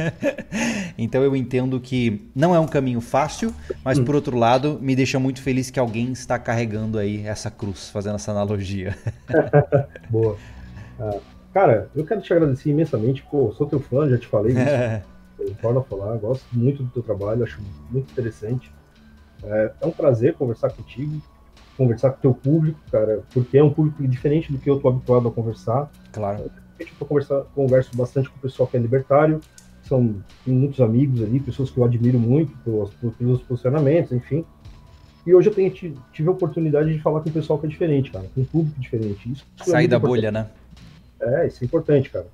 [0.98, 3.54] então eu entendo que não é um caminho fácil,
[3.84, 7.90] mas por outro lado, me deixa muito feliz que alguém está carregando aí essa cruz,
[7.90, 8.96] fazendo essa analogia.
[10.10, 10.38] Boa.
[11.00, 11.18] Ah,
[11.54, 13.24] cara, eu quero te agradecer imensamente.
[13.32, 15.10] Pô, sou teu fã, já te falei isso.
[15.40, 18.70] A falar, gosto muito do teu trabalho, acho muito interessante.
[19.42, 21.22] É, é um prazer conversar contigo
[21.80, 24.90] conversar com o teu público, cara, porque é um público diferente do que eu tô
[24.90, 25.90] habituado a conversar.
[26.12, 26.52] Claro.
[26.78, 29.40] Eu tô conversar, converso bastante com o pessoal que é libertário,
[29.82, 34.46] são muitos amigos ali, pessoas que eu admiro muito pelos, pelos posicionamentos, enfim.
[35.26, 38.12] E hoje eu tenho, tive a oportunidade de falar com o pessoal que é diferente,
[38.12, 39.32] cara, com um público diferente.
[39.32, 40.22] Isso é Sair é da importante.
[40.22, 40.48] bolha, né?
[41.22, 42.28] É, isso é importante, cara.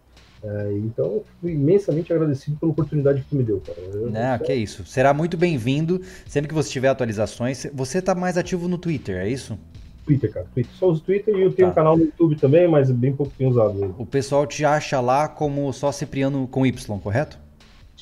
[0.47, 3.79] É, então, fui imensamente agradecido pela oportunidade que tu me deu, cara.
[3.79, 4.85] Eu, Não, que é isso.
[4.85, 5.99] Será muito bem-vindo.
[6.27, 7.65] Sempre que você tiver atualizações.
[7.73, 9.57] Você está mais ativo no Twitter, é isso?
[10.05, 10.45] Twitter, cara.
[10.53, 10.71] Twitter.
[10.75, 11.71] Só uso Twitter e eu tenho tá.
[11.71, 13.93] um canal no YouTube também, mas bem pouco tenho usado ele.
[13.97, 17.39] O pessoal te acha lá como só Cipriano com Y, correto?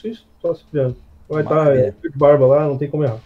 [0.03, 0.97] Isso, só Cipriano.
[1.29, 3.19] Vai estar é, de barba lá, não tem como errar.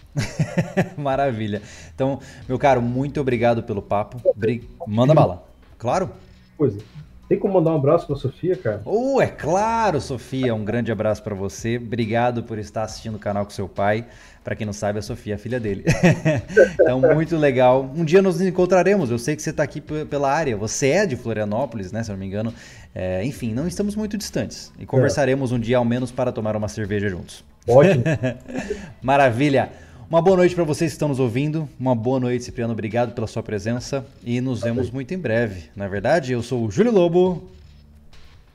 [0.96, 1.64] Maravilha.
[1.94, 4.22] Então, meu caro, muito obrigado pelo papo.
[4.36, 4.70] Bri...
[4.86, 5.44] Manda bala.
[5.80, 6.12] Claro?
[6.56, 6.97] Pois é.
[7.28, 8.82] Tem como mandar um abraço para Sofia, cara?
[8.86, 10.56] Oh, é claro, Sofia.
[10.56, 11.76] Um grande abraço para você.
[11.78, 14.06] Obrigado por estar assistindo o canal com seu pai.
[14.46, 15.84] Para quem não sabe, a Sofia é a filha dele.
[16.74, 17.92] então, muito legal.
[17.94, 19.12] Um dia nos encontraremos.
[19.12, 20.56] Eu sei que você está aqui pela área.
[20.56, 22.02] Você é de Florianópolis, né?
[22.02, 22.54] Se eu não me engano.
[22.96, 24.72] É, enfim, não estamos muito distantes.
[24.80, 25.56] E conversaremos é.
[25.56, 27.44] um dia ao menos para tomar uma cerveja juntos.
[27.68, 28.06] Ótimo.
[29.04, 29.70] Maravilha.
[30.10, 31.68] Uma boa noite para vocês que estão nos ouvindo.
[31.78, 32.72] Uma boa noite, Cipriano.
[32.72, 34.06] Obrigado pela sua presença.
[34.24, 35.70] E nos vemos muito em breve.
[35.76, 37.52] Na verdade, eu sou o Júlio Lobo.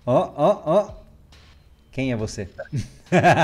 [0.06, 0.90] Ó, ó, ó.
[1.90, 2.48] Quem é você?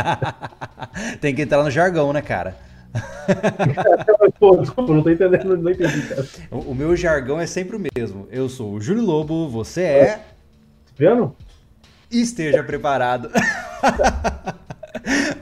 [1.21, 2.57] Tem que entrar no jargão, né, cara?
[4.41, 6.27] Pô, desculpa, não tô entendendo, não entendi, cara.
[6.51, 8.27] O, o meu jargão é sempre o mesmo.
[8.31, 10.25] Eu sou o Júlio Lobo, você é.
[10.87, 11.37] Cipriano?
[12.11, 13.31] Esteja preparado.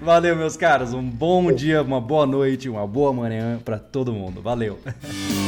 [0.07, 0.95] Valeu, meus caras.
[0.95, 4.41] Um bom dia, uma boa noite, uma boa manhã para todo mundo.
[4.41, 4.79] Valeu.